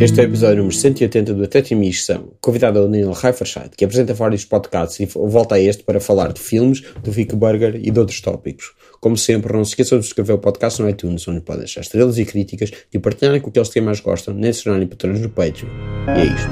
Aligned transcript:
Este 0.00 0.18
é 0.18 0.22
o 0.22 0.28
episódio 0.28 0.56
número 0.56 0.74
180 0.74 1.34
do 1.34 1.44
Até 1.44 1.62
Missão. 1.74 2.32
Convidado 2.40 2.78
é 2.78 2.82
o 2.82 2.88
Neil 2.88 3.10
Heiferscheid, 3.10 3.68
que 3.76 3.84
apresenta 3.84 4.14
vários 4.14 4.46
podcasts 4.46 4.98
e 4.98 5.04
volta 5.04 5.56
a 5.56 5.60
este 5.60 5.82
para 5.82 6.00
falar 6.00 6.32
de 6.32 6.40
filmes, 6.40 6.80
do 7.04 7.12
Vic 7.12 7.36
Burger 7.36 7.76
e 7.76 7.90
de 7.90 8.00
outros 8.00 8.18
tópicos. 8.22 8.72
Como 8.98 9.18
sempre, 9.18 9.52
não 9.52 9.62
se 9.62 9.72
esqueçam 9.72 9.98
de 9.98 10.06
subscrever 10.06 10.36
o 10.36 10.38
podcast 10.38 10.80
no 10.80 10.88
iTunes, 10.88 11.28
onde 11.28 11.42
podem 11.42 11.64
deixar 11.64 11.82
estrelas 11.82 12.16
e 12.16 12.24
críticas 12.24 12.70
e 12.90 12.98
partilharem 12.98 13.42
com 13.42 13.50
aqueles 13.50 13.68
que 13.68 13.78
mais 13.82 14.00
gostam, 14.00 14.32
nem 14.32 14.50
se 14.54 14.64
tornarem 14.64 14.88
patrões 14.88 15.20
no 15.20 15.28
Patreon. 15.28 15.68
E 16.06 16.20
é 16.20 16.24
isto. 16.24 16.50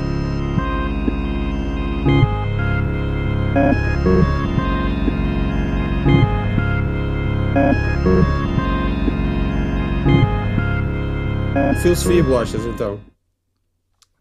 Filosofia 11.80 12.18
e 12.18 12.22
bolachas, 12.22 12.66
então. 12.66 13.07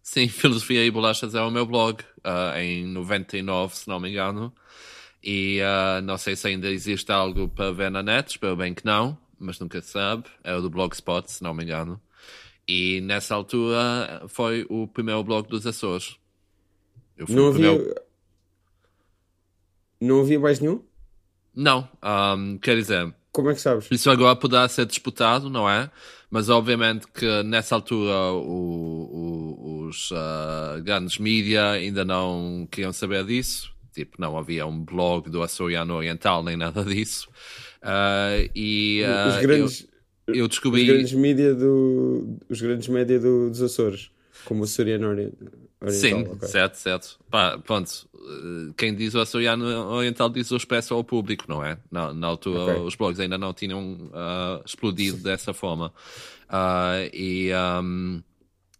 Sim, 0.07 0.29
Filosofia 0.29 0.85
e 0.85 0.89
Bolachas 0.89 1.35
é 1.35 1.41
o 1.41 1.51
meu 1.51 1.65
blog, 1.65 2.01
uh, 2.19 2.57
em 2.57 2.85
99, 2.85 3.75
se 3.75 3.89
não 3.89 3.99
me 3.99 4.09
engano. 4.09 4.53
E 5.21 5.59
uh, 5.59 6.01
não 6.01 6.17
sei 6.17 6.33
se 6.33 6.47
ainda 6.47 6.69
existe 6.69 7.11
algo 7.11 7.49
para 7.49 7.73
ver 7.73 7.91
na 7.91 8.01
net, 8.01 8.29
espero 8.29 8.55
bem 8.55 8.73
que 8.73 8.85
não, 8.85 9.17
mas 9.37 9.59
nunca 9.59 9.81
se 9.81 9.89
sabe. 9.89 10.23
É 10.45 10.55
o 10.55 10.61
do 10.61 10.69
Blogspot, 10.69 11.29
se 11.29 11.43
não 11.43 11.53
me 11.53 11.65
engano. 11.65 11.99
E 12.65 13.01
nessa 13.01 13.35
altura 13.35 14.23
foi 14.29 14.65
o 14.69 14.87
primeiro 14.87 15.21
blog 15.25 15.45
dos 15.49 15.67
Açores. 15.67 16.15
não 17.27 17.49
havia. 17.49 17.73
Primeiro... 17.73 17.95
Não 19.99 20.21
havia 20.21 20.39
mais 20.39 20.61
nenhum? 20.61 20.81
Não, 21.53 21.89
um, 22.01 22.57
quer 22.59 22.77
dizer. 22.77 23.13
Como 23.33 23.49
é 23.49 23.53
que 23.53 23.61
sabes? 23.61 23.89
Isso 23.91 24.09
agora 24.09 24.37
poderá 24.37 24.69
ser 24.69 24.85
disputado, 24.85 25.49
não 25.49 25.69
é? 25.69 25.91
Mas 26.29 26.49
obviamente 26.49 27.07
que 27.07 27.43
nessa 27.43 27.75
altura 27.75 28.31
o, 28.33 28.41
o, 28.41 29.46
os 29.87 30.11
uh, 30.11 30.81
grandes 30.83 31.17
mídia 31.17 31.71
ainda 31.71 32.03
não 32.03 32.67
queriam 32.71 32.93
saber 32.93 33.25
disso. 33.25 33.71
Tipo, 33.93 34.19
não 34.19 34.37
havia 34.37 34.65
um 34.65 34.79
blog 34.79 35.29
do 35.29 35.41
açoriano 35.41 35.95
oriental 35.95 36.43
nem 36.43 36.55
nada 36.55 36.83
disso. 36.85 37.27
Uh, 37.81 38.49
e 38.53 39.01
uh, 39.03 39.29
os 39.29 39.41
grandes, 39.41 39.87
eu, 40.27 40.35
eu, 40.35 40.47
descobri. 40.47 40.81
Os 40.81 40.87
grandes 40.87 41.13
mídia 41.13 41.55
do, 41.55 42.37
os 42.49 42.61
grandes 42.61 42.87
média 42.87 43.19
do, 43.19 43.49
dos 43.49 43.61
Açores, 43.61 44.11
como 44.45 44.61
o 44.61 44.63
açoriano 44.65 45.07
oriental. 45.07 45.47
Sim, 45.89 46.23
okay. 46.23 46.47
certo, 46.47 46.75
certo. 46.75 47.19
Pá, 47.29 47.59
pronto, 47.59 48.09
quem 48.75 48.95
diz 48.95 49.13
o 49.13 49.19
açoriano 49.19 49.65
oriental 49.91 50.29
diz 50.29 50.49
o 50.51 50.57
expresso 50.57 50.93
ao 50.93 51.03
público, 51.03 51.45
não 51.47 51.63
é? 51.63 51.77
Na, 51.91 52.13
na 52.13 52.27
altura 52.27 52.63
okay. 52.63 52.81
os 52.81 52.95
blogs 52.95 53.19
ainda 53.19 53.37
não 53.37 53.53
tinham 53.53 53.93
uh, 54.07 54.63
explodido 54.65 55.17
dessa 55.17 55.53
forma. 55.53 55.93
Uh, 56.49 57.09
e 57.13 57.51
um, 57.83 58.23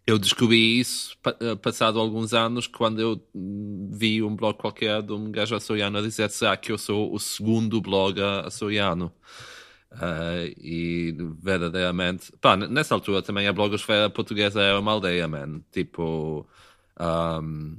eu 0.08 0.18
descobri 0.18 0.80
isso 0.80 1.14
passado 1.60 2.00
alguns 2.00 2.32
anos 2.32 2.66
quando 2.66 2.98
eu 2.98 3.22
vi 3.34 4.22
um 4.22 4.34
blog 4.34 4.56
qualquer 4.56 5.02
de 5.02 5.12
um 5.12 5.30
gajo 5.30 5.54
açoriano 5.54 5.98
a 5.98 6.00
dizer 6.00 6.30
será 6.30 6.56
que 6.56 6.72
eu 6.72 6.78
sou 6.78 7.12
o 7.12 7.18
segundo 7.18 7.78
blog 7.78 8.18
açoriano. 8.22 9.12
Uh, 9.92 10.48
e 10.58 11.14
verdadeiramente, 11.42 12.32
pá, 12.40 12.56
nessa 12.56 12.94
altura 12.94 13.20
também 13.20 13.46
a 13.48 13.52
blogosfera 13.52 14.08
portuguesa 14.08 14.62
era 14.62 14.80
uma 14.80 14.92
aldeia, 14.92 15.28
man. 15.28 15.60
Tipo, 15.70 16.46
um, 16.98 17.76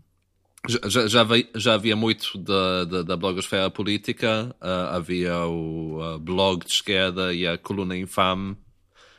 já, 0.67 1.07
já, 1.07 1.25
já, 1.55 1.73
havia 1.73 1.95
muito 1.95 2.37
da, 2.37 2.85
da, 2.85 3.01
da 3.01 3.17
blogosfera 3.17 3.71
política, 3.71 4.55
uh, 4.61 4.95
havia 4.95 5.35
o 5.45 6.15
uh, 6.15 6.19
blog 6.19 6.63
de 6.63 6.73
esquerda 6.73 7.33
e 7.33 7.47
a 7.47 7.57
coluna 7.57 7.97
infame, 7.97 8.55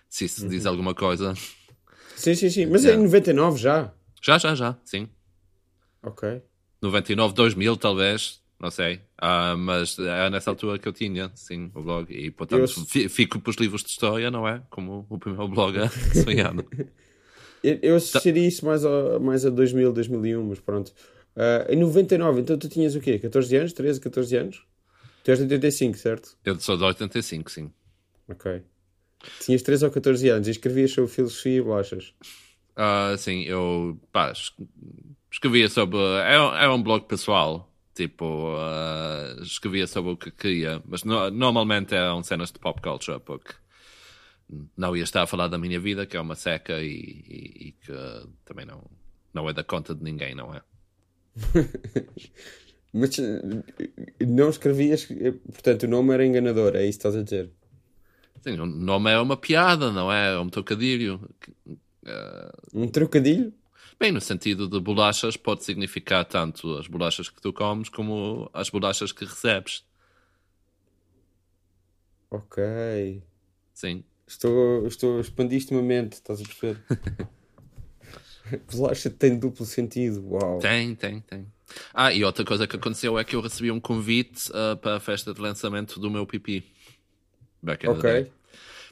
se 0.09 0.27
isso 0.27 0.45
uhum. 0.45 0.49
diz 0.49 0.65
alguma 0.65 0.95
coisa. 0.95 1.35
Sim, 2.17 2.35
sim, 2.35 2.51
sim. 2.51 2.67
Mas 2.67 2.85
é 2.85 2.95
em 2.95 2.99
99 2.99 3.59
já? 3.59 3.93
Já, 4.23 4.39
já, 4.39 4.55
já, 4.55 4.77
sim. 4.85 5.09
Ok. 6.03 6.43
99, 6.83 7.35
2000 7.35 7.77
talvez, 7.77 8.41
não 8.59 8.71
sei. 8.71 8.97
Uh, 9.23 9.57
mas 9.57 9.99
era 9.99 10.31
nessa 10.31 10.51
altura 10.51 10.79
que 10.79 10.89
eu 10.89 10.93
tinha, 10.93 11.31
sim, 11.35 11.71
o 11.75 11.83
blog. 11.83 12.13
E 12.13 12.31
portanto 12.31 12.73
eu... 12.95 13.09
fico 13.09 13.41
para 13.41 13.51
os 13.51 13.57
livros 13.57 13.83
de 13.83 13.91
história, 13.91 14.31
não 14.31 14.47
é? 14.47 14.63
Como 14.71 15.07
o 15.09 15.19
primeiro 15.19 15.49
blog 15.49 15.77
sonhado. 16.25 16.65
eu, 17.63 17.79
eu 17.83 17.97
assistiria 17.97 18.47
isso 18.47 18.65
mais 18.65 18.85
a, 18.85 19.19
mais 19.19 19.45
a 19.45 19.51
2000, 19.51 19.93
2001, 19.93 20.43
mas 20.43 20.61
pronto. 20.61 20.93
Uh, 21.37 21.73
em 21.73 21.77
99, 21.77 22.41
então 22.41 22.59
tu 22.59 22.69
tinhas 22.69 22.95
o 22.95 23.01
quê? 23.01 23.19
14 23.19 23.57
anos? 23.57 23.73
13, 23.73 24.01
14 24.01 24.37
anos? 24.37 24.67
Tu 25.23 25.31
és 25.31 25.39
de 25.39 25.45
85, 25.45 25.99
certo? 25.99 26.37
Eu 26.45 26.59
sou 26.59 26.77
de 26.77 26.85
85, 26.85 27.51
sim. 27.51 27.71
Ok. 28.29 28.63
Tinhas 29.41 29.63
13 29.63 29.85
ou 29.85 29.91
14 29.91 30.29
anos 30.29 30.49
e 30.49 30.51
escrevias 30.51 30.93
sobre 30.93 31.11
filosofia 31.11 31.59
e 31.59 31.63
bolachas? 31.63 32.15
Uh, 32.77 33.17
sim, 33.19 33.43
eu 33.43 33.99
pá, 34.13 34.33
escrevia 35.31 35.69
sobre. 35.69 35.99
É, 35.99 36.65
é 36.65 36.69
um 36.69 36.83
blog 36.83 37.07
pessoal. 37.07 37.69
Tipo, 37.95 38.55
uh, 38.55 39.43
escrevia 39.43 39.87
sobre 39.87 40.13
o 40.13 40.17
que 40.17 40.31
queria, 40.31 40.83
mas 40.87 41.05
no, 41.05 41.31
normalmente 41.31 41.95
eram 41.95 42.23
cenas 42.23 42.51
de 42.51 42.59
pop 42.59 42.81
culture, 42.81 43.21
porque 43.21 43.53
não 44.77 44.97
ia 44.97 45.03
estar 45.03 45.23
a 45.23 45.27
falar 45.27 45.49
da 45.49 45.59
minha 45.59 45.79
vida, 45.79 46.07
que 46.07 46.17
é 46.17 46.21
uma 46.21 46.35
seca 46.35 46.81
e, 46.81 46.87
e, 46.89 47.69
e 47.69 47.73
que 47.73 47.93
também 48.45 48.65
não, 48.65 48.83
não 49.35 49.49
é 49.49 49.53
da 49.53 49.63
conta 49.63 49.95
de 49.95 50.03
ninguém, 50.03 50.35
não 50.35 50.55
é? 50.55 50.63
Mas 52.93 53.11
não 54.21 54.51
escrevias, 54.51 55.07
portanto, 55.53 55.85
o 55.85 55.89
nome 55.89 56.15
era 56.15 56.27
enganador, 56.27 56.75
é 56.75 56.87
isso 56.87 56.99
que 56.99 57.07
estás 57.07 57.17
a 57.17 57.23
dizer? 57.23 57.51
Sim, 58.43 58.59
o 58.59 58.67
nome 58.67 59.11
é 59.11 59.19
uma 59.19 59.37
piada, 59.37 59.93
não 59.93 60.11
é? 60.11 60.35
É 60.35 60.39
um 60.39 60.49
trocadilho. 60.49 61.21
Um 62.73 62.89
trocadilho? 62.89 63.53
Bem, 63.99 64.11
no 64.13 64.21
sentido 64.21 64.67
de 64.67 64.81
bolachas, 64.81 65.37
pode 65.37 65.63
significar 65.63 66.25
tanto 66.25 66.77
as 66.79 66.87
bolachas 66.87 67.29
que 67.29 67.41
tu 67.41 67.53
comes 67.53 67.89
como 67.89 68.51
as 68.55 68.71
bolachas 68.71 69.13
que 69.13 69.25
recebes. 69.25 69.85
Ok. 72.31 73.23
Sim. 73.75 74.05
Estou, 74.27 74.87
estou 74.87 75.21
expandiste 75.21 75.73
uma 75.73 75.83
mente, 75.83 76.15
estás 76.15 76.41
a 76.41 76.45
perceber? 76.45 76.81
Bolacha 78.73 79.11
tem 79.11 79.39
duplo 79.39 79.65
sentido, 79.65 80.25
uau. 80.29 80.59
Tem, 80.59 80.95
tem, 80.95 81.21
tem. 81.21 81.47
Ah, 81.95 82.13
e 82.13 82.25
outra 82.25 82.45
coisa 82.45 82.67
que 82.67 82.77
aconteceu 82.77 83.19
é 83.19 83.25
que 83.25 83.37
eu 83.37 83.41
recebi 83.41 83.71
um 83.71 83.79
convite 83.79 84.51
uh, 84.51 84.77
para 84.77 84.97
a 84.97 85.01
festa 85.01 85.33
de 85.33 85.41
lançamento 85.41 86.01
do 86.01 86.11
meu 86.11 86.27
pipi. 86.27 86.65
Back 87.63 87.87
in 87.87 87.91
ok. 87.91 88.31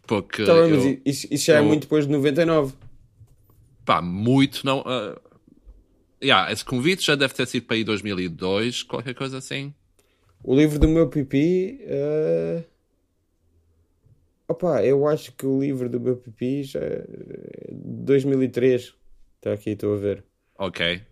Porque. 0.07 0.43
Então, 0.43 0.57
eu, 0.57 0.77
mas 0.77 0.99
isso, 1.05 1.29
isso 1.31 1.45
já 1.47 1.55
é 1.55 1.59
eu, 1.59 1.63
é 1.63 1.67
muito 1.67 1.83
depois 1.83 2.07
de 2.07 2.13
99. 2.13 2.75
Pá, 3.85 4.01
muito 4.01 4.65
não. 4.65 4.81
Uh, 4.81 5.21
yeah, 6.23 6.51
esse 6.53 6.65
convite 6.65 7.07
já 7.07 7.15
deve 7.15 7.35
ter 7.35 7.47
sido 7.47 7.67
para 7.67 7.77
aí 7.77 7.85
2002, 7.85 8.83
qualquer 8.85 9.15
coisa 9.15 9.39
assim. 9.39 9.73
O 10.43 10.55
livro 10.55 10.79
do 10.79 10.89
meu 10.89 11.09
pipi. 11.09 11.81
Uh... 11.85 12.65
Opa, 14.49 14.83
eu 14.83 15.07
acho 15.07 15.33
que 15.33 15.45
o 15.45 15.61
livro 15.61 15.91
do 15.91 16.01
meu 16.01 16.17
pipi 16.17 16.63
já 16.63 16.81
é 16.81 17.05
2003. 17.71 18.95
Está 19.37 19.53
aqui, 19.53 19.71
estou 19.71 19.95
a 19.95 19.99
ver. 19.99 20.25
Ok. 20.59 21.03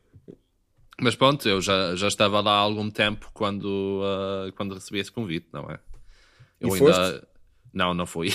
Mas 0.98 1.14
pronto, 1.14 1.46
eu 1.46 1.60
já, 1.60 1.94
já 1.94 2.08
estava 2.08 2.40
lá 2.40 2.52
há 2.52 2.60
algum 2.60 2.90
tempo 2.90 3.30
quando, 3.34 4.00
uh, 4.02 4.50
quando 4.54 4.74
recebi 4.74 4.98
esse 4.98 5.12
convite, 5.12 5.48
não 5.52 5.70
é? 5.70 5.78
Eu 6.58 6.70
e 6.70 6.72
ainda. 6.72 6.94
Foste? 6.94 7.35
Não, 7.76 7.92
não 7.92 8.06
fui. 8.06 8.30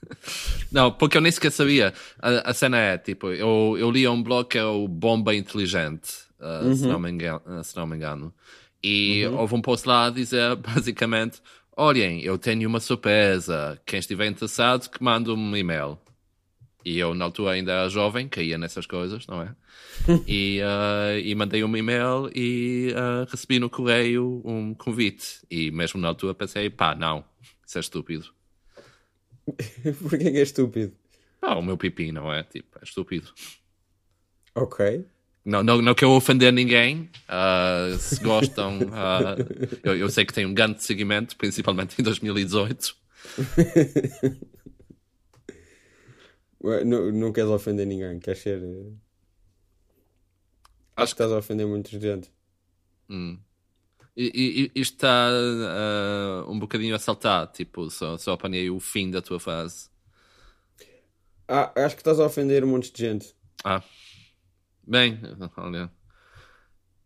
não, 0.70 0.92
porque 0.92 1.16
eu 1.16 1.22
nem 1.22 1.32
sequer 1.32 1.50
sabia. 1.50 1.94
A, 2.20 2.50
a, 2.50 2.52
cena 2.52 2.76
é 2.76 2.98
tipo, 2.98 3.28
eu, 3.28 3.74
eu 3.78 3.90
li 3.90 4.06
um 4.06 4.22
blog 4.22 4.46
que 4.46 4.58
é 4.58 4.64
o 4.64 4.86
Bomba 4.86 5.34
Inteligente, 5.34 6.10
uh, 6.38 6.66
uhum. 6.66 6.76
se, 6.76 6.86
não 6.86 7.00
me 7.00 7.10
engano, 7.10 7.40
se 7.64 7.74
não 7.74 7.86
me 7.86 7.96
engano. 7.96 8.34
E 8.82 9.24
uhum. 9.24 9.38
houve 9.38 9.54
um 9.54 9.62
post 9.62 9.88
lá 9.88 10.08
a 10.08 10.10
dizer 10.10 10.56
basicamente: 10.60 11.40
Olhem, 11.74 12.20
eu 12.20 12.36
tenho 12.36 12.68
uma 12.68 12.78
surpresa. 12.78 13.80
Quem 13.86 13.98
estiver 13.98 14.26
interessado, 14.26 14.90
que 14.90 15.02
mande 15.02 15.30
um 15.30 15.56
e-mail. 15.56 15.98
E 16.84 16.98
eu, 16.98 17.14
na 17.14 17.24
altura, 17.24 17.52
ainda 17.52 17.72
era 17.72 17.88
jovem, 17.88 18.28
caía 18.28 18.58
nessas 18.58 18.86
coisas, 18.86 19.26
não 19.26 19.40
é? 19.40 19.54
e, 20.28 20.60
uh, 20.60 21.18
e 21.18 21.34
mandei 21.34 21.64
um 21.64 21.76
e-mail 21.76 22.30
e 22.34 22.92
uh, 22.92 23.26
recebi 23.28 23.58
no 23.58 23.70
correio 23.70 24.42
um 24.44 24.74
convite. 24.74 25.38
E 25.50 25.70
mesmo 25.70 25.98
na 25.98 26.08
altura 26.08 26.34
pensei, 26.34 26.68
pá, 26.68 26.94
não, 26.94 27.24
isso 27.66 27.78
é 27.78 27.80
estúpido. 27.80 28.36
Porquê 30.02 30.30
que 30.30 30.38
é 30.38 30.42
estúpido? 30.42 30.92
Ah, 31.40 31.58
o 31.58 31.62
meu 31.62 31.76
pipi, 31.76 32.10
não 32.12 32.32
é? 32.32 32.42
Tipo, 32.42 32.78
é 32.78 32.84
estúpido. 32.84 33.32
Ok. 34.54 35.04
Não, 35.44 35.62
não, 35.62 35.80
não 35.80 35.94
quero 35.94 36.10
ofender 36.10 36.52
ninguém. 36.52 37.08
Uh, 37.28 37.96
se 37.98 38.20
gostam, 38.20 38.80
eu, 39.84 39.96
eu 39.96 40.08
sei 40.10 40.24
que 40.24 40.32
tem 40.32 40.44
um 40.44 40.52
grande 40.52 40.82
seguimento, 40.82 41.36
principalmente 41.36 42.00
em 42.00 42.02
2018. 42.02 42.96
Não, 46.84 47.12
não 47.12 47.32
queres 47.32 47.50
ofender 47.50 47.86
ninguém, 47.86 48.18
queres 48.18 48.40
ser. 48.40 48.60
Eh, 48.60 48.92
acho, 50.96 51.04
Acho 51.04 51.14
que 51.14 51.22
estás 51.22 51.30
a 51.30 51.38
ofender 51.38 51.66
muita 51.66 51.90
gente. 51.90 52.32
Hum. 53.08 53.38
E, 54.16 54.70
e, 54.74 54.80
isto 54.80 54.94
está 54.94 55.28
uh, 55.30 56.50
um 56.50 56.58
bocadinho 56.58 56.94
a 56.94 56.98
saltar, 56.98 57.48
tipo, 57.52 57.90
só, 57.90 58.16
só 58.16 58.32
apanhei 58.32 58.70
o 58.70 58.80
fim 58.80 59.10
da 59.10 59.20
tua 59.20 59.38
fase. 59.38 59.90
Ah, 61.46 61.70
acho 61.76 61.94
que 61.94 62.00
estás 62.00 62.18
a 62.18 62.24
ofender 62.24 62.64
um 62.64 62.68
monte 62.68 62.90
de 62.92 62.98
gente. 62.98 63.34
Ah. 63.62 63.82
Bem, 64.86 65.20
olha. 65.58 65.90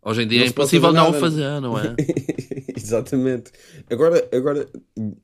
Hoje 0.02 0.22
em 0.22 0.28
dia 0.28 0.38
não 0.38 0.46
é 0.46 0.48
impossível 0.48 0.92
não 0.92 1.10
o 1.10 1.12
fazer, 1.12 1.60
não 1.60 1.78
é? 1.78 1.94
Exatamente. 2.74 3.52
Agora, 3.90 4.28
agora, 4.32 4.70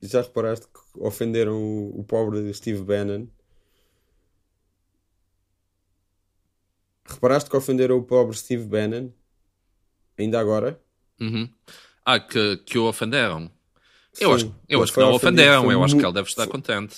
já 0.03 0.21
reparaste 0.21 0.67
que 0.67 0.99
ofenderam 0.99 1.55
o, 1.55 2.01
o 2.01 2.03
pobre 2.03 2.53
Steve 2.53 2.83
Bannon? 2.83 3.27
Reparaste 7.05 7.49
que 7.49 7.55
ofenderam 7.55 7.97
o 7.97 8.03
pobre 8.03 8.35
Steve 8.35 8.65
Bannon? 8.65 9.09
Ainda 10.17 10.39
agora? 10.39 10.79
Uhum. 11.19 11.49
Ah, 12.05 12.19
que, 12.19 12.57
que 12.65 12.77
o 12.77 12.85
ofenderam? 12.85 13.51
Sim, 14.13 14.23
eu 14.23 14.33
acho, 14.33 14.55
eu 14.67 14.81
acho 14.81 14.93
que 14.93 14.99
não 14.99 15.11
o 15.11 15.15
ofenderam, 15.15 15.71
eu 15.71 15.83
acho 15.83 15.95
que 15.95 16.03
ele 16.03 16.13
deve 16.13 16.27
estar 16.27 16.43
foi, 16.43 16.51
contente. 16.51 16.97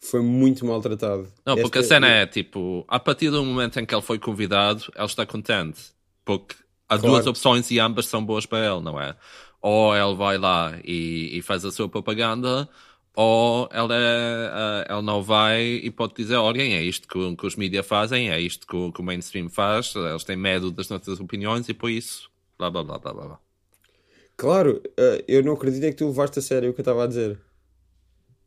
Foi 0.00 0.22
muito 0.22 0.64
maltratado. 0.64 1.28
Não, 1.44 1.56
porque 1.56 1.78
Esta... 1.78 1.94
a 1.94 1.96
cena 1.96 2.08
é 2.08 2.26
tipo, 2.26 2.84
a 2.88 2.98
partir 2.98 3.30
do 3.30 3.44
momento 3.44 3.78
em 3.78 3.84
que 3.84 3.94
ele 3.94 4.02
foi 4.02 4.18
convidado, 4.18 4.84
ele 4.96 5.04
está 5.04 5.26
contente. 5.26 5.80
Porque 6.24 6.56
há 6.88 6.98
claro. 6.98 7.14
duas 7.14 7.26
opções 7.26 7.70
e 7.70 7.78
ambas 7.78 8.06
são 8.06 8.24
boas 8.24 8.46
para 8.46 8.66
ele, 8.66 8.80
não 8.80 9.00
é? 9.00 9.14
Ou 9.60 9.94
ele 9.94 10.16
vai 10.16 10.38
lá 10.38 10.78
e, 10.84 11.38
e 11.38 11.42
faz 11.42 11.64
a 11.64 11.70
sua 11.70 11.88
propaganda, 11.88 12.68
ou 13.14 13.68
ele, 13.72 13.92
é, 13.92 14.86
uh, 14.88 14.94
ele 14.94 15.02
não 15.02 15.22
vai 15.22 15.62
e 15.62 15.90
pode 15.90 16.14
dizer: 16.14 16.36
olhem, 16.36 16.74
é 16.74 16.82
isto 16.82 17.06
que, 17.06 17.36
que 17.36 17.46
os 17.46 17.56
mídias 17.56 17.86
fazem, 17.86 18.30
é 18.30 18.40
isto 18.40 18.66
que, 18.66 18.92
que, 18.92 19.00
o 19.00 19.04
mainstream 19.04 19.48
faz, 19.48 19.94
eles 19.94 20.24
têm 20.24 20.36
medo 20.36 20.70
das 20.70 20.88
nossas 20.88 21.20
opiniões 21.20 21.68
e 21.68 21.74
por 21.74 21.90
isso, 21.90 22.29
blá 22.68 22.82
blá 22.82 22.98
blá 22.98 23.12
blá 23.12 23.26
blá. 23.26 23.40
Claro, 24.36 24.82
uh, 24.98 25.24
eu 25.28 25.42
não 25.42 25.52
acredito 25.52 25.84
é 25.84 25.90
que 25.90 25.96
tu 25.96 26.06
levaste 26.06 26.38
a 26.38 26.42
sério 26.42 26.70
o 26.70 26.74
que 26.74 26.80
eu 26.80 26.82
estava 26.82 27.04
a 27.04 27.06
dizer. 27.06 27.38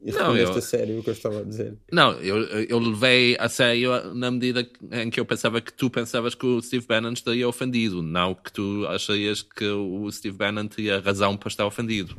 E 0.01 0.11
não, 0.11 0.35
eu... 0.35 0.51
a 0.51 0.61
sério 0.61 0.99
o 0.99 1.03
que 1.03 1.09
eu 1.09 1.13
estava 1.13 1.39
a 1.39 1.43
dizer. 1.43 1.77
Não, 1.91 2.13
eu, 2.13 2.37
eu 2.63 2.77
levei 2.77 3.37
a 3.39 3.47
sério 3.47 4.13
na 4.13 4.29
medida 4.29 4.67
em 4.91 5.09
que 5.09 5.19
eu 5.19 5.25
pensava 5.25 5.61
que 5.61 5.71
tu 5.71 5.89
pensavas 5.89 6.35
que 6.35 6.45
o 6.45 6.61
Steve 6.61 6.85
Bannon 6.85 7.13
estaria 7.13 7.47
ofendido, 7.47 8.01
não 8.01 8.35
que 8.35 8.51
tu 8.51 8.85
acharias 8.87 9.41
que 9.41 9.65
o 9.65 10.11
Steve 10.11 10.35
Bannon 10.35 10.67
tinha 10.67 10.99
razão 10.99 11.37
para 11.37 11.47
estar 11.47 11.65
ofendido. 11.65 12.17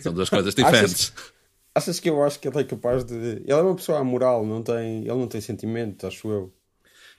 São 0.00 0.14
duas 0.14 0.30
coisas 0.30 0.54
diferentes. 0.56 1.12
achas, 1.12 1.32
achas, 1.74 2.00
que 2.00 2.08
eu 2.08 2.22
acho 2.22 2.40
que 2.40 2.48
ele 2.48 2.58
é 2.58 2.64
capaz 2.64 3.04
de. 3.04 3.14
Ele 3.14 3.52
é 3.52 3.56
uma 3.56 3.74
pessoa 3.74 3.98
amoral, 3.98 4.46
não 4.46 4.62
tem... 4.62 5.00
ele 5.00 5.08
não 5.08 5.26
tem 5.26 5.40
sentimento, 5.40 6.06
acho 6.06 6.28
eu. 6.28 6.52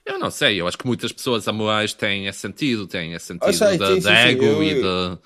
Eu 0.04 0.18
não 0.18 0.30
sei, 0.30 0.60
eu 0.60 0.66
acho 0.66 0.76
que 0.76 0.86
muitas 0.86 1.12
pessoas 1.12 1.46
amorais 1.46 1.92
têm 1.92 2.26
esse 2.26 2.40
sentido, 2.40 2.86
têm 2.86 3.12
esse 3.12 3.26
sentido 3.26 3.52
sei, 3.52 3.78
de, 3.78 3.86
sim, 3.86 3.94
de 3.96 4.02
sim, 4.02 4.08
ego 4.08 4.44
eu, 4.44 4.62
e 4.62 4.74
de 4.74 5.18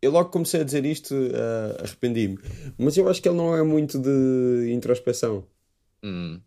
eu 0.00 0.12
logo 0.12 0.30
comecei 0.30 0.60
a 0.60 0.64
dizer 0.64 0.84
isto, 0.84 1.12
uh, 1.14 1.82
arrependi-me. 1.82 2.38
Mas 2.78 2.96
eu 2.96 3.08
acho 3.08 3.20
que 3.20 3.28
ele 3.28 3.36
não 3.36 3.56
é 3.56 3.62
muito 3.62 3.98
de 3.98 4.72
introspeção 4.72 5.44
hum. 6.02 6.40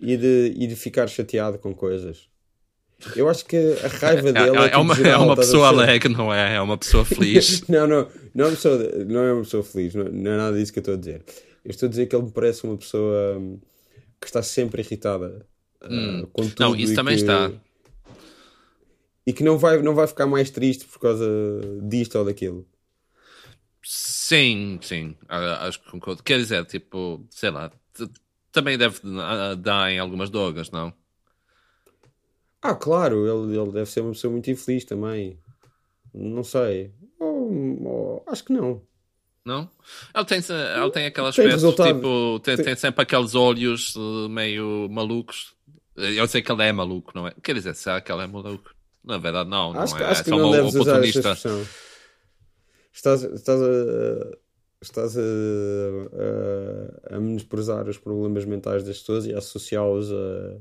e, 0.00 0.16
de, 0.16 0.54
e 0.56 0.66
de 0.66 0.74
ficar 0.74 1.06
chateado 1.06 1.58
com 1.58 1.72
coisas. 1.72 2.28
Eu 3.14 3.28
acho 3.28 3.44
que 3.44 3.56
a 3.84 3.88
raiva 3.88 4.32
dele 4.34 4.56
é, 4.56 4.66
é, 4.66 4.70
é 4.72 4.76
uma, 4.76 4.94
geral, 4.96 5.22
é 5.22 5.24
uma 5.24 5.36
pessoa 5.36 5.68
alegre, 5.68 6.12
não 6.12 6.34
é? 6.34 6.56
É 6.56 6.60
uma 6.60 6.76
pessoa 6.76 7.04
feliz. 7.06 7.62
não, 7.68 7.86
não, 7.86 8.08
não 8.34 8.46
é, 8.46 8.48
uma 8.48 8.56
pessoa, 8.56 8.78
não 9.06 9.20
é 9.20 9.32
uma 9.32 9.42
pessoa 9.42 9.62
feliz, 9.62 9.94
não, 9.94 10.04
não, 10.04 10.30
é 10.32 10.36
nada 10.36 10.58
disso 10.58 10.72
que 10.72 10.80
eu 10.80 10.82
estou 10.82 10.94
a 10.94 10.98
dizer. 10.98 11.24
Eu 11.64 11.70
estou 11.70 11.86
a 11.86 11.90
dizer 11.90 12.06
que 12.06 12.16
ele 12.16 12.24
me 12.24 12.32
parece 12.32 12.64
uma 12.64 12.76
pessoa 12.76 13.38
hum, 13.38 13.60
que 14.20 14.26
está 14.26 14.42
sempre 14.42 14.82
irritada 14.82 15.46
hum. 15.82 16.26
tudo. 16.34 16.54
Não, 16.58 16.76
isso 16.76 16.94
também 16.94 17.16
que, 17.16 17.22
está. 17.22 17.50
E 19.26 19.32
que 19.32 19.44
não 19.44 19.58
vai, 19.58 19.82
não 19.82 19.94
vai 19.94 20.06
ficar 20.06 20.26
mais 20.26 20.50
triste 20.50 20.84
por 20.86 20.98
causa 20.98 21.26
disto 21.82 22.18
ou 22.18 22.24
daquilo. 22.24 22.66
Sim, 23.82 24.78
sim, 24.82 25.16
acho 25.28 25.82
que 25.82 25.90
concordo. 25.90 26.22
Quer 26.22 26.38
dizer, 26.38 26.64
tipo, 26.66 27.26
sei 27.30 27.50
lá, 27.50 27.70
também 28.52 28.76
deve 28.76 29.00
dar 29.60 29.90
em 29.90 29.98
algumas 29.98 30.30
drogas, 30.30 30.70
não? 30.70 30.92
Ah, 32.60 32.74
claro, 32.74 33.26
ele, 33.26 33.56
ele 33.56 33.72
deve 33.72 33.86
ser 33.88 34.00
uma 34.00 34.12
pessoa 34.12 34.32
muito 34.32 34.50
infeliz 34.50 34.84
também. 34.84 35.38
Não 36.12 36.42
sei. 36.42 36.92
Oh, 37.20 38.22
oh, 38.26 38.30
acho 38.30 38.44
que 38.44 38.52
não. 38.52 38.82
Não? 39.44 39.70
Ele 40.14 40.24
tem, 40.24 40.38
ele 40.38 40.90
tem 40.90 41.06
aquele 41.06 41.26
aspecto, 41.28 41.72
tem 41.72 41.94
tipo, 41.94 42.40
tem, 42.40 42.56
tem... 42.56 42.64
tem, 42.66 42.76
sempre 42.76 43.02
aqueles 43.02 43.34
olhos 43.34 43.94
eh, 43.96 44.28
meio 44.28 44.88
malucos. 44.90 45.54
Eu 45.98 46.28
sei 46.28 46.42
que 46.42 46.52
ele 46.52 46.62
é 46.62 46.72
maluco, 46.72 47.12
não 47.14 47.26
é? 47.26 47.34
Quer 47.42 47.54
dizer, 47.54 47.74
será 47.74 48.00
que 48.00 48.10
ele 48.12 48.22
é 48.22 48.26
maluco? 48.26 48.74
Na 49.04 49.18
verdade, 49.18 49.48
não, 49.48 49.72
acho 49.78 49.92
não 49.92 49.98
que, 49.98 50.04
é? 50.04 50.06
Acho 50.06 50.20
é 50.20 50.24
que 50.24 50.30
não 50.30 50.50
deves 50.50 50.74
oportunista. 50.74 51.20
Usar 51.20 51.32
essa 51.32 51.88
estás, 52.98 53.22
estás 53.22 53.60
a, 53.62 54.36
estás 54.82 55.16
a, 55.16 55.22
a, 57.12 57.16
a 57.16 57.20
menosprezar 57.20 57.88
os 57.88 57.98
problemas 57.98 58.44
mentais 58.44 58.84
das 58.84 58.98
pessoas 58.98 59.26
e 59.26 59.34
a 59.34 59.38
associá-los 59.38 60.12
a, 60.12 60.56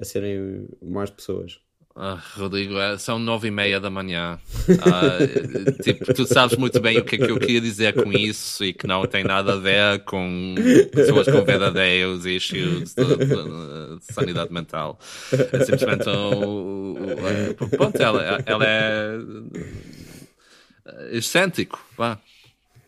a 0.00 0.04
serem 0.04 0.68
mais 0.82 1.10
pessoas. 1.10 1.60
Ah, 1.98 2.22
Rodrigo, 2.36 2.78
é, 2.78 2.98
são 2.98 3.18
nove 3.18 3.48
e 3.48 3.50
meia 3.50 3.80
da 3.80 3.88
manhã. 3.88 4.38
Ah, 4.82 5.16
tipo, 5.82 6.12
tu 6.12 6.26
sabes 6.26 6.58
muito 6.58 6.78
bem 6.78 6.98
o 6.98 7.04
que 7.04 7.14
é 7.14 7.18
que 7.18 7.30
eu 7.30 7.38
queria 7.38 7.58
dizer 7.58 7.94
com 7.94 8.12
isso 8.12 8.62
e 8.62 8.74
que 8.74 8.86
não 8.86 9.06
tem 9.06 9.24
nada 9.24 9.54
a 9.54 9.56
ver 9.56 10.04
com 10.04 10.54
pessoas 10.92 11.26
com 11.26 11.42
verdadeiros 11.42 12.26
issues 12.26 12.94
de, 12.94 13.02
de, 13.02 13.26
de 13.26 14.12
sanidade 14.12 14.52
mental. 14.52 14.98
É 15.32 15.64
simplesmente 15.64 16.06
um, 16.10 16.90
um, 16.90 17.68
pronto, 17.70 17.96
ela, 17.96 18.42
ela 18.44 18.64
é 18.66 19.18
excêntrico, 21.12 21.82
vá. 21.96 22.18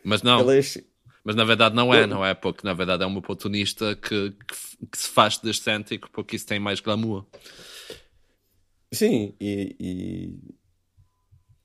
Mas 0.04 0.22
não. 0.22 0.50
É... 0.50 0.60
Mas 1.24 1.34
na 1.34 1.44
verdade 1.44 1.74
não 1.74 1.94
é, 1.94 2.06
não 2.06 2.24
é? 2.24 2.34
Porque 2.34 2.66
na 2.66 2.74
verdade 2.74 3.04
é 3.04 3.06
um 3.06 3.16
oportunista 3.16 3.96
que, 3.96 4.30
que, 4.30 4.86
que 4.90 4.98
se 4.98 5.08
faz 5.08 5.38
de 5.38 5.48
excêntrico 5.48 6.10
porque 6.12 6.36
isso 6.36 6.46
tem 6.46 6.60
mais 6.60 6.80
glamour. 6.80 7.24
Sim, 8.92 9.34
e. 9.40 9.76
e... 9.78 10.58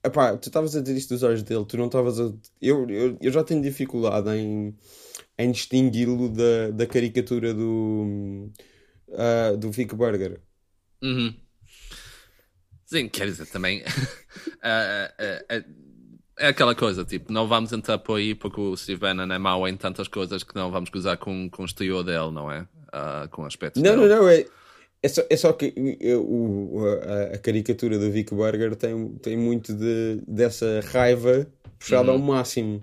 Epá, 0.05 0.35
tu 0.35 0.49
estavas 0.49 0.75
a 0.75 0.81
dizer 0.81 0.97
isto 0.97 1.13
dos 1.13 1.23
olhos 1.23 1.43
dele, 1.43 1.65
tu 1.65 1.77
não 1.77 1.85
estavas 1.85 2.19
a. 2.19 2.33
Eu, 2.61 2.89
eu, 2.89 3.17
eu 3.21 3.31
já 3.31 3.43
tenho 3.43 3.61
dificuldade 3.61 4.29
em, 4.31 4.75
em 5.37 5.51
distingui-lo 5.51 6.29
da, 6.29 6.71
da 6.71 6.85
caricatura 6.85 7.53
do. 7.53 8.51
Uh, 9.07 9.57
do 9.57 9.71
Vic 9.71 9.95
Burger. 9.95 10.41
Uhum. 11.01 11.33
Sim, 12.85 13.07
quer 13.07 13.25
dizer, 13.25 13.45
também. 13.45 13.81
uh, 13.81 13.83
uh, 15.49 15.93
é 16.37 16.47
aquela 16.47 16.73
coisa, 16.75 17.05
tipo, 17.05 17.31
não 17.31 17.47
vamos 17.47 17.71
entrar 17.71 17.97
por 17.99 18.17
aí 18.17 18.33
porque 18.33 18.59
o 18.59 18.75
Steve 18.75 18.99
Bannon 18.99 19.31
é 19.31 19.37
mau 19.37 19.67
em 19.67 19.77
tantas 19.77 20.07
coisas 20.07 20.43
que 20.43 20.55
não 20.55 20.71
vamos 20.71 20.89
gozar 20.89 21.17
com, 21.17 21.49
com 21.49 21.61
o 21.61 21.65
exterior 21.65 22.03
dele, 22.03 22.31
não 22.31 22.51
é? 22.51 22.61
Uh, 22.61 23.29
com 23.29 23.45
aspectos 23.45 23.81
Não, 23.81 23.95
dele. 23.95 24.09
não, 24.09 24.21
não, 24.21 24.29
é, 24.29 24.45
é, 25.03 25.07
só, 25.09 25.21
é 25.29 25.35
só 25.35 25.51
que 25.51 25.73
o, 26.17 26.79
a, 27.03 27.35
a, 27.35 27.37
caricatura 27.37 27.99
do 27.99 28.09
Vic 28.09 28.33
Burger 28.33 28.73
tem, 28.73 29.09
tem 29.21 29.35
muito 29.35 29.73
de, 29.73 30.21
dessa 30.25 30.79
raiva 30.85 31.45
puxada 31.77 32.09
uhum. 32.09 32.17
ao 32.17 32.23
máximo. 32.23 32.81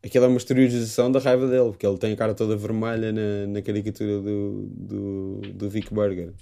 Aquela 0.00 0.26
é 0.26 0.28
uma 0.28 0.36
exteriorização 0.36 1.10
da 1.10 1.18
raiva 1.18 1.48
dele, 1.48 1.70
porque 1.70 1.84
ele 1.84 1.98
tem 1.98 2.12
a 2.12 2.16
cara 2.16 2.34
toda 2.34 2.56
vermelha 2.56 3.10
na, 3.10 3.48
na 3.48 3.62
caricatura 3.62 4.20
do, 4.20 4.68
do, 4.70 5.40
do 5.52 5.68
Vic 5.68 5.92
Burger. 5.92 6.32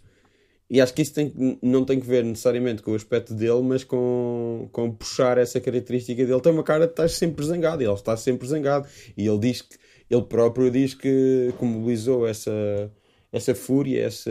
E 0.69 0.79
acho 0.79 0.93
que 0.93 1.01
isso 1.01 1.15
tem, 1.15 1.59
não 1.63 1.85
tem 1.85 1.99
que 1.99 2.07
ver 2.07 2.25
necessariamente 2.25 2.83
com 2.83 2.93
o 2.93 2.95
aspecto 2.95 3.33
dele, 3.33 3.63
mas 3.63 3.85
com, 3.85 4.69
com 4.73 4.91
puxar 4.91 5.39
essa 5.39 5.61
característica 5.61 6.25
dele. 6.25 6.41
Tem 6.41 6.53
uma 6.53 6.63
cara 6.63 6.87
de 6.87 6.93
estar 6.93 7.09
sempre 7.09 7.47
zangado, 7.47 7.83
e 7.83 7.87
ele 7.87 7.95
está 7.95 8.17
sempre 8.17 8.47
zangado. 8.47 8.87
E 9.17 9.27
ele 9.27 9.39
diz 9.39 9.63
que, 9.63 9.77
ele 10.11 10.23
próprio 10.23 10.71
diz 10.71 10.93
que, 10.93 11.55
que 11.59 11.65
mobilizou 11.65 12.27
essa, 12.27 12.91
essa 13.33 13.55
fúria, 13.55 14.05
essa, 14.05 14.31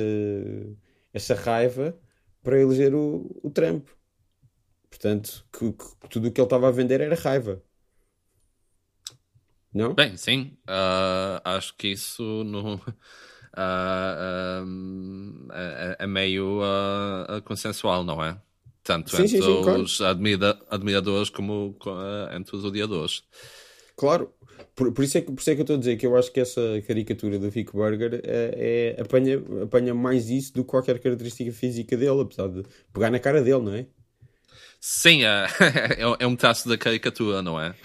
essa 1.12 1.34
raiva 1.34 1.98
para 2.44 2.60
eleger 2.60 2.94
o, 2.94 3.40
o 3.44 3.50
Trump. 3.50 3.88
Portanto, 4.90 5.44
que, 5.52 5.72
que 5.72 6.10
tudo 6.10 6.28
o 6.28 6.32
que 6.32 6.40
ele 6.40 6.46
estava 6.46 6.68
a 6.68 6.72
vender 6.72 7.02
era 7.02 7.16
raiva. 7.16 7.64
Não? 9.74 9.96
Bem, 9.96 10.16
sim. 10.18 10.56
Uh, 10.68 11.42
acho 11.44 11.76
que 11.76 11.88
isso 11.88 12.44
no 12.44 12.76
uh, 12.76 12.78
uh, 13.58 14.64
é, 15.98 16.06
meio 16.06 16.60
uh, 16.62 17.42
consensual, 17.44 18.04
não 18.04 18.24
é? 18.24 18.40
Tanto 18.84 19.10
sim, 19.12 19.24
entre 19.24 19.38
sim, 19.38 19.42
sim, 19.42 19.60
os 19.60 19.98
claro. 19.98 20.12
admira 20.12 20.60
admiradores 20.70 21.30
como 21.30 21.76
entre 22.36 22.56
os 22.56 22.66
odiadores. 22.66 23.24
Claro, 23.96 24.34
por, 24.76 24.92
por, 24.92 25.04
isso 25.04 25.18
é 25.18 25.22
que, 25.22 25.32
por 25.32 25.40
isso 25.40 25.50
é 25.50 25.56
que 25.56 25.62
eu 25.62 25.64
estou 25.64 25.76
a 25.76 25.80
dizer 25.80 25.98
que 25.98 26.06
eu 26.06 26.18
acho 26.18 26.32
que 26.32 26.40
essa 26.40 26.62
caricatura 26.88 27.38
do 27.38 27.50
Vic 27.50 27.72
Burger 27.72 28.22
é, 28.24 28.96
é, 28.98 29.02
apanha, 29.02 29.42
apanha 29.64 29.94
mais 29.94 30.30
isso 30.30 30.54
do 30.54 30.64
que 30.64 30.70
qualquer 30.70 31.00
característica 31.00 31.52
física 31.52 31.98
dele, 31.98 32.22
apesar 32.22 32.48
de 32.48 32.64
pegar 32.94 33.10
na 33.10 33.20
cara 33.20 33.42
dele, 33.42 33.62
não 33.62 33.74
é? 33.74 33.86
Sim, 34.80 35.24
é, 35.24 35.46
é, 35.98 36.16
é 36.24 36.28
um 36.28 36.36
traço 36.36 36.68
da 36.68 36.78
caricatura, 36.78 37.42
não 37.42 37.60
é? 37.60 37.76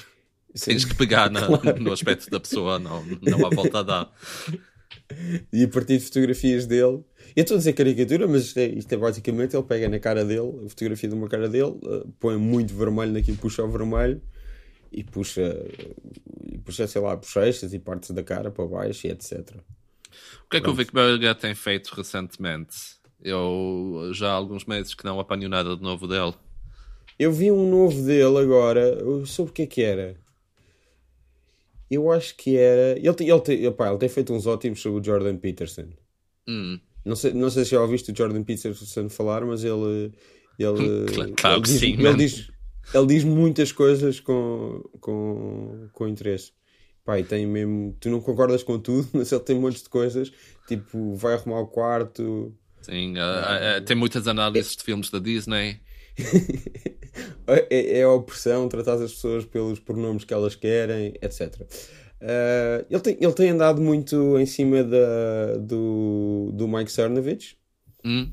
Sim. 0.55 0.71
Tens 0.71 0.85
que 0.85 0.95
pegar 0.95 1.31
na, 1.31 1.47
claro. 1.59 1.83
no 1.83 1.93
aspecto 1.93 2.31
da 2.31 2.41
pessoa, 2.41 2.79
não, 2.79 3.05
não 3.21 3.47
há 3.47 3.51
volta 3.51 3.81
a 3.81 3.83
dar 3.83 4.13
e 5.53 5.65
a 5.65 5.69
partir 5.69 5.99
de 5.99 6.05
fotografias 6.05 6.67
dele. 6.67 7.05
Eu 7.35 7.43
estou 7.43 7.57
a 7.57 7.59
dizer 7.59 7.73
caricatura, 7.75 8.27
mas 8.27 8.45
isto 8.45 8.59
é, 8.59 8.67
isto 8.67 8.93
é 8.93 8.97
basicamente 8.97 9.55
ele 9.55 9.63
pega 9.63 9.89
na 9.89 9.99
cara 9.99 10.25
dele, 10.25 10.65
a 10.65 10.69
fotografia 10.69 11.09
de 11.09 11.15
uma 11.15 11.29
cara 11.29 11.49
dele, 11.49 11.71
uh, 11.83 12.09
põe 12.19 12.37
muito 12.37 12.75
vermelho 12.75 13.13
naquilo, 13.13 13.37
puxa 13.37 13.63
o 13.63 13.71
vermelho 13.71 14.21
e 14.91 15.05
puxa, 15.05 15.65
e 16.67 16.73
puxa, 16.73 16.87
sei 16.87 17.01
lá, 17.01 17.15
bochechas 17.15 17.73
e 17.73 17.79
partes 17.79 18.11
da 18.11 18.23
cara 18.23 18.51
para 18.51 18.67
baixo 18.67 19.07
e 19.07 19.11
etc. 19.11 19.57
O 20.45 20.49
que 20.51 20.57
é 20.57 20.61
que 20.61 20.71
o 20.71 20.75
Vic 20.75 20.93
Berger 20.93 21.35
tem 21.35 21.55
feito 21.55 21.89
recentemente? 21.89 22.97
Eu 23.23 24.11
já 24.13 24.31
há 24.31 24.33
alguns 24.33 24.65
meses 24.65 24.95
que 24.95 25.05
não 25.05 25.19
apanho 25.21 25.49
nada 25.49 25.77
de 25.77 25.83
novo 25.83 26.07
dele. 26.07 26.35
Eu 27.19 27.33
vi 27.33 27.51
um 27.51 27.69
novo 27.69 28.03
dele 28.03 28.39
agora. 28.39 28.99
Sobre 29.25 29.51
o 29.51 29.55
que 29.55 29.63
é 29.63 29.67
que 29.67 29.83
era? 29.83 30.17
Eu 31.91 32.11
acho 32.11 32.37
que 32.37 32.57
era. 32.57 32.99
Ele, 32.99 33.09
ele, 33.09 33.43
ele, 33.49 33.71
pá, 33.73 33.89
ele 33.89 33.99
tem 33.99 34.09
feito 34.09 34.33
uns 34.33 34.47
ótimos 34.47 34.81
sobre 34.81 35.01
o 35.01 35.05
Jordan 35.05 35.37
Peterson. 35.37 35.89
Hum. 36.47 36.79
Não, 37.05 37.17
sei, 37.17 37.33
não 37.33 37.51
sei 37.51 37.65
se 37.65 37.71
já 37.71 37.81
ouviste 37.81 38.13
o 38.13 38.17
Jordan 38.17 38.43
Peterson 38.43 39.09
falar, 39.09 39.45
mas 39.45 39.65
ele. 39.65 40.13
Ele, 40.59 41.07
claro 41.37 41.57
ele 41.57 41.63
diz, 41.63 41.79
sim, 41.79 41.93
ele, 41.95 42.15
diz, 42.15 42.51
ele 42.95 43.07
diz 43.07 43.25
muitas 43.25 43.73
coisas 43.73 44.21
com, 44.21 44.83
com, 45.01 45.89
com 45.93 46.09
interesse. 46.09 46.53
Pai, 47.05 47.23
tem 47.23 47.47
mesmo. 47.47 47.97
Tu 48.01 48.11
não 48.11 48.21
concordas 48.21 48.63
com 48.63 48.79
tudo, 48.79 49.09
mas 49.15 49.31
ele 49.31 49.41
tem 49.41 49.57
um 49.57 49.61
monte 49.61 49.83
de 49.83 49.89
coisas. 49.89 50.33
Tipo, 50.67 51.15
vai 51.15 51.35
arrumar 51.35 51.61
o 51.61 51.67
quarto. 51.67 52.55
Sim, 52.83 53.15
uh, 53.17 53.79
uh, 53.79 53.85
tem 53.85 53.97
muitas 53.97 54.27
análises 54.27 54.75
é... 54.75 54.77
de 54.77 54.85
filmes 54.85 55.11
da 55.11 55.19
Disney. 55.19 55.81
é, 57.47 57.99
é, 57.99 58.03
a 58.03 58.11
opressão, 58.11 58.69
tratar 58.69 58.95
as 58.95 59.13
pessoas 59.13 59.45
pelos 59.45 59.79
pronomes 59.79 60.25
que 60.25 60.33
elas 60.33 60.55
querem, 60.55 61.15
etc. 61.21 61.61
Uh, 62.21 62.87
ele, 62.89 63.01
tem, 63.01 63.17
ele 63.21 63.33
tem 63.33 63.51
andado 63.51 63.81
muito 63.81 64.39
em 64.39 64.47
cima 64.47 64.83
da, 64.83 65.57
do, 65.61 66.51
do 66.55 66.67
Mike 66.67 66.91
Cernovich. 66.91 67.59
Hum. 68.05 68.31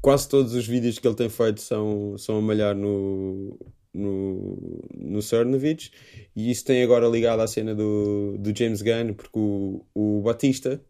Quase 0.00 0.28
todos 0.28 0.54
os 0.54 0.66
vídeos 0.66 0.98
que 0.98 1.06
ele 1.06 1.16
tem 1.16 1.28
feito 1.28 1.60
são, 1.60 2.16
são 2.16 2.38
a 2.38 2.40
malhar 2.40 2.74
no, 2.74 3.58
no, 3.92 4.82
no 4.96 5.22
Cernovich. 5.22 5.90
E 6.34 6.50
isso 6.50 6.64
tem 6.64 6.82
agora 6.82 7.08
ligado 7.08 7.40
à 7.40 7.46
cena 7.46 7.74
do, 7.74 8.36
do 8.38 8.56
James 8.56 8.82
Gunn, 8.82 9.14
porque 9.14 9.38
o, 9.38 9.84
o 9.94 10.22
Batista 10.22 10.80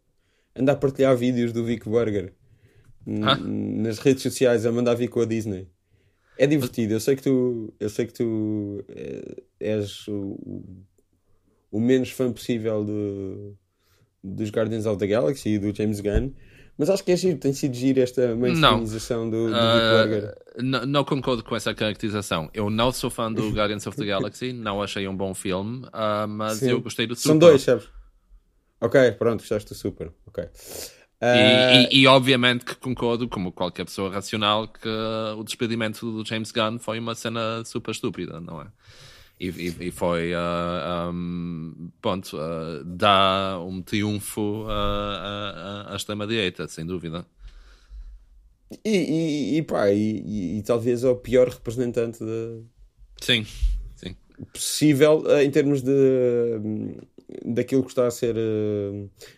anda 0.55 0.73
a 0.73 0.77
partilhar 0.77 1.17
vídeos 1.17 1.53
do 1.53 1.65
Vic 1.65 1.89
Burger 1.89 2.35
ah. 3.23 3.37
nas 3.37 3.99
redes 3.99 4.23
sociais 4.23 4.67
a 4.67 4.73
mandar 4.73 4.95
vir 4.95 5.09
com 5.09 5.21
a 5.21 5.25
Disney. 5.25 5.69
É 6.39 6.47
divertido, 6.47 6.95
eu 6.95 7.01
sei 7.01 7.17
que 7.17 7.23
tu, 7.23 7.73
eu 7.79 7.91
sei 7.91 8.07
que 8.07 8.15
tu 8.15 8.83
eh, 8.89 9.43
és 9.61 10.09
o, 10.09 10.39
o 11.71 11.79
menos 11.79 12.11
fã 12.11 12.33
possível 12.33 12.83
do, 12.83 13.59
dos 14.25 14.49
Guardians 14.51 14.87
of 14.87 14.99
the 14.99 15.07
Galaxy 15.07 15.51
e 15.51 15.59
do 15.59 15.75
James 15.75 16.01
Gunn, 16.01 16.33
mas 16.81 16.89
acho 16.89 17.05
que 17.05 17.13
é 17.13 17.17
giro, 17.17 17.37
tem 17.37 17.53
sido 17.53 17.75
giro 17.75 18.01
esta 18.01 18.35
mainstreamização 18.35 19.29
do, 19.29 19.49
do 19.49 19.53
uh, 19.53 20.63
não, 20.63 20.87
não, 20.87 21.05
concordo 21.05 21.45
com 21.45 21.55
essa 21.55 21.75
caracterização. 21.75 22.49
Eu 22.55 22.71
não 22.71 22.91
sou 22.91 23.11
fã 23.11 23.31
do 23.31 23.51
Guardians 23.51 23.87
of 23.87 23.99
the 23.99 24.07
Galaxy, 24.07 24.55
não 24.55 24.83
achei 24.83 25.07
um 25.07 25.15
bom 25.15 25.35
filme, 25.35 25.85
uh, 25.89 26.27
mas 26.27 26.55
Sim. 26.55 26.71
eu 26.71 26.81
gostei 26.81 27.07
do 27.07 27.15
Super. 27.15 27.29
São 27.29 27.39
dois, 27.39 27.61
sabes? 27.61 27.87
Ok, 28.81 29.13
pronto, 29.13 29.41
gostaste 29.41 29.69
do 29.69 29.75
Super. 29.75 30.11
Ok. 30.27 30.43
Uh... 30.43 30.49
E, 31.21 31.89
e, 31.91 32.01
e, 32.01 32.07
obviamente 32.07 32.65
que 32.65 32.75
concordo, 32.75 33.29
como 33.29 33.53
qualquer 33.53 33.85
pessoa 33.85 34.11
racional, 34.11 34.67
que 34.67 34.89
o 35.37 35.45
despedimento 35.45 36.11
do 36.11 36.27
James 36.27 36.51
Gunn 36.51 36.79
foi 36.79 36.99
uma 36.99 37.15
cena 37.15 37.63
super 37.63 37.91
estúpida, 37.91 38.41
não 38.41 38.63
é? 38.63 38.69
E, 39.41 39.49
e, 39.49 39.89
e 39.89 39.91
foi, 39.91 40.35
uh, 40.35 40.37
ah, 40.37 41.11
um, 41.11 41.91
pronto, 42.03 42.37
uh, 42.37 42.85
dá 42.85 43.59
um 43.59 43.81
triunfo 43.81 44.67
à 44.69 45.95
extrema-direita, 45.97 46.69
sem 46.69 46.85
dúvida. 46.85 47.25
E, 48.85 48.91
e, 48.91 49.57
e 49.57 49.63
pá, 49.63 49.91
e, 49.91 50.63
talvez 50.67 51.03
é 51.03 51.09
o 51.09 51.17
pior 51.17 51.49
representante 51.49 52.23
de... 52.23 52.63
Sim, 53.19 53.47
sim. 53.97 54.15
possível 54.53 55.25
em 55.41 55.51
termos 55.51 55.83
de 55.83 55.93
daquilo 57.45 57.83
que 57.83 57.91
está 57.91 58.07
a 58.07 58.11
ser 58.11 58.35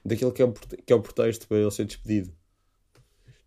daquilo 0.04 0.32
que 0.32 0.42
é, 0.42 0.44
o, 0.44 0.52
que 0.52 0.92
é 0.92 0.96
o 0.96 1.00
pretexto 1.00 1.46
para 1.46 1.58
ele 1.58 1.70
ser 1.70 1.84
despedido. 1.84 2.32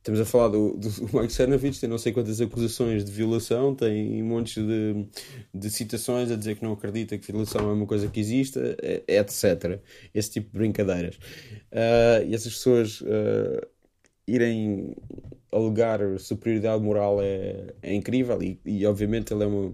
Estamos 0.06 0.22
a 0.22 0.26
falar 0.26 0.50
do, 0.50 0.78
do, 0.78 0.88
Mike 1.20 1.34
Cernovich, 1.34 1.82
tem 1.82 1.90
não 1.90 1.98
sei 1.98 2.14
quantas 2.14 2.40
acusações 2.40 3.04
de 3.04 3.12
violação, 3.12 3.74
tem 3.74 4.22
montes 4.22 4.64
de, 4.64 5.08
de 5.52 5.70
citações 5.72 6.30
a 6.30 6.36
dizer 6.36 6.58
que 6.58 6.64
não 6.64 6.74
acredita 6.74 7.18
que 7.18 7.26
violação 7.26 7.68
é 7.68 7.74
uma 7.74 7.88
coisa 7.88 8.08
que 8.08 8.20
exista, 8.20 8.78
etc. 9.08 9.82
Esse 10.14 10.30
tipo 10.30 10.52
de 10.52 10.60
brincadeiras. 10.60 11.16
Uh, 11.16 12.24
e 12.28 12.36
essas 12.36 12.54
pessoas 12.54 13.02
uh, 13.02 13.66
irem 14.28 14.96
alegar 15.52 16.00
superioridade 16.20 16.84
moral 16.84 17.20
é, 17.20 17.74
é 17.82 17.96
incrível 17.96 18.40
e, 18.44 18.62
e 18.64 18.86
obviamente 18.86 19.34
ele 19.34 19.44
é 19.44 19.48
uma, 19.48 19.74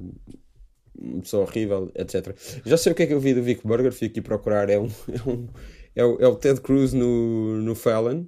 uma 0.97 1.21
pessoa 1.23 1.43
horrível, 1.43 1.91
etc. 1.93 2.33
Já 2.65 2.77
sei 2.77 2.93
o 2.93 2.95
que 2.95 3.03
é 3.03 3.07
que 3.07 3.13
eu 3.13 3.19
vi 3.19 3.33
do 3.33 3.43
Vic 3.43 3.67
Burger, 3.67 3.91
fui 3.91 4.07
aqui 4.07 4.21
procurar. 4.21 4.69
É, 4.69 4.79
um, 4.79 4.88
é, 5.11 5.29
um, 5.29 5.47
é, 5.93 6.05
o, 6.05 6.21
é 6.21 6.27
o 6.29 6.38
Ted 6.38 6.61
Cruz 6.61 6.93
no, 6.93 7.57
no 7.57 7.75
Fallon. 7.75 8.23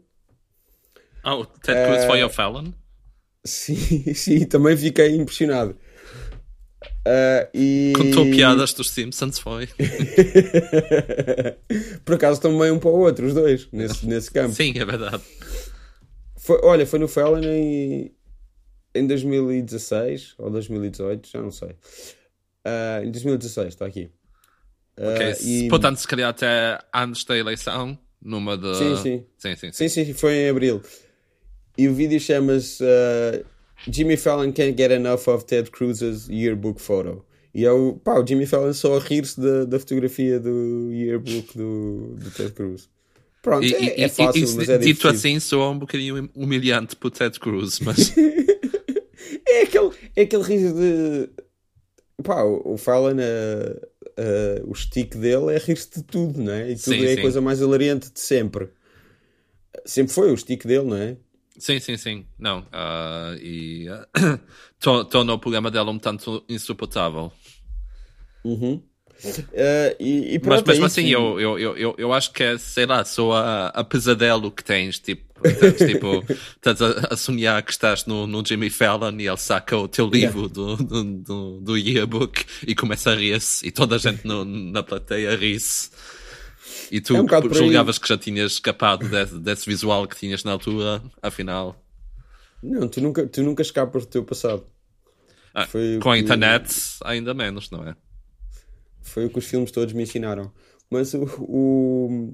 Oh, 1.23 1.41
o 1.41 1.45
Ted 1.45 1.85
Cruz 1.85 2.03
uh, 2.03 2.07
foi 2.07 2.21
ao 2.21 2.29
Fallon? 2.29 2.71
Sim, 3.45 3.75
sim, 4.13 4.45
também 4.45 4.75
fiquei 4.77 5.15
impressionado. 5.15 5.77
Uh, 7.05 7.47
e... 7.53 7.93
Contou 7.95 8.25
piadas 8.25 8.73
dos 8.73 8.89
Simpsons, 8.89 9.39
foi. 9.39 9.67
Por 12.05 12.15
acaso 12.15 12.41
também 12.41 12.71
um 12.71 12.79
para 12.79 12.89
o 12.89 12.99
outro, 12.99 13.25
os 13.25 13.33
dois, 13.33 13.67
nesse, 13.71 14.05
nesse 14.07 14.31
campo. 14.31 14.53
Sim, 14.53 14.73
é 14.77 14.85
verdade. 14.85 15.21
Foi, 16.37 16.59
olha, 16.63 16.85
foi 16.85 16.99
no 16.99 17.07
Fallon 17.07 17.41
em, 17.43 18.13
em 18.95 19.07
2016 19.07 20.35
ou 20.37 20.49
2018, 20.49 21.29
já 21.29 21.41
não 21.41 21.51
sei. 21.51 21.69
Uh, 22.65 23.03
em 23.03 23.11
2016, 23.11 23.67
está 23.69 23.85
aqui. 23.85 24.09
Uh, 24.97 25.09
ok, 25.13 25.35
e... 25.41 25.67
portanto, 25.69 25.97
se 25.97 26.07
calhar 26.07 26.29
até 26.29 26.79
antes 26.93 27.25
da 27.25 27.37
eleição, 27.37 27.97
numa 28.21 28.57
de. 28.57 28.75
Sim, 28.75 28.95
sim. 28.95 29.25
Sim, 29.37 29.55
sim, 29.55 29.71
sim. 29.71 29.89
sim, 29.89 30.05
sim 30.05 30.13
foi 30.13 30.35
em 30.35 30.49
abril. 30.49 30.81
E 31.77 31.87
o 31.87 31.93
vídeo 31.93 32.19
chama-se 32.19 32.83
uh, 32.83 33.43
Jimmy 33.87 34.17
Fallon 34.17 34.51
Can't 34.51 34.75
Get 34.77 34.91
Enough 34.91 35.27
of 35.27 35.45
Ted 35.45 35.71
Cruz's 35.71 36.27
Yearbook 36.29 36.81
Photo. 36.81 37.25
E 37.53 37.65
é 37.65 37.71
o, 37.71 37.93
pá, 37.93 38.19
o 38.19 38.25
Jimmy 38.25 38.45
Fallon 38.45 38.73
só 38.73 38.97
a 38.97 38.99
rir-se 38.99 39.39
da, 39.39 39.65
da 39.65 39.79
fotografia 39.79 40.39
do 40.39 40.89
yearbook 40.91 41.55
do, 41.55 42.15
do 42.17 42.31
Ted 42.31 42.51
Cruz. 42.51 42.89
Pronto, 43.43 43.65
e, 43.65 43.75
é, 43.75 44.01
é 44.01 44.09
fácil, 44.09 44.47
e, 44.47 44.55
mas 44.55 44.69
é 44.69 44.77
Dito 44.77 45.07
assim, 45.07 45.39
soa 45.39 45.69
um 45.69 45.77
bocadinho 45.77 46.29
humilhante 46.33 46.95
para 46.95 47.07
o 47.07 47.11
Ted 47.11 47.39
Cruz, 47.39 47.79
mas... 47.81 48.13
é 49.47 49.61
aquele, 49.63 49.91
é 50.15 50.21
aquele 50.21 50.43
riso 50.43 50.73
de 50.73 51.29
pá, 52.23 52.43
o 52.43 52.77
Fallon, 52.77 53.17
uh, 53.17 53.87
uh, 54.19 54.71
o 54.71 54.73
stick 54.73 55.15
dele 55.15 55.53
é 55.53 55.57
rir-se 55.57 55.99
de 55.99 56.03
tudo, 56.03 56.41
não 56.41 56.53
é? 56.53 56.71
E 56.71 56.75
tudo 56.75 56.95
sim, 56.95 57.05
é 57.05 57.13
sim. 57.13 57.19
a 57.19 57.21
coisa 57.21 57.41
mais 57.41 57.59
hilariante 57.59 58.11
de 58.11 58.19
sempre. 58.19 58.69
Sempre 59.85 60.13
foi 60.13 60.31
o 60.31 60.37
stick 60.37 60.65
dele, 60.65 60.85
não 60.85 60.97
é? 60.97 61.17
Sim, 61.57 61.79
sim, 61.79 61.97
sim. 61.97 62.25
Não. 62.37 62.59
Uh, 62.59 63.37
e 63.41 63.87
uh, 64.79 65.05
torna 65.05 65.33
o 65.33 65.39
programa 65.39 65.69
dela 65.69 65.91
um 65.91 65.99
tanto 65.99 66.43
insuportável. 66.49 67.31
Uhum. 68.43 68.81
Uh, 69.25 69.95
e, 69.99 70.35
e 70.35 70.39
pronto, 70.39 70.63
mas 70.67 70.79
mesmo 70.79 70.83
é 70.83 70.87
assim, 70.87 71.07
eu, 71.07 71.39
eu, 71.39 71.77
eu, 71.77 71.95
eu 71.97 72.13
acho 72.13 72.31
que 72.33 72.43
é, 72.43 72.57
sei 72.57 72.85
lá, 72.85 73.05
só 73.05 73.31
a, 73.31 73.67
a 73.67 73.83
pesadelo 73.83 74.51
que 74.51 74.63
tens, 74.63 74.99
tipo, 74.99 75.23
estás, 75.47 75.77
tipo, 75.89 76.25
estás 76.55 76.81
a, 76.81 77.13
a, 77.13 77.15
sonhar 77.15 77.63
que 77.63 77.71
estás 77.71 78.05
no, 78.05 78.27
no 78.27 78.45
Jimmy 78.45 78.69
Fallon 78.69 79.17
e 79.19 79.27
ele 79.27 79.37
saca 79.37 79.77
o 79.77 79.87
teu 79.87 80.07
livro 80.07 80.51
yeah. 80.53 80.53
do, 80.53 80.75
do, 80.75 81.03
do, 81.03 81.61
do, 81.61 81.77
yearbook 81.77 82.45
e 82.67 82.75
começa 82.75 83.11
a 83.11 83.15
rir-se 83.15 83.65
e 83.65 83.71
toda 83.71 83.95
a 83.95 83.99
gente 83.99 84.25
no, 84.25 84.43
na 84.43 84.83
plateia 84.83 85.35
ri-se. 85.37 85.89
E 86.93 87.01
tu 87.01 87.15
é 87.15 87.21
um 87.23 87.27
julgavas 87.51 87.97
que 87.97 88.07
já 88.07 88.15
tinhas 88.15 88.51
escapado 88.51 89.09
desse, 89.09 89.39
desse 89.39 89.65
visual 89.65 90.07
que 90.07 90.15
tinhas 90.15 90.43
na 90.43 90.51
altura, 90.51 91.01
afinal. 91.23 91.75
Não, 92.61 92.87
tu 92.87 93.01
nunca, 93.01 93.25
tu 93.25 93.41
nunca 93.41 93.63
escapas 93.63 94.05
do 94.05 94.11
teu 94.11 94.23
passado. 94.23 94.63
Ah, 95.55 95.67
com 95.99 96.11
a 96.11 96.19
internet, 96.19 96.71
ainda 97.03 97.33
menos, 97.33 97.71
não 97.71 97.83
é? 97.83 97.95
Foi 99.01 99.25
o 99.25 99.29
que 99.31 99.39
os 99.39 99.45
filmes 99.45 99.71
todos 99.71 99.91
me 99.91 100.03
ensinaram. 100.03 100.53
Mas 100.87 101.15
o, 101.15 101.23
o... 101.39 102.31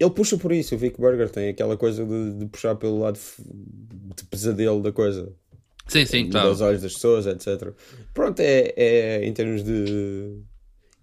ele 0.00 0.10
puxa 0.10 0.38
por 0.38 0.50
isso. 0.50 0.74
O 0.74 0.78
Vic 0.78 0.98
Burger 0.98 1.28
tem 1.28 1.50
aquela 1.50 1.76
coisa 1.76 2.02
de, 2.02 2.38
de 2.38 2.46
puxar 2.46 2.76
pelo 2.76 3.00
lado 3.00 3.18
de 4.16 4.24
pesadelo 4.24 4.82
da 4.82 4.90
coisa. 4.90 5.30
Sim, 5.86 6.06
sim, 6.06 6.30
claro. 6.30 6.48
Dos 6.48 6.62
olhos 6.62 6.80
das 6.80 6.94
pessoas, 6.94 7.26
etc. 7.26 7.74
Pronto, 8.14 8.40
é, 8.40 8.72
é 8.74 9.26
em 9.26 9.34
termos 9.34 9.62
de. 9.62 10.40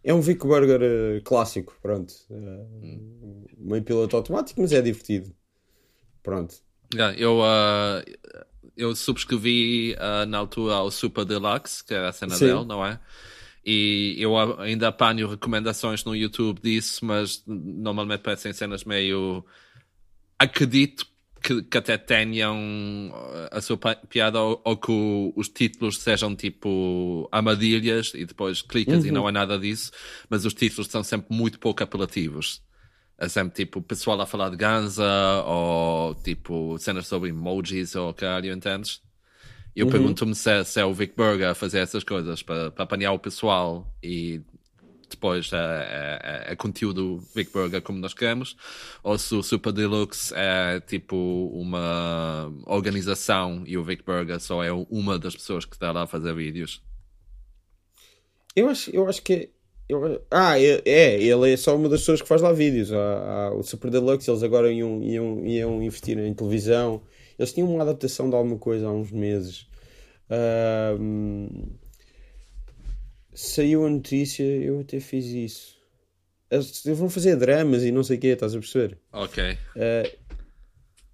É 0.03 0.13
um 0.13 0.21
Vic 0.21 0.45
Burger 0.45 0.81
uh, 0.81 1.21
clássico, 1.23 1.77
pronto. 1.81 2.13
Uh, 2.29 3.45
meio 3.57 3.83
piloto 3.83 4.17
automático, 4.17 4.59
mas 4.59 4.73
é 4.73 4.81
divertido. 4.81 5.33
Pronto. 6.21 6.55
Yeah, 6.93 7.17
eu, 7.17 7.39
uh, 7.39 8.43
eu 8.75 8.95
subscrevi 8.95 9.95
uh, 9.95 10.25
na 10.25 10.39
altura 10.39 10.75
ao 10.75 10.91
Super 10.91 11.25
Deluxe, 11.25 11.83
que 11.83 11.93
era 11.93 12.09
a 12.09 12.13
cena 12.13 12.35
Sim. 12.35 12.47
dele, 12.47 12.65
não 12.65 12.85
é? 12.85 12.99
E 13.65 14.15
eu 14.17 14.37
ainda 14.59 14.89
apanho 14.89 15.27
recomendações 15.27 16.03
no 16.03 16.13
YouTube 16.13 16.59
disso, 16.61 17.05
mas 17.05 17.41
normalmente 17.47 18.19
parecem 18.19 18.51
cenas 18.51 18.83
meio. 18.83 19.45
Acredito 20.37 21.07
que, 21.43 21.61
que 21.61 21.77
até 21.77 21.97
tenham 21.97 23.13
a 23.51 23.59
sua 23.59 23.77
piada 23.77 24.39
ou, 24.39 24.61
ou 24.63 24.77
que 24.77 24.91
o, 24.91 25.33
os 25.35 25.49
títulos 25.49 25.99
sejam 25.99 26.33
tipo 26.35 27.27
armadilhas 27.31 28.13
e 28.15 28.25
depois 28.25 28.61
clicas 28.61 29.03
uhum. 29.03 29.09
e 29.09 29.11
não 29.11 29.27
é 29.27 29.31
nada 29.31 29.59
disso, 29.59 29.91
mas 30.29 30.45
os 30.45 30.53
títulos 30.53 30.87
são 30.87 31.03
sempre 31.03 31.35
muito 31.35 31.59
pouco 31.59 31.83
apelativos. 31.83 32.61
É 33.17 33.27
sempre 33.27 33.53
tipo 33.53 33.81
pessoal 33.81 34.19
a 34.21 34.25
falar 34.25 34.49
de 34.49 34.55
Ganza 34.55 35.43
ou 35.45 36.15
tipo 36.15 36.77
cenas 36.79 37.07
sobre 37.07 37.29
emojis 37.29 37.93
ou 37.95 38.13
caralho, 38.13 38.51
entendes? 38.51 39.01
Eu 39.75 39.85
uhum. 39.85 39.91
pergunto-me 39.91 40.35
se, 40.35 40.63
se, 40.63 40.79
é 40.79 40.85
o 40.85 40.93
Vic 40.93 41.13
Burger 41.15 41.49
a 41.49 41.55
fazer 41.55 41.79
essas 41.79 42.03
coisas 42.03 42.41
para, 42.41 42.71
para 42.71 42.83
apanhar 42.83 43.11
o 43.11 43.19
pessoal 43.19 43.91
e 44.01 44.41
depois 45.15 45.51
é, 45.53 45.57
é, 45.57 46.51
é, 46.51 46.55
conteúdo 46.55 47.23
Vic 47.35 47.51
Burger 47.51 47.81
como 47.81 47.99
nós 47.99 48.13
queremos, 48.13 48.55
ou 49.03 49.17
se 49.17 49.33
o 49.35 49.43
Super 49.43 49.71
Deluxe 49.71 50.33
é 50.35 50.79
tipo 50.79 51.15
uma 51.53 52.51
organização 52.65 53.63
e 53.65 53.77
o 53.77 53.83
Vic 53.83 54.03
Burger 54.03 54.39
só 54.39 54.63
é 54.63 54.71
uma 54.71 55.17
das 55.17 55.35
pessoas 55.35 55.65
que 55.65 55.75
está 55.75 55.91
lá 55.91 56.03
a 56.03 56.07
fazer 56.07 56.33
vídeos. 56.33 56.81
Eu 58.55 58.69
acho, 58.69 58.91
eu 58.91 59.07
acho 59.07 59.21
que 59.21 59.49
eu, 59.87 60.23
ah, 60.31 60.59
é, 60.59 60.81
é, 60.85 61.21
ele 61.21 61.51
é 61.53 61.57
só 61.57 61.75
uma 61.75 61.89
das 61.89 62.01
pessoas 62.01 62.21
que 62.21 62.27
faz 62.27 62.41
lá 62.41 62.51
vídeos. 62.53 62.89
O 63.57 63.63
Super 63.63 63.91
Deluxe, 63.91 64.29
eles 64.29 64.43
agora 64.43 64.71
iam, 64.71 65.03
iam, 65.03 65.45
iam 65.45 65.83
investir 65.83 66.17
em 66.17 66.33
televisão. 66.33 67.01
Eles 67.37 67.51
tinham 67.51 67.69
uma 67.69 67.83
adaptação 67.83 68.29
de 68.29 68.35
alguma 68.35 68.57
coisa 68.57 68.87
há 68.87 68.91
uns 68.91 69.11
meses. 69.11 69.67
Uh, 70.29 71.77
saiu 73.33 73.85
a 73.85 73.89
notícia, 73.89 74.43
eu 74.43 74.81
até 74.81 74.99
fiz 74.99 75.25
isso. 75.25 75.77
Eles 76.49 76.83
vão 76.85 77.09
fazer 77.09 77.35
dramas 77.35 77.83
e 77.83 77.91
não 77.91 78.03
sei 78.03 78.17
o 78.17 78.19
quê, 78.19 78.27
estás 78.27 78.53
a 78.53 78.59
perceber? 78.59 78.97
Ok. 79.11 79.57
Uh, 79.75 80.11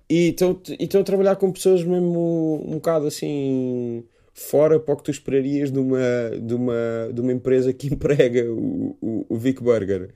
e 0.09 0.35
estão 0.35 1.01
a 1.01 1.03
trabalhar 1.03 1.35
com 1.37 1.51
pessoas 1.51 1.83
mesmo 1.83 2.63
um, 2.67 2.73
bocado 2.73 3.05
assim 3.07 4.03
fora 4.33 4.79
para 4.79 4.93
o 4.93 4.97
que 4.97 5.03
tu 5.03 5.11
esperarias 5.11 5.71
de 5.71 5.79
uma, 5.79 5.99
de 6.41 6.53
uma, 6.55 7.11
de 7.13 7.21
uma 7.21 7.31
empresa 7.31 7.71
que 7.71 7.87
emprega 7.93 8.51
o, 8.51 8.97
o, 8.99 9.25
o 9.29 9.37
Vic 9.37 9.63
Burger. 9.63 10.13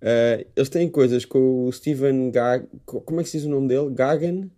Uh, 0.00 0.44
eles 0.56 0.68
têm 0.68 0.88
coisas 0.88 1.24
com 1.24 1.66
o 1.66 1.72
Steven 1.72 2.30
Gag... 2.30 2.66
Como 2.84 3.20
é 3.20 3.24
que 3.24 3.28
se 3.28 3.38
diz 3.38 3.46
o 3.46 3.50
nome 3.50 3.68
dele? 3.68 3.90
Gagan? 3.90 4.48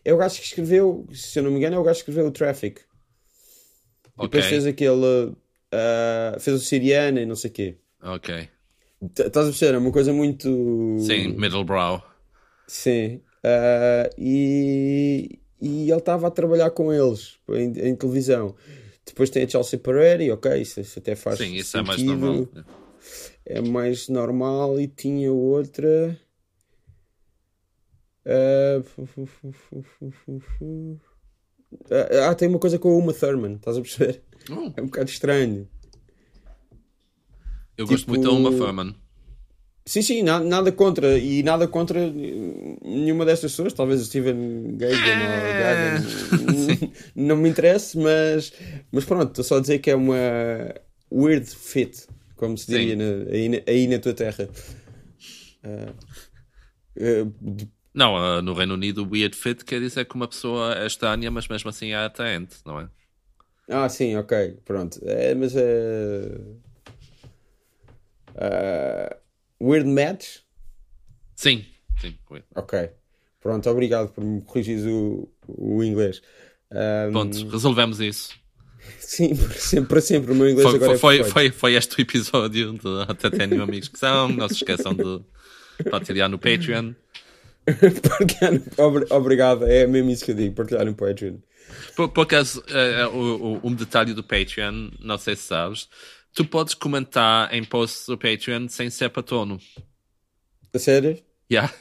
É 0.08 0.14
o 0.14 0.16
gajo 0.16 0.36
que 0.36 0.46
escreveu, 0.46 1.06
se 1.12 1.38
eu 1.38 1.42
não 1.42 1.50
me 1.50 1.58
engano, 1.58 1.76
é 1.76 1.78
o 1.78 1.82
gajo 1.82 1.96
que 1.96 2.10
escreveu 2.10 2.28
o 2.28 2.30
Traffic. 2.32 2.80
Okay. 4.16 4.26
Depois 4.26 4.46
fez 4.46 4.64
aquele. 4.64 4.94
Uh, 4.94 6.40
fez 6.40 6.56
o 6.56 6.64
Siriana 6.64 7.20
e 7.20 7.26
não 7.26 7.36
sei 7.36 7.50
o 7.50 7.52
quê. 7.52 7.76
Ok. 8.02 8.48
Estás 9.02 9.46
a 9.46 9.50
perceber? 9.50 9.74
É 9.74 9.78
uma 9.78 9.92
coisa 9.92 10.10
muito. 10.10 10.96
Sim, 10.98 11.34
middlebrow. 11.36 12.02
Sim. 12.66 13.20
Uh, 13.44 14.08
e, 14.16 15.40
e 15.60 15.90
ele 15.90 15.98
estava 15.98 16.28
a 16.28 16.30
trabalhar 16.30 16.70
com 16.70 16.90
eles 16.90 17.36
em, 17.50 17.90
em, 17.90 17.94
televisão. 17.94 18.56
Depois 19.04 19.28
tem 19.28 19.44
a 19.44 19.48
Chelsea 19.48 19.78
Pereira, 19.78 20.32
ok, 20.32 20.58
isso, 20.58 20.80
isso 20.80 20.98
até 21.00 21.16
faz. 21.16 21.36
Sim, 21.36 21.54
isso 21.54 21.72
sentido. 21.72 21.84
é 21.84 21.86
mais 21.86 22.02
normal. 22.02 22.48
É 23.44 23.60
mais 23.60 24.08
normal. 24.08 24.80
E 24.80 24.88
tinha 24.88 25.30
outra. 25.30 26.18
Uh... 28.26 28.84
Ah, 32.26 32.34
tem 32.34 32.48
uma 32.48 32.58
coisa 32.58 32.78
com 32.78 32.90
a 32.90 32.96
Uma 32.96 33.12
Thurman, 33.12 33.54
estás 33.54 33.76
a 33.76 33.80
perceber? 33.80 34.22
Oh. 34.50 34.72
É 34.76 34.82
um 34.82 34.86
bocado 34.86 35.10
estranho. 35.10 35.68
Eu 37.76 37.84
tipo... 37.84 37.90
gosto 37.90 38.08
muito 38.08 38.24
da 38.24 38.30
Uma 38.30 38.50
Thurman. 38.50 38.94
Sim, 39.88 40.02
sim, 40.02 40.22
nada, 40.22 40.44
nada, 40.44 40.70
contra. 40.70 41.16
E 41.16 41.42
nada 41.42 41.66
contra 41.66 41.98
nenhuma 42.10 43.24
destas 43.24 43.52
pessoas. 43.52 43.72
Talvez 43.72 44.02
o 44.02 44.04
Steven 44.04 44.76
Gagan 44.76 44.96
ou 44.96 46.78
Gagan 46.78 46.92
não 47.16 47.36
me 47.36 47.48
interesse, 47.48 47.96
mas, 47.96 48.52
mas 48.92 49.06
pronto, 49.06 49.30
estou 49.30 49.44
só 49.44 49.56
a 49.56 49.60
dizer 49.60 49.78
que 49.78 49.90
é 49.90 49.96
uma 49.96 50.74
weird 51.10 51.46
fit, 51.46 52.06
como 52.36 52.58
se 52.58 52.66
diria 52.66 52.96
na, 52.96 53.30
aí, 53.30 53.64
aí, 53.66 53.86
na 53.86 53.98
tua 53.98 54.12
terra. 54.12 54.50
Uh, 55.64 55.94
uh, 57.00 57.68
não, 57.94 58.14
uh, 58.14 58.42
no 58.42 58.54
Reino 58.54 58.74
Unido, 58.74 59.08
weird 59.10 59.36
fit 59.36 59.64
quer 59.64 59.80
dizer 59.80 60.04
que 60.04 60.14
uma 60.14 60.28
pessoa 60.28 60.74
é 60.74 60.86
estranha, 60.86 61.30
mas 61.30 61.48
mesmo 61.48 61.70
assim 61.70 61.90
é 61.90 61.96
atraente, 61.96 62.56
não 62.64 62.80
é? 62.80 62.88
Ah, 63.68 63.88
sim, 63.88 64.16
ok, 64.16 64.58
pronto. 64.64 64.98
É, 65.04 65.34
mas 65.34 65.54
é. 65.54 66.40
Uh, 68.34 69.16
weird 69.60 69.88
match? 69.88 70.38
Sim, 71.36 71.64
sim. 72.00 72.16
Weird. 72.30 72.46
Ok, 72.54 72.90
pronto, 73.40 73.68
obrigado 73.68 74.12
por 74.12 74.24
me 74.24 74.40
corrigir 74.42 74.86
o, 74.86 75.28
o 75.46 75.82
inglês. 75.82 76.22
Um... 76.70 77.12
Pronto, 77.12 77.48
resolvemos 77.48 78.00
isso. 78.00 78.38
Sim, 79.00 79.34
para 79.36 79.54
sempre, 79.54 79.88
para 79.88 80.00
sempre. 80.00 80.32
O 80.32 80.34
meu 80.34 80.48
inglês 80.48 80.68
foi, 80.68 80.76
agora 80.76 80.94
é 80.94 80.98
foi, 80.98 81.24
foi, 81.24 81.50
foi, 81.50 81.74
este 81.74 81.98
o 81.98 82.00
episódio 82.00 82.72
de 82.72 83.02
Até 83.06 83.28
Tenho 83.30 83.62
Amigos 83.62 83.88
que 83.88 83.98
São. 83.98 84.28
Não 84.28 84.48
se 84.48 84.54
esqueçam 84.54 84.94
de 84.94 85.20
partilhar 85.90 86.28
no 86.28 86.38
Patreon. 86.38 86.92
Obrigado, 89.10 89.66
é 89.66 89.86
mesmo 89.86 90.10
isso 90.10 90.24
que 90.24 90.30
eu 90.30 90.36
digo, 90.36 90.54
partilhar 90.54 90.84
no 90.84 90.94
Patreon. 90.94 91.36
Por, 91.94 92.08
por 92.08 92.22
acaso, 92.22 92.60
uh, 92.60 93.60
um 93.62 93.74
detalhe 93.74 94.14
do 94.14 94.22
Patreon, 94.22 94.90
não 95.00 95.18
sei 95.18 95.36
se 95.36 95.42
sabes, 95.42 95.88
tu 96.32 96.44
podes 96.44 96.74
comentar 96.74 97.52
em 97.52 97.64
posts 97.64 98.06
do 98.06 98.16
Patreon 98.16 98.68
sem 98.68 98.90
ser 98.90 99.10
patrono. 99.10 99.58
A 100.72 100.78
sério? 100.78 101.18
Yeah. 101.50 101.72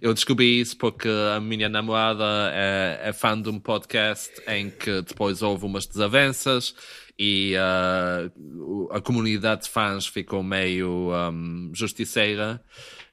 Eu 0.00 0.12
descobri 0.12 0.60
isso 0.60 0.76
porque 0.76 1.08
a 1.34 1.40
minha 1.40 1.68
namorada 1.68 2.24
é, 2.52 3.00
é 3.04 3.12
fã 3.12 3.40
de 3.40 3.48
um 3.48 3.58
podcast 3.58 4.30
em 4.46 4.70
que 4.70 5.02
depois 5.02 5.42
houve 5.42 5.64
umas 5.64 5.86
desavenças 5.86 6.74
e 7.18 7.54
uh, 7.56 8.88
a 8.92 9.00
comunidade 9.00 9.62
de 9.62 9.70
fãs 9.70 10.06
ficou 10.06 10.42
meio 10.42 11.10
um, 11.12 11.70
justiceira. 11.74 12.60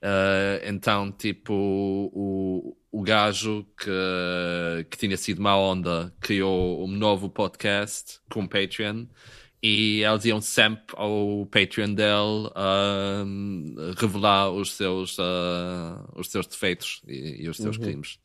Uh, 0.01 0.63
então, 0.63 1.11
tipo, 1.11 1.53
o, 1.53 2.77
o 2.91 3.01
gajo 3.01 3.65
que, 3.77 4.85
que 4.89 4.97
tinha 4.97 5.17
sido 5.17 5.41
má 5.41 5.57
onda 5.57 6.13
criou 6.21 6.85
um 6.85 6.87
novo 6.87 7.29
podcast 7.29 8.19
com 8.29 8.47
Patreon 8.47 9.05
e 9.61 10.01
eles 10.03 10.23
iam 10.23 10.39
sempre 10.39 10.95
ao 10.95 11.45
Patreon 11.51 11.93
dele 11.93 12.49
revelar 13.97 14.49
os 14.51 14.71
seus, 14.71 15.17
uh, 15.17 16.09
os 16.15 16.29
seus 16.29 16.47
defeitos 16.47 17.01
e, 17.07 17.43
e 17.43 17.49
os 17.49 17.57
seus 17.57 17.75
uhum. 17.77 17.83
crimes. 17.83 18.19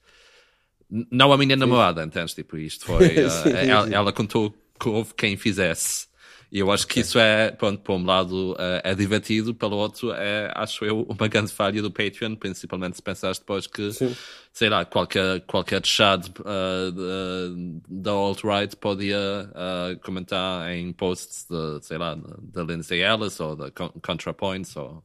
Não 1.10 1.32
a 1.32 1.38
minha 1.38 1.56
namorada, 1.56 2.04
entendes? 2.04 2.34
Tipo, 2.34 2.56
isto 2.56 2.86
foi. 2.86 3.14
Uh, 3.24 3.48
ela, 3.48 3.94
ela, 3.94 4.12
contou 4.12 4.54
que 4.78 4.88
houve 4.88 5.12
quem 5.14 5.36
fizesse. 5.36 6.06
E 6.54 6.60
eu 6.60 6.70
acho 6.70 6.86
que 6.86 7.00
isso 7.00 7.18
é, 7.18 7.50
pronto, 7.50 7.80
por 7.80 7.94
um 7.94 8.04
lado 8.04 8.54
é, 8.56 8.92
é 8.92 8.94
divertido, 8.94 9.52
pelo 9.52 9.76
outro 9.76 10.12
é, 10.12 10.52
acho 10.54 10.84
eu, 10.84 11.02
uma 11.02 11.26
grande 11.26 11.50
falha 11.50 11.82
do 11.82 11.90
Patreon, 11.90 12.36
principalmente 12.36 12.94
se 12.94 13.02
pensares 13.02 13.40
depois 13.40 13.66
que, 13.66 13.90
Sim. 13.90 14.14
sei 14.52 14.68
lá, 14.68 14.84
qualquer, 14.84 15.40
qualquer 15.48 15.84
chad 15.84 16.24
uh, 16.28 17.82
da 17.88 18.12
alt-right 18.12 18.76
podia 18.76 19.50
uh, 19.50 19.98
comentar 20.04 20.70
em 20.70 20.92
posts 20.92 21.44
de, 21.50 21.84
sei 21.84 21.98
lá, 21.98 22.14
da 22.14 22.62
Lindsay 22.62 23.00
Ellis 23.02 23.40
ou 23.40 23.56
da 23.56 23.72
ContraPoints 23.72 24.76
ou 24.76 25.02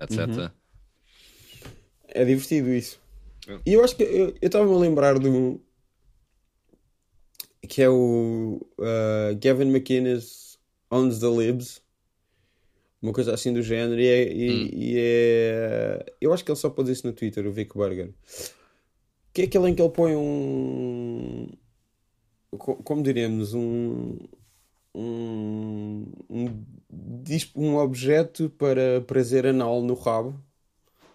etc. 0.00 0.28
Uhum. 0.28 0.50
É 2.06 2.24
divertido 2.24 2.68
isso. 2.72 3.00
E 3.66 3.72
eu 3.72 3.82
acho 3.82 3.96
que 3.96 4.04
eu 4.04 4.32
estava-me 4.40 4.72
a 4.72 4.78
lembrar 4.78 5.18
do 5.18 5.60
que 7.68 7.82
é 7.82 7.88
o 7.88 8.60
uh, 8.78 9.36
Gavin 9.40 9.74
McInnes 9.74 10.47
owns 10.90 11.18
the 11.20 11.28
libs. 11.28 11.82
Uma 13.00 13.12
coisa 13.12 13.32
assim 13.32 13.52
do 13.52 13.62
género. 13.62 14.00
E 14.00 14.06
é, 14.06 14.32
e, 14.32 14.50
hum. 14.50 14.70
e 14.72 14.94
é, 14.98 16.14
Eu 16.20 16.32
acho 16.32 16.44
que 16.44 16.50
ele 16.50 16.58
só 16.58 16.68
pôs 16.68 16.88
isso 16.88 17.06
no 17.06 17.12
Twitter, 17.12 17.46
o 17.46 17.52
Vic 17.52 17.74
Burger. 17.74 18.12
Que 19.32 19.42
é 19.42 19.44
aquele 19.44 19.68
em 19.68 19.74
que 19.74 19.82
ele 19.82 19.90
põe 19.90 20.16
um. 20.16 21.48
Como 22.50 23.02
diríamos? 23.02 23.54
Um. 23.54 24.18
Um, 24.94 26.06
um, 26.28 26.64
um 27.54 27.76
objeto 27.76 28.50
para 28.50 29.00
prazer 29.02 29.46
anal 29.46 29.80
no 29.80 29.94
rabo 29.94 30.42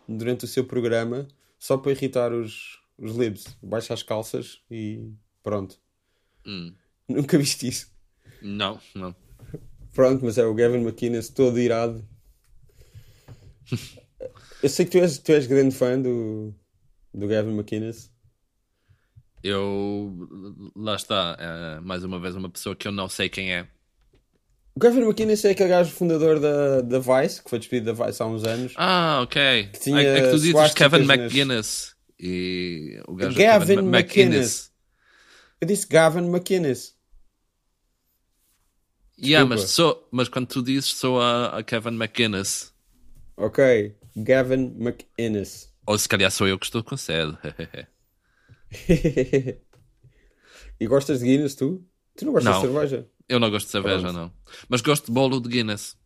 durante 0.07 0.45
o 0.45 0.47
seu 0.47 0.63
programa 0.63 1.27
só 1.59 1.77
para 1.77 1.91
irritar 1.91 2.31
os, 2.31 2.79
os 2.97 3.15
libs. 3.15 3.57
Baixa 3.61 3.93
as 3.93 4.03
calças 4.03 4.61
e 4.69 5.11
pronto. 5.41 5.79
Hum. 6.45 6.73
Nunca 7.07 7.37
viste 7.37 7.67
isso? 7.67 7.91
Não, 8.41 8.79
não. 8.93 9.15
Pronto, 9.93 10.25
mas 10.25 10.37
é 10.37 10.45
o 10.45 10.53
Gavin 10.53 10.81
McInnes 10.81 11.29
todo 11.29 11.59
irado. 11.59 12.03
Eu 14.61 14.69
sei 14.69 14.85
que 14.85 14.91
tu 14.91 14.97
és, 14.97 15.17
tu 15.17 15.31
és 15.31 15.45
grande 15.45 15.75
fã 15.75 15.99
do, 15.99 16.53
do 17.13 17.27
Gavin 17.27 17.55
McInnes. 17.55 18.11
Eu. 19.43 20.71
Lá 20.75 20.95
está, 20.95 21.37
é, 21.39 21.81
mais 21.81 22.03
uma 22.03 22.19
vez, 22.19 22.35
uma 22.35 22.49
pessoa 22.49 22.75
que 22.75 22.87
eu 22.87 22.91
não 22.91 23.09
sei 23.09 23.27
quem 23.29 23.53
é. 23.53 23.67
O 24.75 24.79
Gavin 24.79 25.01
McInnes 25.01 25.45
é 25.45 25.51
aquele 25.51 25.69
gajo 25.69 25.91
fundador 25.91 26.39
da, 26.39 26.81
da 26.81 26.97
Vice, 26.97 27.43
que 27.43 27.49
foi 27.49 27.59
despedido 27.59 27.93
da 27.93 28.05
Vice 28.05 28.23
há 28.23 28.25
uns 28.25 28.43
anos. 28.43 28.73
Ah, 28.75 29.21
ok. 29.21 29.69
Que 29.71 29.79
tinha 29.79 30.01
é, 30.01 30.17
é 30.17 30.21
que 30.21 30.31
tu 30.31 30.39
dizes 30.39 30.73
Kevin 30.73 31.03
McGuinness. 31.03 31.93
E 32.19 32.99
o 33.07 33.15
gajo 33.15 33.37
Gavin 33.37 33.79
McInnes. 33.79 34.71
Eu 35.61 35.67
disse 35.67 35.87
Gavin 35.87 36.27
McInnes. 36.29 36.95
Yeah, 39.17 39.45
mas, 39.47 39.61
sou, 39.71 40.07
mas 40.11 40.27
quando 40.29 40.47
tu 40.47 40.61
dizes 40.63 40.93
sou 40.95 41.21
a, 41.21 41.57
a 41.59 41.63
Kevin 41.63 41.95
McGuinness. 41.95 42.73
Ok, 43.37 43.59
Gavin 44.15 44.73
McInnes. 44.79 45.71
Ou 45.85 45.97
se 45.97 46.07
calhar 46.09 46.31
sou 46.31 46.47
eu 46.47 46.57
que 46.59 46.65
estou 46.65 46.83
com 46.83 46.95
sede. 46.97 47.37
e 50.79 50.87
gostas 50.87 51.19
de 51.19 51.25
Guinness, 51.25 51.55
tu? 51.55 51.85
Tu 52.15 52.25
não 52.25 52.33
gostas 52.33 52.55
Não. 52.55 52.55
de 52.55 52.61
cerveja? 52.67 53.09
Eu 53.29 53.39
não 53.39 53.49
gosto 53.49 53.67
de 53.67 53.71
cerveja, 53.71 54.11
Pronto. 54.11 54.13
não. 54.13 54.31
Mas 54.69 54.81
gosto 54.81 55.05
de 55.07 55.11
bolo 55.11 55.39
de 55.41 55.49
Guinness. 55.49 55.97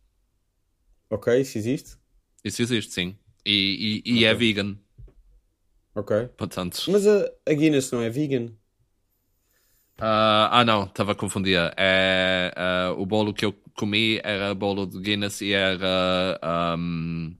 Ok, 1.10 1.28
isso 1.40 1.58
existe? 1.58 1.98
Isso 2.44 2.62
existe, 2.62 2.92
sim. 2.94 3.16
E, 3.44 4.02
e, 4.04 4.18
e 4.20 4.24
é 4.24 4.34
vegan, 4.34 4.76
Ok. 5.94 6.12
portanto. 6.36 6.78
Mas 6.86 7.06
a, 7.06 7.24
a 7.46 7.54
Guinness 7.54 7.90
não 7.92 8.02
é 8.02 8.10
vegan? 8.10 8.56
Ah, 10.00 10.60
ah, 10.60 10.64
não, 10.64 10.84
estava 10.84 11.12
a 11.12 11.14
confundir. 11.14 11.58
É, 11.76 12.52
ah, 12.56 12.94
o 12.96 13.04
bolo 13.04 13.34
que 13.34 13.44
eu 13.44 13.52
comi 13.76 14.20
era 14.22 14.54
bolo 14.54 14.86
de 14.86 14.98
Guinness 15.00 15.40
e 15.40 15.52
era 15.52 16.38
um, 16.78 17.34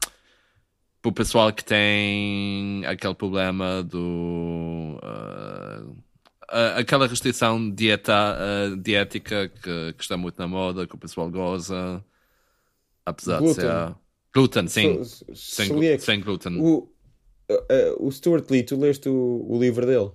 para 1.00 1.08
o 1.08 1.12
pessoal 1.12 1.52
que 1.52 1.64
tem 1.64 2.84
aquele 2.86 3.14
problema 3.14 3.82
do. 3.82 4.98
ah, 5.02 6.78
aquela 6.78 7.06
restrição 7.06 7.70
dieta, 7.70 8.36
diética 8.82 9.48
que, 9.48 9.92
que 9.92 10.02
está 10.02 10.16
muito 10.16 10.38
na 10.38 10.48
moda, 10.48 10.86
que 10.86 10.94
o 10.94 10.98
pessoal 10.98 11.30
goza. 11.30 12.04
Apesar 13.06 13.38
Glúten. 13.38 13.54
de 13.54 13.60
ser. 13.60 13.94
Glúten, 14.34 14.68
sim. 14.68 15.04
So- 15.04 15.34
sem, 15.34 15.68
celíaco. 15.68 16.02
sem 16.02 16.20
glúten. 16.20 16.58
O, 16.60 16.90
uh, 17.50 17.54
uh, 17.54 18.06
o 18.06 18.10
Stuart 18.12 18.50
Lee, 18.50 18.62
tu 18.62 18.76
leste 18.76 19.08
o, 19.08 19.46
o 19.48 19.58
livro 19.58 19.86
dele? 19.86 20.10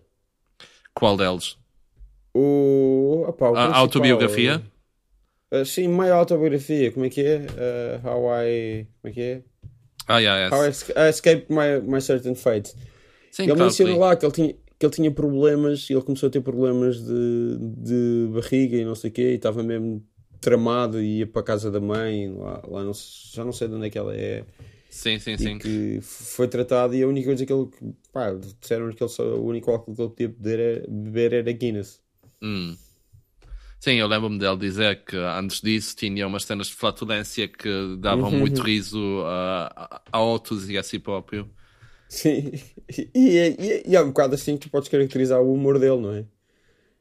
Qual 0.94 1.18
deles? 1.18 1.58
O, 2.34 3.26
opá, 3.28 3.50
o 3.52 3.58
A 3.62 3.78
autobiografia? 3.80 4.62
uh, 5.52 5.66
sim, 5.66 5.88
meio 5.88 6.14
autobiografia. 6.16 6.92
Como 6.92 7.06
é 7.06 7.10
que 7.10 7.22
é? 7.22 7.38
Uh, 8.02 8.08
how 8.08 8.30
I. 8.46 8.88
Como 9.02 9.12
é 9.12 9.14
que 9.14 9.22
é? 9.22 9.44
Ah, 10.08 10.20
yeah, 10.20 10.38
How 10.50 10.64
I, 10.66 10.68
yes. 10.68 10.70
esca- 10.70 10.94
I 10.98 11.10
escaped 11.10 11.50
my, 11.50 11.80
my 11.82 12.00
certain 12.02 12.36
fate. 12.36 12.74
Sim, 13.32 13.50
ele 13.86 13.94
sim. 13.94 13.98
lá 13.98 14.16
que 14.16 14.26
ele 14.26 14.34
tinha, 14.34 14.54
que 14.80 14.86
ele 14.86 14.94
tinha 14.94 15.12
problemas 15.12 15.90
e 15.90 15.94
ele 15.94 16.02
começou 16.04 16.28
a 16.28 16.32
ter 16.32 16.42
problemas 16.42 17.02
de, 17.04 17.58
de 17.60 18.30
barriga 18.34 18.78
e 18.78 18.86
não 18.86 18.96
sei 18.96 19.10
o 19.10 19.14
quê, 19.14 19.32
e 19.34 19.36
estava 19.36 19.64
mesmo 19.64 20.06
tramado 20.42 21.02
e 21.02 21.20
ia 21.20 21.28
para 21.28 21.42
a 21.42 21.46
casa 21.46 21.72
da 21.72 21.80
mãe, 21.82 22.34
lá, 22.36 22.62
lá 22.68 22.84
não, 22.84 22.94
já 23.34 23.46
não 23.46 23.54
sei 23.54 23.68
de 23.68 23.76
onde 23.76 23.88
é 23.88 23.90
que 23.90 23.98
ela 23.98 24.16
é, 24.16 24.46
Sim, 24.90 25.20
sim, 25.20 25.38
sim. 25.38 25.60
que 25.60 26.00
foi 26.02 26.48
tratado 26.48 26.96
e 26.96 27.04
a 27.04 27.08
única 27.08 27.28
coisa 27.28 27.46
que 27.46 27.54
ele, 27.54 27.70
pá, 28.12 28.34
disseram 28.60 28.92
que 28.92 29.04
ele 29.04 29.10
só, 29.10 29.24
o 29.24 29.46
único 29.46 29.72
álcool 29.72 29.96
que 29.96 30.02
ele 30.02 30.10
podia 30.10 30.28
beber 30.30 30.60
era, 30.60 30.88
beber 30.90 31.34
era 31.34 31.52
Guinness. 31.52 32.03
Hum. 32.44 32.76
Sim, 33.80 33.96
eu 33.96 34.08
lembro-me 34.08 34.38
dele 34.40 34.58
dizer 34.58 35.04
que 35.04 35.16
antes 35.18 35.60
disso 35.62 35.96
tinha 35.96 36.26
umas 36.28 36.44
cenas 36.46 36.68
de 36.68 36.74
flatulência 36.76 37.48
que 37.48 37.98
davam 38.00 38.32
Uhum. 38.32 38.40
muito 38.40 38.62
riso 38.62 39.22
a, 39.26 40.02
a, 40.12 40.20
outros 40.22 40.70
e 40.70 40.78
a 40.78 40.84
si 40.84 41.00
próprio. 41.00 41.50
Sim, 42.08 42.52
e, 43.16 43.38
é- 43.38 43.50
e, 43.60 43.84
e 43.90 43.96
é 43.96 44.02
um 44.02 44.08
bocado 44.08 44.36
assim 44.36 44.56
que 44.58 44.68
tu 44.68 44.72
podes 44.72 44.88
caracterizar 44.88 45.42
o 45.42 45.54
humor 45.54 45.80
dele, 45.80 45.98
não 46.00 46.14
é? 46.14 46.26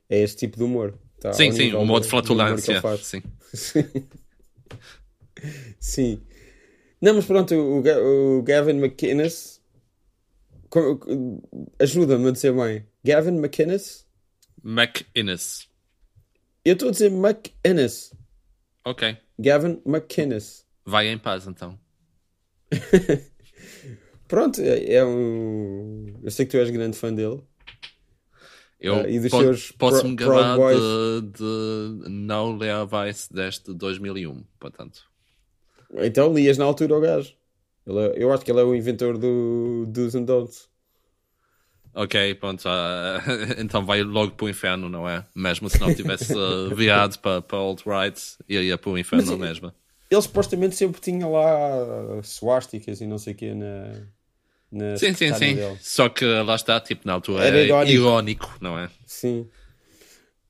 É 0.08 0.20
esse 0.22 0.36
tipo 0.36 0.56
de 0.56 0.64
humor. 0.64 0.94
Tá 1.20 1.32
sim, 1.32 1.52
sim, 1.52 1.66
de 1.66 1.70
do 1.70 1.80
humor 1.80 2.00
que 2.00 2.08
flatulência. 2.08 2.80
Sim. 2.98 3.22
Sim. 5.78 6.20
Não, 7.00 7.14
mas 7.14 7.24
pronto, 7.26 7.54
o, 7.54 8.38
o 8.38 8.42
Gavin 8.42 8.78
McInnes. 8.78 9.60
Ajuda-me 11.78 12.28
a 12.28 12.32
dizer 12.32 12.52
bem. 12.52 12.86
Gavin 13.04 13.38
McInnes? 13.38 14.06
McInnes. 14.64 15.68
Eu 16.64 16.74
estou 16.74 16.88
a 16.88 16.92
dizer 16.92 17.10
McInnes. 17.12 18.12
Ok. 18.84 19.16
Gavin 19.38 19.80
McInnes. 19.86 20.64
Vai 20.84 21.08
em 21.08 21.18
paz 21.18 21.46
então. 21.46 21.78
Pronto, 24.28 24.60
é, 24.60 24.94
é 24.94 25.04
um. 25.04 26.14
Eu 26.22 26.30
sei 26.30 26.46
que 26.46 26.52
tu 26.52 26.56
és 26.58 26.70
grande 26.70 26.96
fã 26.96 27.12
dele. 27.12 27.42
Eu 28.80 28.94
Ah, 28.96 29.08
e 29.08 29.20
dos 29.20 29.30
po- 29.30 29.40
seus 29.40 29.70
Pro- 29.72 29.90
Proud 29.90 30.14
gabar 30.16 30.74
de, 30.74 31.30
de 31.38 32.08
não 32.10 32.56
ler 32.56 32.70
a 32.70 32.84
Vice 32.84 33.32
desde 33.32 33.72
2001, 33.74 34.42
portanto. 34.58 35.04
Então 35.94 36.32
lias 36.34 36.58
na 36.58 36.64
altura 36.64 36.96
o 36.96 37.00
gajo. 37.00 37.34
Ele 37.86 37.98
é- 37.98 38.22
eu 38.24 38.32
acho 38.32 38.44
que 38.44 38.50
ele 38.50 38.60
é 38.60 38.64
o 38.64 38.74
inventor 38.74 39.18
do 39.18 39.84
Do's 39.86 40.14
and 40.14 40.24
Don'ts. 40.24 40.68
Ok, 41.94 42.34
pronto. 42.36 42.62
ah, 42.68 43.22
então 43.58 43.84
vai 43.84 44.02
logo 44.02 44.32
para 44.32 44.46
o 44.46 44.48
inferno, 44.48 44.88
não 44.88 45.08
é? 45.08 45.24
Mesmo 45.34 45.68
se 45.68 45.78
não 45.80 45.94
tivesse 45.94 46.32
virado 46.74 47.18
para, 47.18 47.42
para 47.42 47.58
alt-right, 47.58 48.20
ia 48.48 48.78
para 48.78 48.90
o 48.90 48.98
inferno 48.98 49.36
Mas- 49.38 49.48
mesmo. 49.48 49.72
Ele 50.10 50.20
supostamente 50.22 50.74
sempre 50.76 51.00
tinha 51.00 51.26
lá 51.26 52.20
suásticas 52.22 53.00
e 53.00 53.06
não 53.06 53.16
sei 53.18 53.32
o 53.32 53.36
quê 53.36 53.54
na. 53.54 53.92
na 54.70 54.96
Sim, 54.98 55.14
sim, 55.14 55.32
sim. 55.32 55.54
dele. 55.54 55.78
Só 55.80 56.08
que 56.10 56.24
lá 56.24 56.54
está, 56.54 56.78
tipo, 56.80 57.06
na 57.06 57.14
altura 57.14 57.44
Era 57.44 57.56
era 57.56 57.64
irónico. 57.66 57.92
irónico, 57.94 58.56
não 58.60 58.78
é? 58.78 58.90
Sim. 59.06 59.48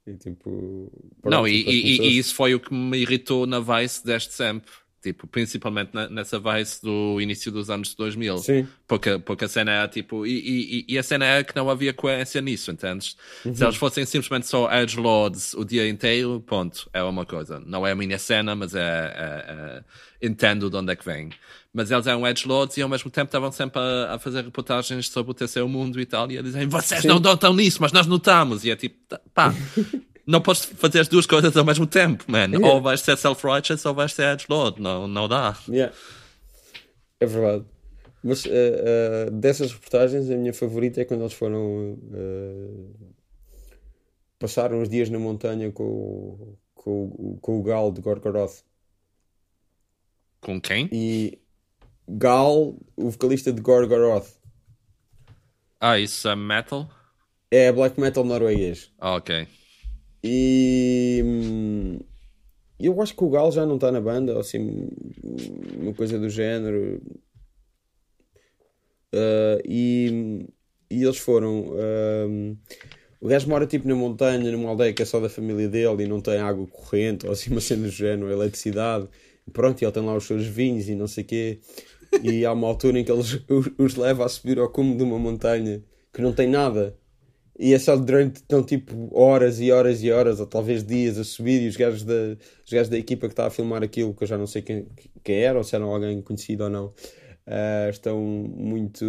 E 0.05 0.14
tipo. 0.14 0.90
não, 1.24 1.46
e, 1.46 1.62
e- 1.62 2.00
e 2.00 2.18
isso 2.18 2.35
foi 2.35 2.57
o 2.57 2.61
que 2.61 2.74
me 2.74 2.98
irritou 2.98 3.46
na 3.46 3.61
Vice 3.61 4.05
desde 4.05 4.33
sempre. 4.33 4.70
Tipo, 5.02 5.26
principalmente 5.26 5.90
na- 5.92 6.08
nessa 6.08 6.38
Vice 6.38 6.80
do 6.80 7.20
início 7.20 7.50
dos 7.50 7.68
anos 7.68 7.92
2000. 7.94 8.38
Sim. 8.38 8.68
Porque, 8.86 9.18
porque 9.18 9.44
a 9.44 9.48
cena 9.48 9.72
era 9.72 9.88
tipo. 9.88 10.24
E, 10.24 10.30
e- 10.30 10.84
e 10.94 10.96
a 10.98 11.02
cena 11.02 11.24
era 11.24 11.42
que 11.44 11.56
não 11.56 11.68
havia 11.68 11.92
coerência 11.92 12.40
nisso, 12.40 12.70
entendes? 12.70 13.16
Uhum. 13.44 13.52
Se 13.52 13.64
eles 13.64 13.74
fossem 13.76 14.04
simplesmente 14.06 14.46
só 14.46 14.72
Edge 14.72 14.96
Lords 14.98 15.54
o 15.54 15.64
dia 15.64 15.88
inteiro, 15.88 16.40
ponto, 16.46 16.88
é 16.92 17.02
uma 17.02 17.26
coisa. 17.26 17.60
Não 17.66 17.84
é 17.84 17.90
a 17.90 17.96
minha 17.96 18.16
cena, 18.18 18.54
mas 18.54 18.74
é. 18.76 18.80
é- 18.80 19.52
é- 19.80 19.82
entendo 20.24 20.70
de 20.70 20.76
onde 20.76 20.92
é 20.92 20.94
que 20.94 21.04
vem. 21.04 21.30
Mas 21.74 21.90
eles 21.90 22.06
eram 22.06 22.24
Edge 22.24 22.46
Lords 22.46 22.76
e 22.76 22.82
ao 22.82 22.88
mesmo 22.88 23.10
tempo 23.10 23.26
estavam 23.26 23.50
sempre 23.50 23.80
a, 23.80 24.14
a 24.14 24.18
fazer 24.20 24.44
reportagens 24.44 25.08
sobre 25.08 25.32
o 25.32 25.34
terceiro 25.34 25.68
mundo 25.68 26.00
e 26.00 26.06
tal, 26.06 26.30
e 26.30 26.38
a 26.38 26.42
dizerem 26.42 26.68
vocês 26.68 27.02
não 27.04 27.18
notam 27.18 27.52
nisso, 27.54 27.78
mas 27.80 27.90
nós 27.90 28.06
notamos. 28.06 28.64
E 28.64 28.70
é 28.70 28.76
tipo, 28.76 28.96
tá- 29.08 29.20
pá. 29.34 29.52
Não 30.26 30.40
podes 30.40 30.64
fazer 30.64 31.00
as 31.00 31.08
duas 31.08 31.26
coisas 31.26 31.56
ao 31.56 31.64
mesmo 31.64 31.87
tempo, 31.87 32.24
man. 32.28 32.46
Yeah. 32.48 32.66
Ou 32.68 32.80
vais 32.80 33.00
ser 33.00 33.16
self-righteous 33.16 33.85
ou 33.85 33.94
vais 33.94 34.12
ser 34.12 34.32
Edge 34.35 34.46
Lord. 34.48 34.80
Não, 34.80 35.08
não 35.08 35.26
dá. 35.28 35.56
Yeah. 35.68 35.92
É 37.20 37.26
verdade. 37.26 37.64
Mas 38.22 38.46
eh, 38.46 38.50
eh, 39.26 39.30
dessas 39.32 39.72
reportagens, 39.72 40.30
a 40.30 40.37
minha 40.37 40.52
favorita 40.54 41.00
é 41.00 41.04
quando 41.04 41.22
eles 41.22 41.32
foram. 41.32 41.98
eh, 42.14 43.11
passaram 44.38 44.80
uns 44.80 44.88
dias 44.88 45.08
na 45.11 45.18
montanha 45.18 45.70
com, 45.72 45.85
o- 45.85 46.58
com, 46.74 47.38
com 47.40 47.58
o 47.58 47.62
Gal 47.62 47.90
de 47.92 48.00
Gorgoroth. 48.00 48.62
Com 50.40 50.61
quem? 50.61 50.88
E 50.92 51.38
Gal, 52.08 52.76
o 52.96 53.11
vocalista 53.11 53.52
de 53.52 53.61
Gorgoroth, 53.61 54.28
Ah, 55.80 55.98
isso 55.98 56.28
é 56.28 56.37
metal? 56.37 56.88
é 57.50 57.70
black 57.72 58.00
metal 58.00 58.24
norueguês. 58.24 58.90
Ah, 58.98 59.14
ok. 59.16 59.46
E 60.24 61.22
hum, 61.24 61.98
eu 62.78 63.00
acho 63.02 63.14
que 63.14 63.24
o 63.24 63.30
Gal 63.30 63.50
já 63.52 63.66
não 63.66 63.76
está 63.76 63.90
na 63.92 64.00
banda, 64.00 64.35
ou 64.35 64.40
assim, 64.40 64.88
uma 65.80 65.94
coisa 65.94 66.18
do 66.18 66.28
género. 66.28 67.00
Ah, 69.12 69.58
e, 69.64 70.46
e 70.90 71.02
eles 71.02 71.18
foram. 71.18 71.72
hum, 72.28 72.56
o 73.20 73.28
gajo 73.28 73.48
mora 73.48 73.66
tipo 73.66 73.87
na 73.87 73.94
montanha, 73.94 74.50
numa 74.50 74.70
aldeia 74.70 74.92
que 74.92 75.02
é 75.02 75.04
só 75.04 75.20
da 75.20 75.28
família 75.28 75.68
dele 75.68 76.04
e 76.04 76.08
não 76.08 76.20
tem 76.20 76.38
água 76.38 76.66
corrente, 76.66 77.24
ou 77.26 77.32
assim, 77.32 77.50
uma 77.52 77.61
cena 77.61 77.85
do 77.85 77.90
género, 77.90 78.30
eletricidade. 78.32 79.08
E 79.46 79.50
pronto, 79.50 79.80
e 79.80 79.85
ele 79.85 79.92
tem 79.92 80.04
lá 80.04 80.16
os 80.16 80.24
seus 80.24 80.44
vinhos 80.46 80.88
e 80.88 80.94
não 80.96 81.06
sei 81.06 81.22
o 81.24 81.26
quê. 81.26 81.61
E 82.22 82.44
há 82.44 82.52
uma 82.52 82.66
altura 82.66 82.98
em 82.98 83.04
que 83.04 83.12
eles 83.12 83.40
os, 83.48 83.70
os 83.78 83.96
leva 83.96 84.24
a 84.24 84.28
subir 84.28 84.58
ao 84.58 84.68
cume 84.68 84.96
de 84.96 85.02
uma 85.04 85.18
montanha 85.18 85.82
que 86.12 86.20
não 86.20 86.32
tem 86.32 86.48
nada. 86.48 86.96
E 87.58 87.74
é 87.74 87.78
só 87.78 87.96
durante 87.96 88.40
então, 88.42 88.62
tipo 88.64 89.10
horas 89.16 89.60
e 89.60 89.70
horas 89.70 90.02
e 90.02 90.10
horas, 90.10 90.40
ou 90.40 90.46
talvez 90.46 90.84
dias 90.84 91.18
a 91.18 91.24
subir, 91.24 91.62
e 91.62 91.68
os 91.68 91.76
gajos 91.76 92.02
da, 92.04 92.14
os 92.64 92.72
gajos 92.72 92.88
da 92.88 92.98
equipa 92.98 93.28
que 93.28 93.32
está 93.34 93.46
a 93.46 93.50
filmar 93.50 93.82
aquilo, 93.82 94.14
que 94.14 94.24
eu 94.24 94.28
já 94.28 94.38
não 94.38 94.46
sei 94.46 94.62
quem, 94.62 94.86
quem 95.22 95.36
era, 95.36 95.58
ou 95.58 95.64
se 95.64 95.74
era 95.76 95.84
alguém 95.84 96.22
conhecido 96.22 96.64
ou 96.64 96.70
não, 96.70 96.94
ah, 97.46 97.88
estão 97.90 98.18
muito 98.20 99.04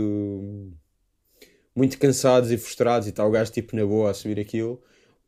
muito 1.75 1.97
cansados 1.97 2.51
e 2.51 2.57
frustrados 2.57 3.07
e 3.07 3.09
está 3.11 3.25
o 3.25 3.31
gajo 3.31 3.51
tipo 3.51 3.75
na 3.75 3.85
boa 3.85 4.11
a 4.11 4.13
subir 4.13 4.39
aquilo. 4.39 4.81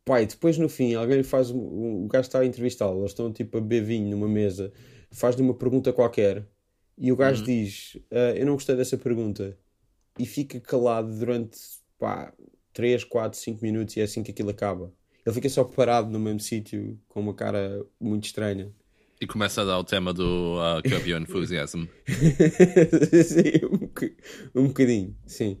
Pai, 0.04 0.26
depois 0.26 0.56
no 0.58 0.68
fim 0.68 0.94
alguém 0.94 1.22
faz 1.22 1.50
um- 1.50 2.04
o 2.04 2.08
gajo 2.08 2.26
está 2.28 2.40
a 2.40 2.46
entrevistá-lo, 2.46 3.00
eles 3.00 3.10
estão 3.10 3.32
tipo 3.32 3.58
a 3.58 3.60
beber 3.60 3.82
vinho 3.84 4.10
numa 4.10 4.28
mesa, 4.28 4.72
faz-lhe 5.10 5.42
uma 5.42 5.54
pergunta 5.54 5.92
qualquer 5.92 6.46
e 6.96 7.10
o 7.12 7.16
gajo 7.16 7.42
diz: 7.44 7.96
"Ah, 8.10 8.32
Eu 8.36 8.46
não 8.46 8.54
gostei 8.54 8.76
dessa 8.76 8.96
pergunta 8.96 9.58
e 10.18 10.26
fica 10.26 10.60
calado 10.60 11.12
durante 11.18 11.58
pá, 11.98 12.32
3, 12.76 13.04
4, 13.04 13.38
5 13.38 13.62
minutos 13.62 13.96
e 13.96 14.00
é 14.00 14.04
assim 14.04 14.22
que 14.22 14.30
aquilo 14.30 14.50
acaba. 14.50 14.92
Ele 15.24 15.34
fica 15.34 15.48
só 15.48 15.64
parado 15.64 16.10
no 16.10 16.20
mesmo 16.20 16.40
sítio 16.40 17.00
com 17.08 17.20
uma 17.20 17.32
cara 17.32 17.82
muito 17.98 18.26
estranha. 18.26 18.70
E 19.18 19.26
começa 19.26 19.62
a 19.62 19.64
dar 19.64 19.78
o 19.78 19.84
tema 19.84 20.12
do 20.12 20.58
uh, 20.58 20.82
Curb 20.86 21.10
Your 21.10 21.22
Enthusiasm. 21.22 21.86
sim, 23.24 23.64
um, 24.54 24.60
um 24.60 24.66
bocadinho, 24.68 25.16
sim. 25.26 25.58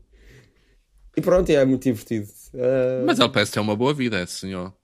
E 1.16 1.22
pronto, 1.22 1.48
é 1.48 1.64
muito 1.64 1.84
divertido. 1.84 2.28
Ah, 2.54 3.02
Mas 3.06 3.18
ele 3.18 3.30
parece 3.30 3.52
ter 3.52 3.60
uma 3.60 3.74
boa 3.74 3.94
vida, 3.94 4.22
esse 4.22 4.34
senhor. 4.34 4.74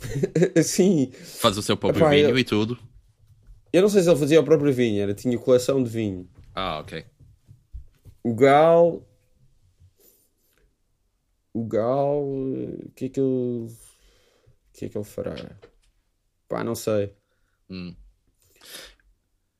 Sim. 0.64 1.12
Faz 1.12 1.56
o 1.56 1.62
seu 1.62 1.76
próprio 1.76 2.02
Epá, 2.02 2.10
vinho 2.10 2.30
eu... 2.30 2.38
e 2.38 2.44
tudo. 2.44 2.78
Eu 3.72 3.82
não 3.82 3.88
sei 3.88 4.02
se 4.02 4.08
ele 4.08 4.18
fazia 4.18 4.40
o 4.40 4.44
próprio 4.44 4.72
vinho, 4.72 5.02
era, 5.02 5.14
tinha 5.14 5.38
coleção 5.38 5.82
de 5.82 5.88
vinho. 5.88 6.28
Ah, 6.54 6.80
ok. 6.80 7.04
O 8.22 8.34
Gal. 8.34 9.06
O 11.54 11.64
Gal. 11.66 12.22
O 12.22 12.92
que 12.94 13.06
é 13.06 13.08
que 13.08 13.20
ele. 13.20 13.66
O 13.66 13.68
que 14.74 14.84
é 14.84 14.88
que 14.90 14.98
ele 14.98 15.04
fará? 15.04 15.34
Pá, 16.48 16.62
não 16.62 16.74
sei. 16.74 17.14
Hum. 17.70 17.94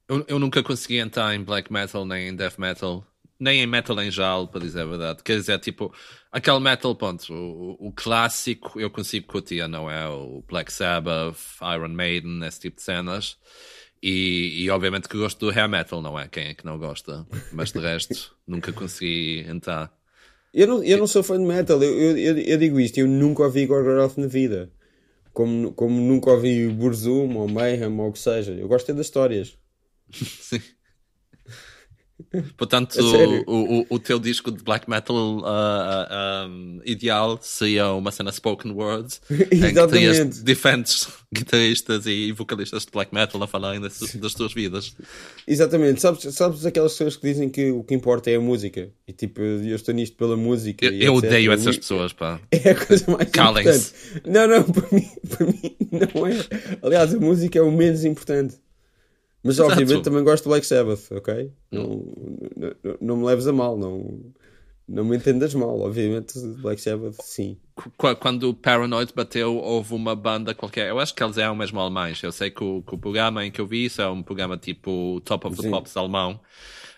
Eu, 0.07 0.25
eu 0.29 0.39
nunca 0.39 0.63
consegui 0.63 0.99
entrar 0.99 1.35
em 1.35 1.43
black 1.43 1.73
metal 1.73 2.05
nem 2.05 2.29
em 2.29 2.37
death 2.37 2.59
metal 2.59 3.07
nem 3.39 3.61
em 3.61 3.67
metal 3.67 4.01
em 4.01 4.11
geral, 4.11 4.49
para 4.49 4.61
dizer 4.61 4.83
a 4.83 4.87
verdade. 4.87 5.23
Quer 5.23 5.37
dizer, 5.37 5.59
tipo, 5.59 5.93
aquele 6.31 6.61
metal, 6.61 6.95
ponto, 6.95 7.33
o, 7.33 7.89
o 7.89 7.93
clássico 7.93 8.81
eu 8.81 8.91
consigo 8.91 9.27
curtir, 9.27 9.67
não 9.69 9.91
é? 9.91 10.09
O 10.09 10.43
Black 10.49 10.73
Sabbath, 10.73 11.37
Iron 11.75 11.89
Maiden, 11.89 12.45
esse 12.45 12.61
tipo 12.61 12.77
de 12.77 12.83
cenas. 12.83 13.37
E, 14.03 14.63
e 14.63 14.71
obviamente 14.71 15.09
que 15.09 15.17
gosto 15.17 15.39
do 15.41 15.51
hair 15.51 15.69
metal, 15.69 16.01
não 16.03 16.19
é? 16.19 16.29
Quem 16.29 16.49
é 16.49 16.55
que 16.55 16.65
não 16.65 16.79
gosta? 16.79 17.27
Mas 17.53 17.73
de 17.73 17.81
resto, 17.81 18.37
nunca 18.47 18.73
consegui 18.73 19.41
entrar. 19.49 19.93
Eu 20.55 20.69
não, 20.69 20.85
eu 20.85 20.99
não 20.99 21.07
sou 21.09 21.25
fã 21.25 21.37
de 21.37 21.45
metal, 21.45 21.83
eu, 21.83 22.17
eu, 22.17 22.39
eu 22.39 22.57
digo 22.59 22.79
isto, 22.79 22.99
eu 22.99 23.09
nunca 23.09 23.43
ouvi 23.43 23.67
Gorgoroth 23.67 24.17
na 24.17 24.29
vida. 24.29 24.71
Como, 25.33 25.73
como 25.73 26.01
nunca 26.01 26.31
ouvi 26.31 26.69
Burzum 26.69 27.37
ou 27.37 27.49
Mayhem 27.49 27.99
ou 27.99 28.09
o 28.09 28.13
que 28.13 28.21
seja. 28.21 28.53
Eu 28.53 28.69
gosto 28.69 28.89
é 28.93 28.95
das 28.95 29.07
histórias. 29.07 29.59
Sim. 30.15 30.61
Portanto, 32.57 32.97
o, 33.01 33.81
o, 33.81 33.87
o, 33.91 33.99
teu 33.99 34.21
disco 34.21 34.53
de 34.53 34.63
black 34.63 34.89
metal 34.89 35.17
uh, 35.17 35.41
uh, 35.41 36.49
um, 36.49 36.81
ideal 36.85 37.39
seria 37.43 37.91
uma 37.93 38.13
cena 38.13 38.31
spoken 38.31 38.71
words 38.71 39.21
em 39.31 39.75
que 39.75 40.43
diferentes 40.45 41.09
guitarristas 41.33 42.07
e 42.07 42.31
vocalistas 42.31 42.85
de 42.85 42.93
black 42.93 43.13
metal 43.13 43.43
a 43.43 43.49
falarem 43.49 43.81
das, 43.81 43.99
das 44.15 44.33
tuas 44.33 44.55
vidas. 44.55 44.95
Exatamente. 45.47 46.01
Sabes, 46.01 46.23
sabes 46.35 46.65
aquelas 46.65 46.93
pessoas 46.93 47.17
que 47.17 47.27
dizem 47.27 47.49
que 47.49 47.73
o 47.73 47.83
que 47.83 47.95
importa 47.95 48.31
é 48.31 48.37
a 48.37 48.41
música 48.41 48.91
e 49.09 49.13
tipo, 49.13 49.41
eu 49.41 49.75
estou 49.75 49.93
nisto 49.93 50.17
pela 50.17 50.37
música. 50.37 50.87
Eu, 50.87 50.93
eu 50.93 51.15
odeio 51.15 51.51
essas 51.51 51.77
pessoas, 51.77 52.13
pá. 52.13 52.41
É 52.53 52.71
a 52.71 52.75
coisa 52.75 53.05
mais 53.11 53.29
importante. 53.29 53.93
Não, 54.25 54.47
não, 54.47 54.63
para 54.71 54.89
mim, 54.93 55.11
para 55.29 55.47
mim 55.47 55.77
não 55.91 56.27
é. 56.27 56.35
Aliás, 56.81 57.13
a 57.13 57.19
música 57.19 57.59
é 57.59 57.63
o 57.63 57.73
menos 57.73 58.05
importante. 58.05 58.55
Mas 59.45 59.57
Exato. 59.57 59.73
obviamente 59.73 60.03
também 60.03 60.25
gosto 60.25 60.45
de 60.45 60.49
Black 60.49 60.67
Sabbath, 60.67 61.13
ok? 61.13 61.53
Não, 61.71 62.03
não, 62.57 62.97
não, 62.99 63.17
me 63.19 63.25
leves 63.27 63.47
a 63.47 63.53
mal, 63.53 63.77
não, 63.77 64.19
não 64.89 65.05
me 65.05 65.15
entendas 65.15 65.55
mal. 65.55 65.79
Obviamente, 65.81 66.39
Black 66.63 66.81
Sabbath, 66.81 67.21
sim. 67.21 67.59
Quando 68.19 68.49
o 68.49 68.55
Paranoid 68.55 69.13
bateu, 69.15 69.57
houve 69.57 69.93
uma 69.93 70.17
banda 70.17 70.55
qualquer. 70.55 70.89
Eu 70.89 70.99
acho 70.99 71.15
que 71.15 71.23
eles 71.23 71.37
eram 71.37 71.55
mesmo 71.55 71.79
alemães. 71.79 72.23
Eu 72.23 72.33
sei 72.33 72.51
que 72.51 72.65
o, 72.65 72.83
que 72.83 72.95
o 72.95 72.99
programa 72.99 73.45
em 73.45 73.51
que 73.51 73.61
eu 73.61 73.67
vi 73.67 73.85
isso 73.85 74.01
é 74.01 74.09
um 74.09 74.23
programa 74.23 74.57
tipo 74.57 75.21
Top 75.27 75.47
of 75.47 75.57
the 75.57 75.65
sim. 75.65 75.71
Pops 75.71 75.95
alemão. 75.95 76.41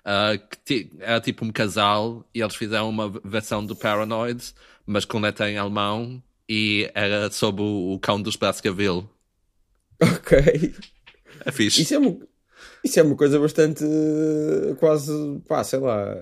Uh, 0.04 0.38
que 0.64 0.88
era 1.00 1.20
tipo 1.20 1.44
um 1.44 1.50
casal 1.50 2.24
e 2.32 2.40
eles 2.40 2.54
fizeram 2.54 2.88
uma 2.88 3.08
versão 3.24 3.66
do 3.66 3.74
Paranoid, 3.74 4.54
mas 4.86 5.04
com 5.04 5.18
letra 5.18 5.50
em 5.50 5.58
alemão 5.58 6.22
e 6.48 6.88
era 6.94 7.28
sobre 7.32 7.62
o, 7.62 7.94
o 7.94 7.98
cão 7.98 8.22
dos 8.22 8.36
Baskerville. 8.36 9.04
Ok. 10.00 10.74
É 11.44 11.52
fixe. 11.52 11.82
Isso 11.82 11.94
é, 11.94 11.98
isso 12.86 13.00
é 13.00 13.02
uma 13.02 13.16
coisa 13.16 13.38
bastante 13.38 13.84
quase, 14.78 15.12
pá, 15.46 15.62
sei 15.62 15.78
lá. 15.80 16.16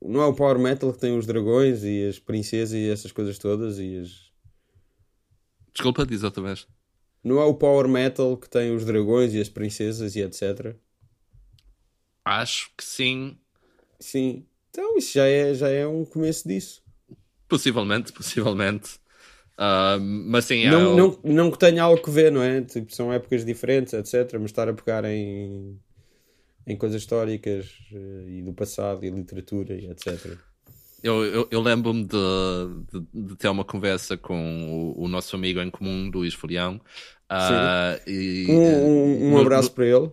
Não 0.00 0.22
é 0.22 0.26
o 0.26 0.34
Power 0.34 0.58
Metal 0.58 0.92
que 0.92 0.98
tem 0.98 1.16
os 1.16 1.26
dragões 1.26 1.82
e 1.84 2.06
as 2.06 2.18
princesas 2.18 2.72
e 2.72 2.88
essas 2.88 3.12
coisas 3.12 3.38
todas 3.38 3.78
e 3.78 3.98
as. 3.98 4.32
Desculpa, 5.72 6.06
diz 6.06 6.22
outra 6.22 6.42
vez. 6.42 6.66
Não 7.22 7.40
é 7.40 7.44
o 7.44 7.54
Power 7.54 7.88
Metal 7.88 8.36
que 8.36 8.48
tem 8.48 8.74
os 8.74 8.84
dragões 8.84 9.34
e 9.34 9.40
as 9.40 9.48
princesas 9.48 10.16
e 10.16 10.20
etc. 10.20 10.76
Acho 12.24 12.70
que 12.76 12.84
sim. 12.84 13.36
Sim. 13.98 14.46
Então 14.70 14.96
isso 14.96 15.14
já 15.14 15.26
é, 15.26 15.52
já 15.52 15.68
é 15.68 15.86
um 15.86 16.04
começo 16.04 16.46
disso. 16.46 16.82
Possivelmente, 17.48 18.12
possivelmente. 18.12 19.00
Uh, 19.58 19.98
mas 20.00 20.44
sim, 20.44 20.64
é 20.64 20.70
não, 20.70 20.92
o... 20.92 20.96
não, 20.96 21.18
não 21.24 21.50
que 21.50 21.58
tenha 21.58 21.82
algo 21.82 22.00
que 22.00 22.10
ver, 22.10 22.30
não 22.30 22.40
é? 22.40 22.62
Tipo, 22.62 22.94
são 22.94 23.12
épocas 23.12 23.44
diferentes, 23.44 23.92
etc. 23.92 24.34
Mas 24.34 24.52
estar 24.52 24.68
a 24.68 24.72
pegar 24.72 25.04
em, 25.04 25.76
em 26.64 26.76
coisas 26.76 27.02
históricas 27.02 27.66
eh, 27.92 28.38
e 28.38 28.42
do 28.42 28.52
passado 28.52 29.04
e 29.04 29.10
literatura 29.10 29.74
e 29.74 29.90
etc. 29.90 30.38
Eu, 31.02 31.24
eu, 31.24 31.48
eu 31.50 31.60
lembro-me 31.60 32.04
de, 32.04 32.16
de, 32.92 33.28
de, 33.28 33.36
ter 33.36 33.48
uma 33.48 33.64
conversa 33.64 34.16
com 34.16 34.94
o, 34.96 35.04
o 35.04 35.08
nosso 35.08 35.34
amigo 35.34 35.60
em 35.60 35.70
comum, 35.70 36.08
Luís 36.12 36.34
Folião. 36.34 36.80
Uh, 37.30 38.08
e, 38.08 38.46
um, 38.48 38.54
um, 38.54 39.32
um 39.34 39.38
abraço 39.38 39.70
no, 39.70 39.74
para 39.74 39.86
ele. 39.86 40.10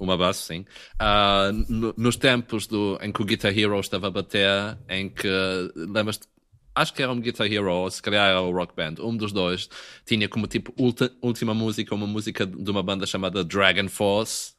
Um 0.00 0.10
abraço, 0.10 0.42
sim. 0.42 0.64
Uh, 0.94 1.52
no, 1.68 1.94
nos 1.96 2.16
tempos 2.16 2.66
do, 2.66 2.98
em 3.00 3.12
que 3.12 3.22
o 3.22 3.24
Guitar 3.24 3.56
Hero 3.56 3.78
estava 3.78 4.08
a 4.08 4.10
bater, 4.10 4.78
em 4.88 5.08
que 5.08 5.28
lembras-te 5.76 6.26
acho 6.74 6.92
que 6.92 7.02
era 7.02 7.12
um 7.12 7.20
Guitar 7.20 7.50
Hero, 7.50 7.70
ou 7.70 7.90
se 7.90 8.02
calhar 8.02 8.28
era 8.28 8.40
o 8.40 8.52
Rock 8.52 8.74
Band, 8.74 8.94
um 9.00 9.16
dos 9.16 9.32
dois, 9.32 9.68
tinha 10.04 10.28
como 10.28 10.46
tipo 10.46 10.72
ulti, 10.78 11.10
última 11.22 11.54
música 11.54 11.94
uma 11.94 12.06
música 12.06 12.46
de 12.46 12.70
uma 12.70 12.82
banda 12.82 13.06
chamada 13.06 13.44
Dragon 13.44 13.88
Force. 13.88 14.52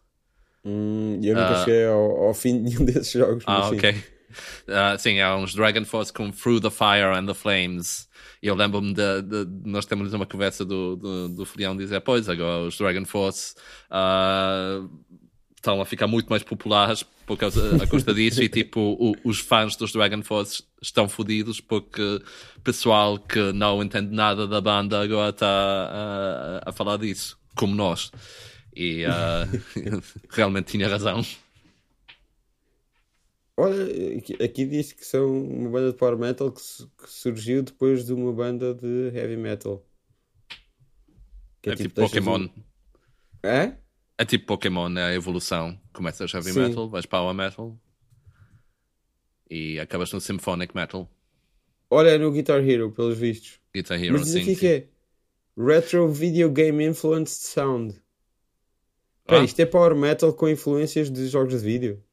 Hum, 0.64 1.20
eu 1.24 1.36
nunca 1.36 1.54
uh, 1.54 1.60
cheguei 1.60 1.86
ao, 1.86 2.24
ao, 2.24 2.34
fim 2.34 2.64
de 2.64 2.70
nenhum 2.72 2.86
desses 2.86 3.12
jogos. 3.12 3.44
Ah, 3.46 3.70
ok. 3.70 3.92
Uh, 3.92 4.98
sim, 4.98 5.20
há 5.20 5.36
uns 5.36 5.54
Dragon 5.54 5.86
Force 5.86 6.12
com 6.12 6.32
Through 6.32 6.62
the 6.62 6.70
Fire 6.70 7.14
and 7.16 7.26
the 7.26 7.34
Flames. 7.34 8.10
E 8.42 8.48
eu 8.48 8.56
lembro-me 8.56 8.94
de, 8.94 9.22
de, 9.22 9.46
de, 9.46 9.70
Nós 9.70 9.86
temos 9.86 10.14
uma 10.14 10.26
conversa 10.26 10.66
do, 10.66 10.96
do, 10.96 11.30
do 11.30 11.46
Filião 11.46 11.76
dizer: 11.76 12.02
Pois, 12.02 12.28
agora 12.28 12.66
os 12.66 12.78
Dragon 12.78 13.06
Force 13.06 13.56
uh, 13.90 14.90
estão 15.66 15.82
a 15.82 15.86
ficar 15.86 16.06
muito 16.06 16.28
mais 16.30 16.44
populares 16.44 17.02
por 17.26 17.38
causa, 17.38 17.84
a 17.84 17.88
custa 17.88 18.14
disso 18.14 18.44
e 18.44 18.48
tipo 18.48 18.80
o, 18.80 19.16
os 19.24 19.40
fãs 19.40 19.76
dos 19.76 19.92
Dragon 19.92 20.22
Force 20.22 20.64
estão 20.80 21.10
fodidos 21.10 21.60
porque 21.60 22.22
pessoal 22.64 23.18
que 23.18 23.52
não 23.52 23.82
entende 23.82 24.14
nada 24.14 24.48
da 24.48 24.62
banda 24.62 25.02
agora 25.02 25.32
está 25.32 25.48
a, 25.48 26.70
a, 26.70 26.72
falar 26.72 26.98
disso, 26.98 27.40
como 27.56 27.74
nós. 27.74 28.12
E 28.76 29.06
uh, 29.06 30.02
realmente 30.30 30.68
tinha 30.68 30.88
razão. 30.88 31.26
Olha, 33.58 33.86
aqui 34.44 34.66
diz 34.66 34.92
que 34.92 35.06
são 35.06 35.42
uma 35.42 35.70
banda 35.70 35.92
de 35.92 35.98
power 35.98 36.18
metal 36.18 36.52
que, 36.52 36.62
que 36.62 37.10
surgiu 37.10 37.64
depois 37.64 38.06
de 38.06 38.14
uma 38.14 38.32
banda 38.32 38.76
de 38.76 39.12
heavy 39.16 39.38
metal. 39.38 39.84
Que 41.62 41.70
é, 41.72 41.74
é 41.74 41.76
tipo, 41.76 41.90
tipo 41.90 42.02
Pokémon. 42.02 42.48
É? 43.42 43.78
É 44.18 44.26
tipo 44.26 44.46
Pokémon, 44.46 44.90
é 44.98 45.06
a 45.06 45.14
evolução. 45.14 45.80
Começas 45.92 46.34
heavy 46.34 46.52
Sim. 46.52 46.60
metal, 46.60 46.90
vais 46.90 47.06
power 47.06 47.34
metal 47.34 47.78
e 49.50 49.80
acabas 49.80 50.12
no 50.12 50.20
symphonic 50.20 50.76
metal. 50.76 51.10
Olha, 51.90 52.18
no 52.18 52.32
Guitar 52.32 52.68
Hero, 52.68 52.92
pelos 52.92 53.18
vistos. 53.18 53.60
Guitar 53.74 54.02
Hero, 54.02 54.14
Mas 54.14 54.28
sim. 54.28 54.44
Mas 54.46 54.60
que 54.60 54.68
é 54.68 54.88
Retro 55.58 56.12
Video 56.12 56.50
Game 56.50 56.84
Influenced 56.84 57.48
Sound. 57.48 57.96
Pera, 59.26 59.42
ah. 59.42 59.46
isto 59.46 59.60
é 59.60 59.66
power 59.66 59.96
metal 59.96 60.34
com 60.34 60.50
influências 60.50 61.10
de 61.10 61.28
jogos 61.28 61.54
de 61.54 61.60
vídeo. 61.60 62.04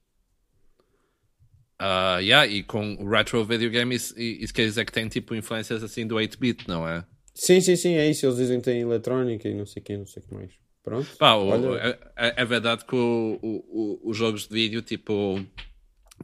Uh, 1.81 2.21
yeah, 2.21 2.47
e 2.47 2.62
com 2.62 2.95
retro 3.09 3.45
video 3.45 3.69
game, 3.69 3.93
isso, 3.93 4.15
isso 4.17 4.55
quer 4.55 4.65
dizer 4.67 4.85
que 4.85 4.93
tem 4.93 5.09
tipo 5.09 5.35
influências 5.35 5.83
assim 5.83 6.07
do 6.07 6.15
8-bit, 6.15 6.69
não 6.69 6.87
é? 6.87 7.05
Sim, 7.35 7.61
sim, 7.61 7.75
sim, 7.75 7.95
é 7.95 8.09
isso. 8.09 8.25
Eles 8.25 8.37
dizem 8.37 8.61
que 8.61 8.67
tem 8.67 8.81
eletrónica 8.83 9.49
e 9.49 9.55
não 9.55 9.67
sei 9.67 9.83
o 9.83 9.85
que, 9.85 9.97
não 9.97 10.07
sei 10.07 10.23
o 10.23 10.27
que 10.27 10.33
mais. 10.33 10.53
Pronto. 10.83 11.09
Pá, 11.16 11.35
o, 11.35 11.77
é, 11.77 11.99
é, 12.16 12.35
é, 12.42 12.45
verdade 12.45 12.85
que 12.85 12.97
o, 12.97 13.38
o, 13.42 14.11
os 14.11 14.16
jogos 14.16 14.49
de 14.49 14.55
vídeo, 14.55 14.83
tipo, 14.83 15.40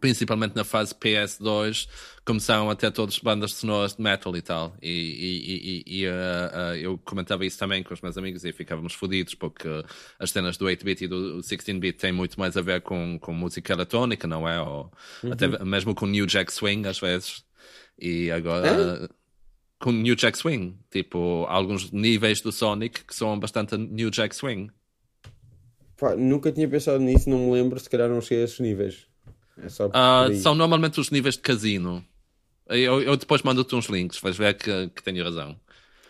principalmente 0.00 0.56
na 0.56 0.64
fase 0.64 0.94
PS2, 0.94 1.88
começaram 2.24 2.68
a 2.68 2.74
ter 2.74 2.90
todas 2.90 3.18
bandas 3.18 3.54
sonoras 3.54 3.94
de 3.94 4.02
metal 4.02 4.36
e 4.36 4.42
tal. 4.42 4.76
E, 4.82 4.90
e, 4.90 5.84
e, 5.86 6.00
e 6.02 6.06
uh, 6.06 6.10
uh, 6.10 6.76
eu 6.76 6.98
comentava 6.98 7.46
isso 7.46 7.58
também 7.58 7.82
com 7.84 7.94
os 7.94 8.00
meus 8.00 8.18
amigos 8.18 8.44
e 8.44 8.52
ficávamos 8.52 8.94
fodidos 8.94 9.34
porque 9.34 9.68
as 10.18 10.30
cenas 10.30 10.56
do 10.56 10.66
8-bit 10.66 11.04
e 11.04 11.08
do 11.08 11.38
16-bit 11.38 11.98
têm 11.98 12.12
muito 12.12 12.38
mais 12.38 12.56
a 12.56 12.60
ver 12.60 12.80
com, 12.82 13.18
com 13.20 13.32
música 13.32 13.72
eletrónica, 13.72 14.26
não 14.26 14.48
é? 14.48 14.60
Ou 14.60 14.92
uhum. 15.22 15.32
até 15.32 15.46
mesmo 15.64 15.94
com 15.94 16.06
New 16.06 16.26
Jack 16.26 16.52
Swing 16.52 16.86
às 16.88 16.98
vezes. 16.98 17.44
E 17.98 18.30
agora. 18.30 18.68
É? 19.04 19.17
Com 19.78 19.92
New 19.92 20.14
Jack 20.14 20.38
Swing. 20.38 20.76
Tipo, 20.90 21.44
alguns 21.48 21.90
níveis 21.92 22.40
do 22.40 22.52
Sonic 22.52 23.04
que 23.04 23.14
são 23.14 23.38
bastante 23.38 23.76
New 23.76 24.10
Jack 24.10 24.34
Swing. 24.34 24.70
Pá, 25.96 26.14
nunca 26.14 26.52
tinha 26.52 26.68
pensado 26.68 27.00
nisso, 27.00 27.28
não 27.28 27.38
me 27.38 27.52
lembro, 27.52 27.78
se 27.78 27.90
calhar 27.90 28.08
não 28.08 28.20
cheguei 28.20 28.42
a 28.42 28.44
esses 28.44 28.60
níveis. 28.60 29.06
É 29.62 29.68
só 29.68 29.88
uh, 29.88 30.34
são 30.36 30.54
normalmente 30.54 31.00
os 31.00 31.10
níveis 31.10 31.34
de 31.34 31.42
casino. 31.42 32.04
Eu, 32.68 33.02
eu 33.02 33.16
depois 33.16 33.42
mando-te 33.42 33.74
uns 33.74 33.86
links, 33.86 34.20
vais 34.20 34.36
ver 34.36 34.54
que, 34.54 34.88
que 34.94 35.02
tenho 35.02 35.24
razão. 35.24 35.58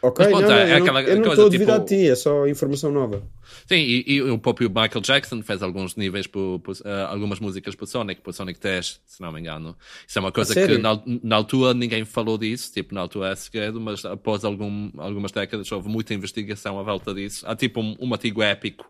Ok, 0.00 0.24
Mas, 0.24 0.28
pronto, 0.32 0.42
não, 0.48 0.48
não, 0.50 0.56
é 0.62 0.74
aquela 0.76 1.02
eu 1.02 1.16
não 1.16 1.22
coisa, 1.24 1.42
estou 1.42 1.46
a 1.46 1.50
tipo- 1.76 1.78
de 1.80 1.96
ti, 2.04 2.08
é 2.08 2.14
só 2.14 2.46
informação 2.46 2.92
nova. 2.92 3.20
Sim, 3.66 3.76
e, 3.76 4.04
e 4.06 4.22
o 4.22 4.38
próprio 4.38 4.68
Michael 4.68 5.00
Jackson 5.00 5.42
fez 5.42 5.60
alguns 5.62 5.96
níveis, 5.96 6.26
por, 6.28 6.60
por, 6.60 6.76
eh, 6.84 7.02
algumas 7.08 7.40
músicas 7.40 7.74
para 7.74 7.86
Sonic, 7.86 8.20
para 8.20 8.32
Sonic 8.32 8.60
10, 8.60 9.00
se 9.04 9.20
não 9.20 9.32
me 9.32 9.40
engano. 9.40 9.76
Isso 10.06 10.16
é 10.18 10.20
uma 10.20 10.30
coisa 10.30 10.54
que 10.54 10.78
na, 10.78 11.02
na 11.24 11.36
altura 11.36 11.74
ninguém 11.74 12.04
falou 12.04 12.38
disso, 12.38 12.72
tipo, 12.72 12.94
na 12.94 13.00
altura 13.00 13.30
é 13.30 13.34
segredo, 13.34 13.80
mas 13.80 14.04
após 14.04 14.44
algum, 14.44 14.90
algumas 14.98 15.32
décadas 15.32 15.70
houve 15.72 15.88
muita 15.88 16.14
investigação 16.14 16.78
à 16.78 16.82
volta 16.84 17.12
disso. 17.12 17.44
Há 17.48 17.56
tipo 17.56 17.80
um, 17.80 17.96
um 18.00 18.12
artigo 18.12 18.40
épico 18.40 18.88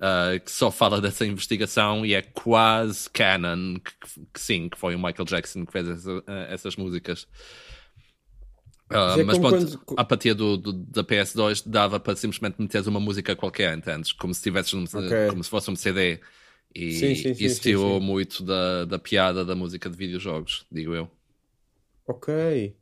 eh, 0.00 0.38
que 0.38 0.52
só 0.52 0.70
fala 0.70 1.00
dessa 1.00 1.26
investigação 1.26 2.06
e 2.06 2.14
é 2.14 2.22
quase 2.22 3.10
canon 3.10 3.74
que, 3.80 4.20
que 4.32 4.40
sim, 4.40 4.68
que 4.68 4.78
foi 4.78 4.94
o 4.94 4.98
Michael 4.98 5.24
Jackson 5.26 5.66
que 5.66 5.72
fez 5.72 5.88
essa- 5.88 6.22
eh, 6.28 6.46
essas 6.50 6.76
músicas. 6.76 7.26
Ah, 8.90 9.16
Mas 9.24 9.38
é 9.38 9.40
pronto, 9.40 9.78
quando- 9.84 9.98
a 9.98 10.04
partir 10.04 10.34
do, 10.34 10.56
do- 10.56 10.72
da 10.72 11.02
PS2 11.02 11.62
dava 11.66 11.98
para 11.98 12.14
simplesmente 12.16 12.56
meteres 12.60 12.86
uma 12.86 13.00
música 13.00 13.34
qualquer, 13.34 13.76
entendes? 13.76 14.12
Como 14.12 14.32
se 14.34 14.42
tivesses 14.42 14.72
num- 14.74 14.84
Ok. 14.84 15.28
como 15.30 15.42
se 15.42 15.50
fosse 15.50 15.70
um 15.70 15.76
CD. 15.76 16.20
E 16.74 16.92
Sim, 16.92 17.14
sim, 17.14 17.34
sim, 17.34 17.44
isso 17.44 17.60
tirou 17.60 18.00
muito 18.00 18.42
da, 18.42 18.84
da 18.84 18.98
piada 18.98 19.44
da 19.44 19.54
música 19.54 19.88
de 19.88 19.96
videojogos, 19.96 20.66
digo 20.70 20.94
eu. 20.94 21.08
Ok. 22.06 22.74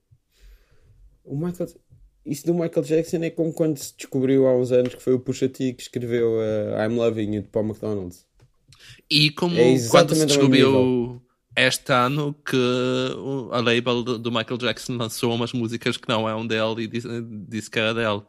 O 1.24 1.36
Michael... 1.36 1.68
Isso 2.24 2.46
do 2.46 2.54
Michael 2.54 2.82
Jackson 2.84 3.16
é 3.18 3.30
como 3.30 3.52
quando 3.52 3.76
se 3.78 3.96
descobriu 3.96 4.46
há 4.46 4.56
uns 4.56 4.70
anos 4.70 4.94
que 4.94 5.02
foi 5.02 5.12
o 5.12 5.18
Pusha 5.20 5.48
T 5.48 5.72
que 5.72 5.82
escreveu 5.82 6.30
uh, 6.38 6.80
I'm 6.84 6.96
Loving 6.96 7.34
You 7.34 7.42
de 7.42 7.48
Paul 7.48 7.66
McDonald's. 7.66 8.24
E 9.10 9.30
como 9.30 9.56
É 9.58 9.74
quando 9.88 10.14
se 10.14 10.26
descobriu 10.26 11.20
este 11.56 11.92
ano 11.92 12.34
que 12.44 12.56
a 13.52 13.60
label 13.60 14.02
do, 14.02 14.32
Michael 14.32 14.58
Jackson 14.58 14.96
lançou 14.96 15.34
umas 15.34 15.52
músicas 15.52 15.96
que 15.96 16.08
não 16.08 16.28
eram 16.28 16.46
dele 16.46 16.84
e 16.84 16.86
disse, 16.86 17.08
disse 17.48 17.70
que 17.70 17.78
era 17.78 17.92
dele. 17.92 18.22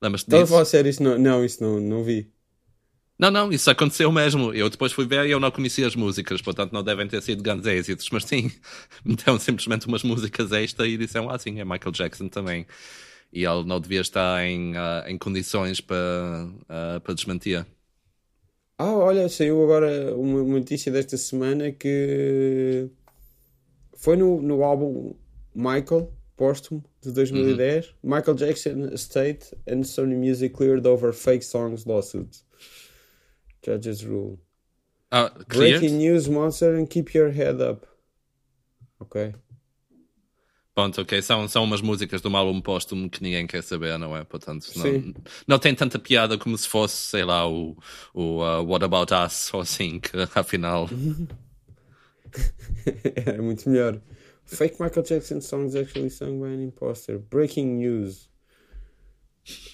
Lembras-te 0.00 0.34
a 0.34 0.38
disso? 0.38 0.52
falar 0.52 0.64
sério? 0.64 0.88
Isso 0.88 1.02
não, 1.02 1.18
não, 1.18 1.44
isso 1.44 1.62
não, 1.62 1.80
não 1.80 2.02
vi. 2.02 2.30
Não, 3.18 3.30
não, 3.30 3.52
isso 3.52 3.70
aconteceu 3.70 4.10
mesmo. 4.10 4.52
Eu 4.52 4.68
depois 4.68 4.92
fui 4.92 5.06
ver 5.06 5.26
e 5.26 5.30
eu 5.30 5.38
não 5.38 5.50
conhecia 5.50 5.86
as 5.86 5.94
músicas, 5.94 6.42
portanto 6.42 6.72
não 6.72 6.82
devem 6.82 7.06
ter 7.06 7.22
sido 7.22 7.42
grandes 7.42 7.66
êxitos, 7.66 8.08
mas 8.10 8.24
sim, 8.24 8.50
meteram 9.04 9.38
simplesmente 9.38 9.86
umas 9.86 10.02
músicas 10.02 10.50
extra 10.50 10.88
e 10.88 10.96
disseram, 10.96 11.30
ah, 11.30 11.38
sim, 11.38 11.60
é 11.60 11.64
Michael 11.64 11.92
Jackson 11.92 12.28
também. 12.28 12.66
E 13.32 13.44
ele 13.44 13.64
não 13.64 13.80
devia 13.80 14.00
estar 14.00 14.44
em, 14.44 14.76
ah, 14.76 15.04
em 15.06 15.16
condições 15.16 15.80
para, 15.80 16.48
ah, 16.68 17.00
para 17.00 17.14
desmentir. 17.14 17.64
Ah, 18.84 18.96
olha, 18.96 19.28
saiu 19.28 19.62
agora 19.62 20.12
uma 20.16 20.42
notícia 20.42 20.90
desta 20.90 21.16
semana 21.16 21.70
que 21.70 22.90
foi 23.94 24.16
no, 24.16 24.42
no 24.42 24.64
álbum 24.64 25.14
Michael, 25.54 26.12
póstumo, 26.36 26.82
de 27.00 27.12
2010. 27.12 27.94
Michael 28.02 28.36
Jackson 28.36 28.86
Estate 28.92 29.56
and 29.68 29.84
Sony 29.84 30.16
Music 30.16 30.52
cleared 30.56 30.84
over 30.84 31.12
fake 31.12 31.44
songs 31.44 31.84
lawsuit. 31.84 32.42
Judges 33.64 34.04
rule. 34.04 34.40
Cleared? 35.48 35.78
Breaking 35.78 35.98
news, 35.98 36.28
monster, 36.28 36.74
and 36.74 36.88
keep 36.90 37.14
your 37.14 37.30
head 37.30 37.60
up. 37.60 37.86
Ok. 38.98 39.32
Pronto, 40.74 41.02
ok, 41.02 41.20
são, 41.20 41.46
são 41.48 41.64
umas 41.64 41.82
músicas 41.82 42.22
de 42.22 42.28
um 42.28 42.36
álbum 42.36 42.58
póstumo 42.58 43.10
que 43.10 43.22
ninguém 43.22 43.46
quer 43.46 43.62
saber, 43.62 43.98
não 43.98 44.16
é? 44.16 44.24
Portanto, 44.24 44.62
Sim. 44.62 45.12
não, 45.14 45.22
não 45.46 45.58
tem 45.58 45.74
tanta 45.74 45.98
piada 45.98 46.38
como 46.38 46.56
se 46.56 46.66
fosse, 46.66 46.96
sei 46.96 47.24
lá, 47.24 47.46
o, 47.46 47.76
o 48.14 48.42
ah, 48.42 48.62
What 48.62 48.82
About 48.82 49.12
Us 49.12 49.52
ou 49.52 49.60
assim, 49.60 50.00
que 50.00 50.12
afinal. 50.34 50.88
é 53.26 53.38
muito 53.38 53.68
melhor. 53.68 54.00
Fake 54.46 54.80
Michael 54.80 55.04
Jackson 55.04 55.40
songs 55.40 55.74
actually 55.74 56.10
sung 56.10 56.40
by 56.40 56.48
an 56.48 56.62
imposter. 56.62 57.18
Breaking 57.18 57.76
news. 57.76 58.30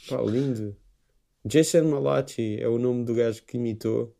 Pá, 0.08 0.20
lindo. 0.22 0.76
Jason 1.44 1.84
Malachi 1.84 2.60
é 2.60 2.68
o 2.68 2.78
nome 2.78 3.04
do 3.04 3.14
gajo 3.14 3.42
que 3.44 3.56
imitou. 3.56 4.14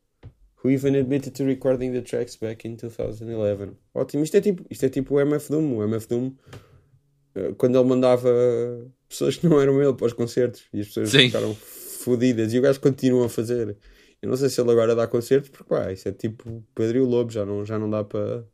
Who 0.63 0.71
even 0.71 0.97
admitted 0.97 1.35
to 1.37 1.45
recording 1.45 1.93
the 1.93 2.03
tracks 2.03 2.37
back 2.37 2.67
in 2.67 2.77
2011. 2.77 3.77
Ótimo. 3.95 4.25
Isto 4.25 4.37
é 4.37 4.41
tipo, 4.41 4.65
isto 4.69 4.85
é 4.85 4.89
tipo 4.89 5.15
o 5.15 5.21
MF 5.21 5.51
Doom. 5.51 5.77
O 5.77 5.85
MF 5.85 6.09
Doom, 6.09 6.33
quando 7.57 7.79
ele 7.79 7.89
mandava 7.89 8.29
pessoas 9.09 9.37
que 9.37 9.47
não 9.49 9.61
eram 9.61 9.83
ele 9.83 9.95
para 9.95 10.07
os 10.07 10.13
concertos 10.13 10.65
e 10.73 10.81
as 10.81 10.87
pessoas 10.89 11.11
Sim. 11.11 11.27
ficaram 11.27 11.55
fodidas 11.55 12.53
e 12.53 12.59
o 12.59 12.63
gajo 12.63 12.81
continua 12.81 13.27
a 13.27 13.29
fazer. 13.29 13.77
Eu 14.21 14.29
não 14.29 14.37
sei 14.37 14.49
se 14.49 14.61
ele 14.61 14.71
agora 14.71 14.95
dá 14.95 15.07
concertos, 15.07 15.49
porque 15.51 15.69
pá, 15.69 15.93
isso 15.93 16.09
é 16.09 16.13
tipo 16.13 16.65
Pedro 16.75 16.99
e 16.99 17.01
o 17.01 17.05
Lobo, 17.07 17.31
já 17.31 17.45
não, 17.47 17.65
já 17.65 17.79
não 17.79 17.89
dá 17.89 18.03
para, 18.05 18.45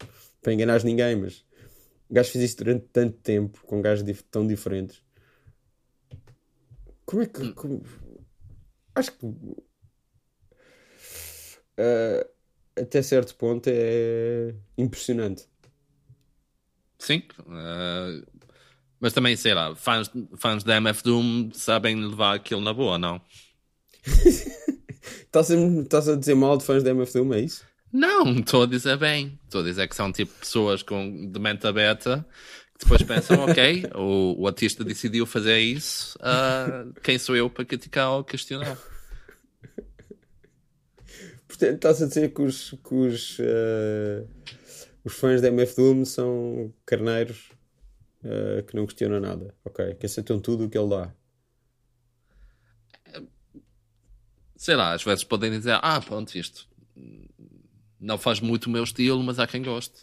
para 0.42 0.52
enganar 0.52 0.82
ninguém, 0.84 1.16
mas 1.16 1.44
o 2.08 2.14
gajo 2.14 2.30
fez 2.32 2.44
isso 2.44 2.58
durante 2.58 2.86
tanto 2.92 3.16
tempo 3.18 3.60
com 3.66 3.80
gajos 3.80 4.04
dif- 4.04 4.24
tão 4.30 4.46
diferentes. 4.46 5.02
Como 7.06 7.22
é 7.22 7.26
que. 7.26 7.52
como- 7.54 7.82
Acho 8.94 9.12
que. 9.12 9.26
eh, 11.76 12.26
até 12.76 13.02
certo 13.02 13.34
ponto 13.36 13.68
é 13.68 14.54
impressionante. 14.76 15.48
Sim. 16.98 17.22
ah, 17.48 18.22
mas 19.00 19.12
também, 19.12 19.36
sei 19.36 19.54
lá, 19.54 19.74
fãs, 19.74 20.10
fãs 20.36 20.64
da 20.64 20.76
MF 20.76 21.02
Doom 21.02 21.50
sabem 21.52 21.96
levar 21.96 22.36
aquilo 22.36 22.60
na 22.60 22.72
boa, 22.72 22.98
não? 22.98 23.20
Estás 25.26 25.50
a, 25.50 25.56
estás 25.56 26.08
a 26.08 26.16
dizer 26.16 26.34
mal 26.34 26.56
de 26.56 26.64
fãs 26.64 26.82
da 26.82 26.90
MF 26.90 27.12
Doom, 27.12 27.34
é 27.34 27.40
isso? 27.40 27.64
Não, 27.92 28.38
estou 28.38 28.62
a 28.62 28.66
dizer 28.66 28.96
bem. 28.96 29.38
Estou 29.44 29.60
a 29.60 29.64
dizer 29.64 29.86
que 29.88 29.94
são 29.94 30.10
tipo 30.10 30.32
pessoas 30.38 30.82
com 30.82 31.30
de 31.30 31.38
mente 31.38 31.66
aberta 31.66 32.26
que 32.78 32.84
depois 32.84 33.02
pensam, 33.02 33.44
ok, 33.44 33.84
o, 33.94 34.42
o 34.42 34.46
artista 34.46 34.84
decidiu 34.84 35.26
fazer 35.26 35.58
isso, 35.58 36.18
ah, 36.20 36.86
quem 37.02 37.18
sou 37.18 37.36
eu 37.36 37.48
para 37.48 37.64
criticar 37.64 38.10
ou 38.10 38.24
questionar? 38.24 38.76
Portanto, 41.46 41.74
estás 41.74 42.02
a 42.02 42.06
dizer 42.06 42.34
que 42.34 42.42
os, 42.42 42.70
que 42.70 42.94
os, 42.94 43.36
eh, 43.38 44.24
os 45.04 45.14
fãs 45.14 45.40
da 45.40 45.48
MF 45.48 45.76
Doom 45.76 46.04
são 46.04 46.72
carneiros 46.84 47.50
eh, 48.24 48.62
que 48.62 48.74
não 48.76 48.86
questionam 48.86 49.20
nada, 49.20 49.54
ok? 49.64 49.94
Que 49.94 50.06
aceitam 50.06 50.40
tudo 50.40 50.64
o 50.64 50.70
que 50.70 50.78
ele 50.78 50.88
dá. 50.90 51.12
Sei 54.56 54.76
lá, 54.76 54.92
às 54.92 55.02
vezes 55.02 55.24
podem 55.24 55.50
dizer, 55.50 55.78
ah, 55.82 56.00
pronto, 56.00 56.34
isto 56.36 56.68
não 58.00 58.16
faz 58.18 58.40
muito 58.40 58.66
o 58.66 58.70
meu 58.70 58.84
estilo, 58.84 59.22
mas 59.22 59.38
há 59.38 59.46
quem 59.46 59.62
goste. 59.62 60.00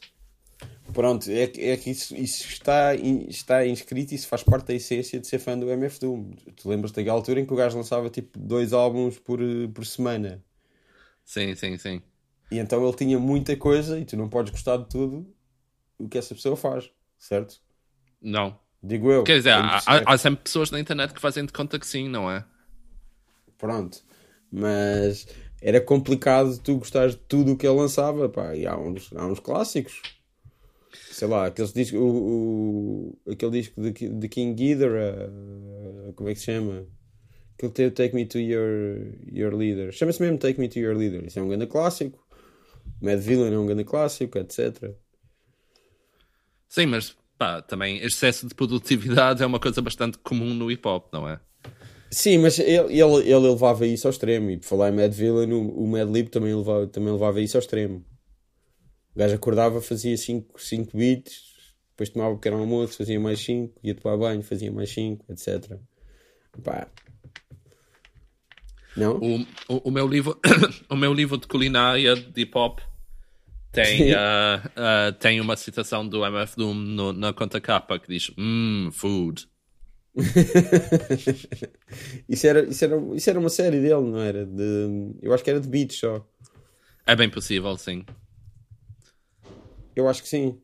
Pronto, 0.94 1.30
é, 1.32 1.48
que- 1.48 1.62
é 1.62 1.78
que 1.78 1.90
isso, 1.92 2.14
isso 2.16 2.48
está, 2.50 2.94
está 2.96 3.66
inscrito 3.66 4.12
e 4.14 4.16
isso 4.16 4.28
faz 4.28 4.44
parte 4.44 4.68
da 4.68 4.74
essência 4.74 5.20
de 5.20 5.26
ser 5.28 5.40
fã 5.40 5.58
do 5.58 5.70
MF 5.70 6.00
Doom. 6.00 6.32
Tu 6.56 6.68
lembras 6.70 6.92
daquela 6.92 7.16
altura 7.18 7.40
em 7.40 7.46
que 7.46 7.54
o 7.54 7.56
gajo 7.56 7.78
lançava 7.78 8.10
tipo 8.10 8.38
dois 8.38 8.74
álbuns 8.74 9.18
por, 9.18 9.40
por 9.74 9.86
semana 9.86 10.44
Sim, 11.24 11.56
sim, 11.56 11.78
sim. 11.78 12.02
e 12.52 12.58
então 12.60 12.86
ele 12.86 12.96
tinha 12.98 13.18
muita 13.20 13.56
coisa 13.56 13.98
e 14.00 14.06
tu 14.06 14.18
não 14.18 14.28
podes 14.30 14.52
gostar 14.52 14.78
de 14.78 14.90
tudo 14.90 15.34
o 15.98 16.10
que 16.10 16.18
essa 16.18 16.36
pessoa 16.36 16.58
faz, 16.58 16.92
certo? 17.18 17.62
Não. 18.22 18.58
Digo 18.84 19.12
eu. 19.12 19.24
Quer 19.24 19.38
dizer, 19.38 19.52
há, 19.52 19.78
há- 19.78 20.14
há 20.14 20.18
sempre 20.18 20.44
pessoas 20.44 20.72
na 20.72 20.80
internet 20.80 21.14
que 21.14 21.22
fazem 21.22 21.46
de 21.46 21.54
conta 21.54 21.78
que 21.80 21.86
sim, 21.88 22.08
não 22.10 22.30
é? 22.30 22.44
Pronto. 23.58 24.00
Mas 24.52 25.28
era 25.62 25.80
complicado 25.80 26.58
tu 26.60 26.78
gostares 26.78 27.14
de 27.16 27.22
tudo 27.22 27.54
o 27.54 27.58
que 27.58 27.66
ele 27.68 27.78
lançava, 27.78 28.28
pá, 28.28 28.56
e 28.56 28.66
há 28.66 28.76
uns, 28.78 29.12
há 29.16 29.26
uns 29.26 29.40
clássicos. 29.40 30.02
Sei 31.12 31.28
lá, 31.28 31.46
aqueles 31.46 31.72
discos, 31.72 32.00
o, 32.00 32.06
o- 32.06 33.32
aquele 33.32 33.52
disco 33.62 33.80
de, 33.82 33.92
de 33.92 34.28
King 34.30 34.54
Ghidorah, 34.56 35.30
eh, 35.30 36.12
como 36.16 36.30
é 36.30 36.34
que 36.34 36.40
se 36.40 36.46
chama? 36.46 36.86
Aquele 37.56 37.72
teve 37.72 37.92
Take 37.92 38.16
Me 38.16 38.26
to 38.26 38.40
Your, 38.40 39.14
your 39.32 39.54
Leader. 39.54 39.92
Chama-se 39.94 40.22
mesmo 40.22 40.38
Take 40.40 40.60
Me 40.60 40.68
to 40.68 40.80
Your 40.80 40.96
Leader. 40.98 41.24
Isso 41.26 41.38
é 41.40 41.42
um 41.44 41.48
grande 41.48 41.68
clássico. 41.68 42.20
Mad 43.00 43.20
Villain 43.20 43.54
é 43.54 43.58
um 43.60 43.66
grande 43.68 43.84
clássico, 43.84 44.38
etc. 44.40 44.92
Sim, 46.68 46.88
mas 46.88 47.16
pá, 47.42 47.60
também 47.60 47.98
excesso 48.06 48.48
de 48.48 48.54
produtividade 48.54 49.42
é 49.42 49.46
uma 49.48 49.60
coisa 49.60 49.82
bastante 49.82 50.16
comum 50.20 50.54
no 50.54 50.70
hip 50.70 50.88
hop, 50.88 51.12
não 51.12 51.28
é? 51.28 51.40
Sim, 52.12 52.38
mas 52.38 52.60
ele, 52.60 53.00
ele, 53.00 53.16
ele 53.28 53.36
levava 53.36 53.88
isso 53.88 54.06
ao 54.06 54.12
extremo. 54.12 54.52
E 54.52 54.58
por 54.58 54.68
falar 54.68 54.90
em 54.90 54.96
Mad 54.96 55.12
Villain, 55.12 55.52
o, 55.52 55.70
o 55.70 55.88
Mad 55.88 56.08
Lib 56.08 56.30
também 56.30 56.54
levava, 56.54 56.86
também 56.86 57.12
levava 57.12 57.42
isso 57.42 57.58
ao 57.58 57.62
extremo. 57.62 58.06
O 59.16 59.18
gajo 59.18 59.34
acordava, 59.34 59.82
fazia 59.82 60.16
5 60.16 60.54
beats, 60.96 61.42
depois 61.90 62.10
tomava 62.10 62.34
um 62.34 62.36
pequeno 62.36 62.58
almoço, 62.58 62.98
fazia 62.98 63.20
mais 63.20 63.40
5, 63.40 63.80
ia 63.84 63.96
tomar 63.96 64.18
banho, 64.18 64.44
fazia 64.44 64.72
mais 64.72 64.92
5, 64.92 65.26
etc. 65.32 65.80
Pá. 66.64 66.88
Não? 68.96 69.18
O, 69.18 69.42
o, 69.68 69.82
o 69.86 69.92
meu 69.92 70.06
livro, 70.08 70.40
o 70.88 70.96
meu 70.96 71.12
livro 71.12 71.40
de 71.40 71.48
culinária 71.48 72.16
de 72.16 72.42
hip 72.42 72.56
hop. 72.56 72.82
Tem, 73.72 74.14
ah, 74.14 74.62
ah, 74.76 75.12
tem 75.20 75.40
uma 75.42 75.56
citação 75.56 76.08
do 76.08 76.26
MF 76.26 76.56
Doom 76.58 76.74
no- 76.74 77.14
na 77.14 77.34
conta 77.34 77.60
capa 77.62 78.00
que 78.00 78.08
diz 78.08 78.32
Mmm, 78.38 78.92
food. 78.92 79.48
isso, 82.28 82.48
era, 82.48 82.64
isso, 82.64 82.84
era, 82.84 82.98
isso 83.16 83.30
era 83.30 83.40
uma 83.40 83.50
série 83.50 83.80
dele, 83.82 84.02
não 84.02 84.20
era? 84.20 84.46
De, 84.46 85.14
eu 85.22 85.34
acho 85.34 85.44
que 85.44 85.50
era 85.50 85.60
de 85.60 85.68
beats 85.68 85.98
só. 85.98 86.26
É 87.06 87.16
bem 87.16 87.30
possível, 87.30 87.76
sim. 87.78 88.06
Eu 89.96 90.08
acho 90.08 90.22
que 90.22 90.30
sim. 90.30 90.60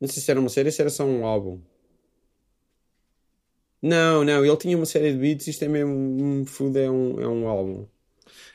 Não 0.00 0.08
sei 0.08 0.22
se 0.22 0.30
era 0.30 0.40
uma 0.40 0.48
série 0.48 0.68
ou 0.68 0.72
se 0.72 0.80
era 0.82 0.90
só 0.90 1.04
um 1.04 1.24
álbum. 1.26 1.60
Não, 3.80 4.24
não, 4.24 4.44
ele 4.44 4.56
tinha 4.56 4.76
uma 4.76 4.86
série 4.86 5.12
de 5.12 5.18
beats, 5.18 5.46
isto 5.46 5.64
é 5.64 5.68
mesmo 5.68 5.92
um 5.94 6.44
food, 6.46 6.78
é 6.78 6.90
um, 6.90 7.20
é 7.20 7.28
um 7.28 7.46
álbum. 7.48 7.86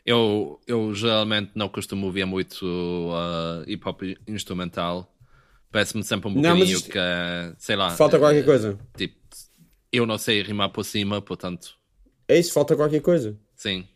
Eu, 0.06 0.60
eu 0.68 0.94
geralmente 0.94 1.52
não 1.56 1.70
costumo 1.70 2.12
ver 2.12 2.26
muito 2.26 2.66
uh, 2.66 3.64
hip 3.68 3.88
hop 3.88 4.02
instrumental. 4.28 5.14
Parece-me 5.72 6.04
sempre 6.04 6.30
um 6.30 6.34
bocadinho 6.34 6.74
não, 6.74 6.82
que, 6.82 7.00
sei 7.58 7.76
lá. 7.76 7.92
Falta 7.92 8.20
qualquer 8.20 8.44
coisa. 8.44 8.78
Tipo, 8.98 9.16
eu 9.92 10.06
não 10.06 10.18
sei 10.18 10.42
rimar 10.42 10.70
por 10.70 10.84
cima, 10.84 11.22
portanto. 11.22 11.76
É 12.28 12.38
isso, 12.38 12.54
falta 12.54 12.76
qualquer 12.76 13.02
coisa. 13.02 13.38
Sim. 13.56 13.88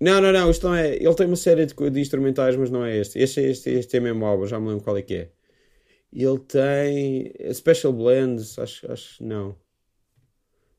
Não, 0.00 0.20
não, 0.20 0.32
não, 0.32 0.50
isto 0.50 0.66
não 0.68 0.74
é. 0.74 0.96
Ele 0.96 1.14
tem 1.14 1.26
uma 1.26 1.36
série 1.36 1.66
de, 1.66 1.74
de 1.90 2.00
instrumentais, 2.00 2.56
mas 2.56 2.70
não 2.70 2.84
é 2.84 2.96
este. 2.98 3.18
Este, 3.18 3.40
este, 3.40 3.70
este 3.70 3.96
é 3.96 4.00
mesmo 4.00 4.24
álbum, 4.26 4.46
já 4.46 4.60
me 4.60 4.68
lembro 4.68 4.84
qual 4.84 4.96
é 4.96 5.02
que 5.02 5.14
é. 5.14 5.30
Ele 6.12 6.38
tem. 6.38 7.32
Special 7.52 7.92
Blends, 7.92 8.58
acho, 8.58 8.90
acho. 8.90 9.24
Não. 9.24 9.56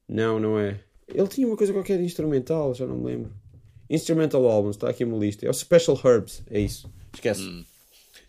Não, 0.08 0.40
não 0.40 0.60
é. 0.60 0.80
Ele 1.08 1.28
tinha 1.28 1.48
uma 1.48 1.58
coisa 1.58 1.74
qualquer 1.74 2.00
instrumental, 2.02 2.74
já 2.74 2.86
não 2.86 2.98
me 2.98 3.06
lembro. 3.06 3.32
Instrumental 3.90 4.46
Albums, 4.48 4.76
está 4.76 4.90
aqui 4.90 5.04
uma 5.04 5.18
lista. 5.18 5.46
É 5.46 5.50
o 5.50 5.54
Special 5.54 6.00
Herbs, 6.04 6.44
é 6.50 6.60
isso. 6.60 6.92
Esquece. 7.14 7.42
Hum. 7.42 7.64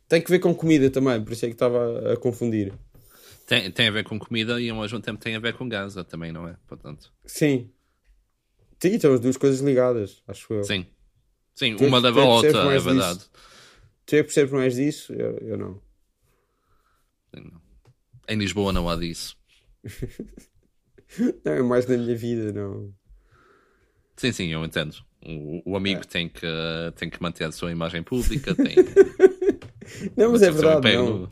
Tem 0.09 0.21
que 0.21 0.31
ver 0.31 0.39
com 0.39 0.55
comida 0.55 0.89
também, 0.91 1.23
por 1.23 1.33
isso 1.33 1.45
é 1.47 1.49
que 1.49 1.55
estava 1.55 2.13
a 2.13 2.17
confundir. 2.17 2.73
Tem, 3.47 3.71
tem 3.71 3.89
a 3.89 3.91
ver 3.91 4.05
com 4.05 4.19
comida 4.19 4.61
e 4.61 4.69
ao 4.71 4.81
mesmo 4.81 5.01
tempo 5.01 5.21
tem 5.21 5.35
a 5.35 5.39
ver 5.39 5.55
com 5.55 5.69
Gaza 5.69 6.05
também, 6.05 6.33
não 6.33 6.49
é? 6.49 6.57
Portanto. 6.67 7.13
Sim. 7.25 7.71
Sim, 8.79 8.95
estão 8.95 9.15
as 9.15 9.21
duas 9.21 9.37
coisas 9.37 9.61
ligadas, 9.61 10.23
acho 10.29 10.53
eu. 10.53 10.65
Sim. 10.65 10.87
Sim, 11.55 11.75
uma 11.81 11.99
leva 11.99 12.21
a 12.21 12.25
outra, 12.25 12.75
é 12.75 12.79
verdade. 12.79 13.19
Disso. 13.19 13.31
Tu 14.05 14.17
é 14.17 14.19
que 14.19 14.25
percebes 14.25 14.53
mais 14.53 14.75
disso? 14.75 15.13
Eu, 15.15 15.39
eu 15.39 15.57
não. 15.57 15.81
não. 17.35 17.61
Em 18.29 18.37
Lisboa 18.37 18.73
não 18.73 18.89
há 18.89 18.97
disso. 18.97 19.37
não, 21.45 21.53
é 21.53 21.63
mais 21.63 21.87
na 21.87 21.97
minha 21.97 22.17
vida, 22.17 22.53
não. 22.53 22.93
Sim, 24.17 24.33
sim, 24.33 24.47
eu 24.49 24.65
entendo. 24.65 24.97
O, 25.25 25.73
o 25.73 25.77
amigo 25.77 26.01
é. 26.01 26.05
tem, 26.05 26.29
que, 26.29 26.47
tem 26.97 27.11
que 27.11 27.23
manter 27.23 27.45
a 27.45 27.53
sua 27.53 27.71
imagem 27.71 28.03
pública. 28.03 28.55
Tem... 28.55 28.77
não, 30.17 30.33
mas 30.33 30.43
é 30.43 30.51
verdade. 30.51 30.97
Não. 30.97 31.29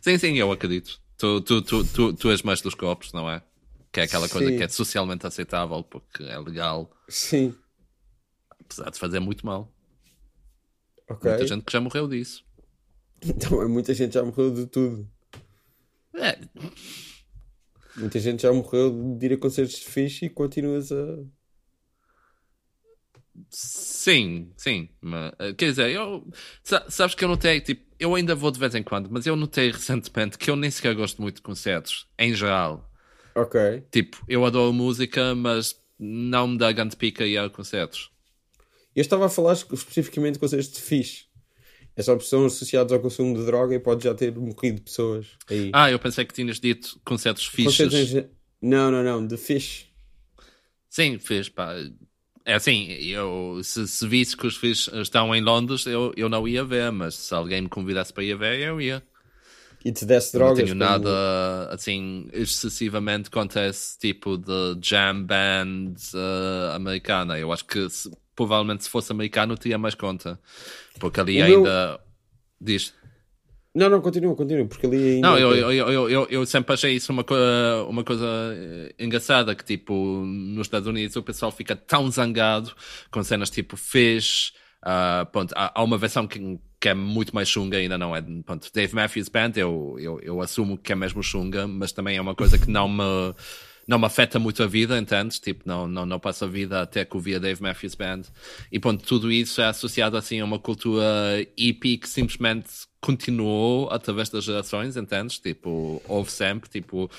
Sim, 0.00 0.18
sim, 0.18 0.36
eu 0.36 0.52
acredito. 0.52 1.00
Tu, 1.16 1.40
tu, 1.42 1.62
tu, 1.62 1.84
tu, 1.84 2.12
tu 2.14 2.30
és 2.30 2.42
mais 2.42 2.60
dos 2.60 2.74
copos, 2.74 3.12
não 3.12 3.28
é? 3.28 3.42
Que 3.92 4.00
é 4.00 4.02
aquela 4.04 4.28
coisa 4.28 4.48
sim. 4.48 4.56
que 4.56 4.62
é 4.62 4.68
socialmente 4.68 5.26
aceitável 5.26 5.82
porque 5.82 6.22
é 6.22 6.38
legal. 6.38 6.90
Sim. 7.08 7.54
Apesar 8.58 8.90
de 8.90 8.98
fazer 8.98 9.20
muito 9.20 9.44
mal. 9.44 9.72
Okay. 11.08 11.30
Muita 11.30 11.46
gente 11.46 11.64
que 11.64 11.72
já 11.72 11.80
morreu 11.80 12.06
disso. 12.06 12.44
Então, 13.22 13.68
muita 13.68 13.92
gente 13.92 14.14
já 14.14 14.22
morreu 14.22 14.52
de 14.52 14.66
tudo. 14.66 15.06
É. 16.14 16.38
Muita 17.96 18.18
gente 18.18 18.42
já 18.42 18.52
morreu 18.52 19.16
de 19.18 19.26
ir 19.26 19.32
a 19.34 19.36
concertos 19.36 19.76
de 19.76 19.84
fixe 19.84 20.26
e 20.26 20.30
continuas 20.30 20.90
a. 20.92 21.18
Sim, 23.48 24.52
sim. 24.56 24.88
Mas, 25.00 25.32
eh, 25.38 25.52
quer 25.54 25.66
dizer, 25.66 25.90
eu. 25.90 26.26
Sabes 26.88 27.14
que 27.14 27.24
eu 27.24 27.28
notei, 27.28 27.60
tipo, 27.60 27.84
eu 27.98 28.14
ainda 28.14 28.34
vou 28.34 28.50
de 28.50 28.58
vez 28.58 28.74
em 28.74 28.82
quando, 28.82 29.08
mas 29.10 29.26
eu 29.26 29.36
notei 29.36 29.70
recentemente 29.70 30.38
que 30.38 30.50
eu 30.50 30.56
nem 30.56 30.70
sequer 30.70 30.94
gosto 30.94 31.20
muito 31.20 31.36
de 31.36 31.42
concertos, 31.42 32.06
em 32.18 32.34
geral. 32.34 32.90
Ok. 33.34 33.84
Tipo, 33.90 34.22
eu 34.28 34.44
adoro 34.44 34.72
música, 34.72 35.34
mas 35.34 35.80
não 35.98 36.48
me 36.48 36.58
dá 36.58 36.72
grande 36.72 36.96
pica 36.96 37.26
ir 37.26 37.38
a 37.38 37.48
concertos. 37.50 38.10
Eu 38.94 39.02
estava 39.02 39.26
a 39.26 39.28
falar 39.28 39.52
especificamente 39.52 40.34
de 40.34 40.40
concertos 40.40 40.72
de 40.72 40.80
fixe. 40.80 41.29
É 41.96 42.02
só 42.02 42.18
são 42.20 42.46
associados 42.46 42.92
ao 42.92 43.00
consumo 43.00 43.36
de 43.36 43.44
droga 43.44 43.74
e 43.74 43.78
pode 43.78 44.04
já 44.04 44.14
ter 44.14 44.34
morrido 44.34 44.80
pessoas 44.80 45.26
aí. 45.48 45.70
Ah, 45.72 45.90
eu 45.90 45.98
pensei 45.98 46.24
que 46.24 46.32
tinhas 46.32 46.58
dito 46.58 46.98
concertos 47.04 47.46
fixes. 47.46 47.76
Concertos... 47.76 48.30
Não, 48.62 48.90
não, 48.90 49.02
não, 49.02 49.26
de 49.26 49.36
fixe. 49.36 49.86
Sim, 50.88 51.18
fixe, 51.18 51.50
pá. 51.50 51.74
É 52.44 52.54
assim, 52.54 52.90
eu, 52.90 53.60
se, 53.62 53.86
se 53.86 54.08
visse 54.08 54.36
que 54.36 54.46
os 54.46 54.56
filhos 54.56 54.88
estão 54.94 55.34
em 55.34 55.40
Londres, 55.40 55.86
eu, 55.86 56.12
eu 56.16 56.28
não 56.28 56.48
ia 56.48 56.64
ver, 56.64 56.90
mas 56.90 57.14
se 57.14 57.34
alguém 57.34 57.62
me 57.62 57.68
convidasse 57.68 58.12
para 58.12 58.24
ir 58.24 58.36
ver, 58.36 58.60
eu 58.60 58.80
ia. 58.80 59.02
E 59.84 59.92
te 59.92 60.04
desse 60.04 60.32
drogas? 60.32 60.58
Não 60.58 60.64
tenho 60.66 60.74
nada, 60.74 61.68
assim, 61.70 62.28
excessivamente 62.32 63.30
contra 63.30 63.66
esse 63.66 63.98
tipo 63.98 64.36
de 64.36 64.78
jam 64.82 65.22
band 65.22 65.94
uh, 66.14 66.74
americana. 66.74 67.38
Eu 67.38 67.52
acho 67.52 67.64
que, 67.64 67.88
se, 67.88 68.10
provavelmente, 68.40 68.84
se 68.84 68.88
fosse 68.88 69.12
americano, 69.12 69.54
teria 69.54 69.76
mais 69.76 69.94
conta. 69.94 70.40
Porque 70.98 71.20
ali 71.20 71.42
o 71.42 71.44
ainda... 71.44 71.88
Meu... 71.88 71.98
Diz... 72.58 72.94
Não, 73.74 73.90
não, 73.90 74.00
continua, 74.00 74.34
continua, 74.34 74.66
porque 74.66 74.86
ali 74.86 75.16
ainda... 75.16 75.28
Não, 75.28 75.38
eu, 75.38 75.54
eu, 75.54 75.70
eu, 75.70 76.10
eu, 76.10 76.26
eu 76.30 76.46
sempre 76.46 76.72
achei 76.72 76.94
isso 76.94 77.12
uma, 77.12 77.22
co 77.22 77.34
uma 77.86 78.02
coisa 78.02 78.26
eh, 78.54 78.94
engraçada, 78.98 79.54
que 79.54 79.62
tipo, 79.62 79.94
nos 80.24 80.66
Estados 80.66 80.88
Unidos 80.88 81.14
o 81.16 81.22
pessoal 81.22 81.52
fica 81.52 81.76
tão 81.76 82.10
zangado 82.10 82.72
com 83.10 83.22
cenas 83.22 83.50
tipo 83.50 83.76
Fish, 83.76 84.54
uh, 84.82 85.26
ponto, 85.30 85.52
há, 85.54 85.78
há, 85.78 85.84
uma 85.84 85.98
versão 85.98 86.26
que, 86.26 86.58
que 86.80 86.88
é 86.88 86.94
muito 86.94 87.34
mais 87.34 87.48
chunga 87.48 87.76
ainda 87.76 87.98
não 87.98 88.16
é, 88.16 88.22
ponto, 88.22 88.70
Dave 88.72 88.94
Matthews 88.94 89.28
Band, 89.28 89.52
eu, 89.56 89.96
eu, 90.00 90.18
eu 90.20 90.40
assumo 90.40 90.78
que 90.78 90.92
é 90.92 90.96
mesmo 90.96 91.22
chunga, 91.22 91.68
mas 91.68 91.92
também 91.92 92.16
é 92.16 92.20
uma 92.20 92.34
coisa 92.34 92.58
que 92.58 92.70
não 92.70 92.88
me 92.88 93.34
não 93.86 93.98
me 93.98 94.06
afeta 94.06 94.38
muito 94.38 94.62
a 94.62 94.66
vida, 94.66 94.98
entendes? 94.98 95.38
Tipo, 95.38 95.62
não, 95.66 95.86
não, 95.88 96.06
não 96.06 96.20
passo 96.20 96.44
a 96.44 96.48
vida 96.48 96.82
até 96.82 97.04
que 97.04 97.16
ouvia 97.16 97.40
Dave 97.40 97.62
Matthews 97.62 97.94
Band. 97.94 98.22
E 98.70 98.78
ponto, 98.78 99.04
tudo 99.04 99.30
isso 99.30 99.60
é 99.60 99.66
associado 99.66 100.16
assim 100.16 100.40
a 100.40 100.44
uma 100.44 100.58
cultura 100.58 101.04
hippie 101.58 101.98
que 101.98 102.08
simplesmente 102.08 102.68
continuou 103.00 103.90
através 103.90 104.28
das 104.28 104.44
gerações, 104.44 104.96
entendes? 104.96 105.38
Tipo, 105.38 106.02
houve 106.06 106.30
sempre, 106.30 106.68
tipo, 106.68 107.10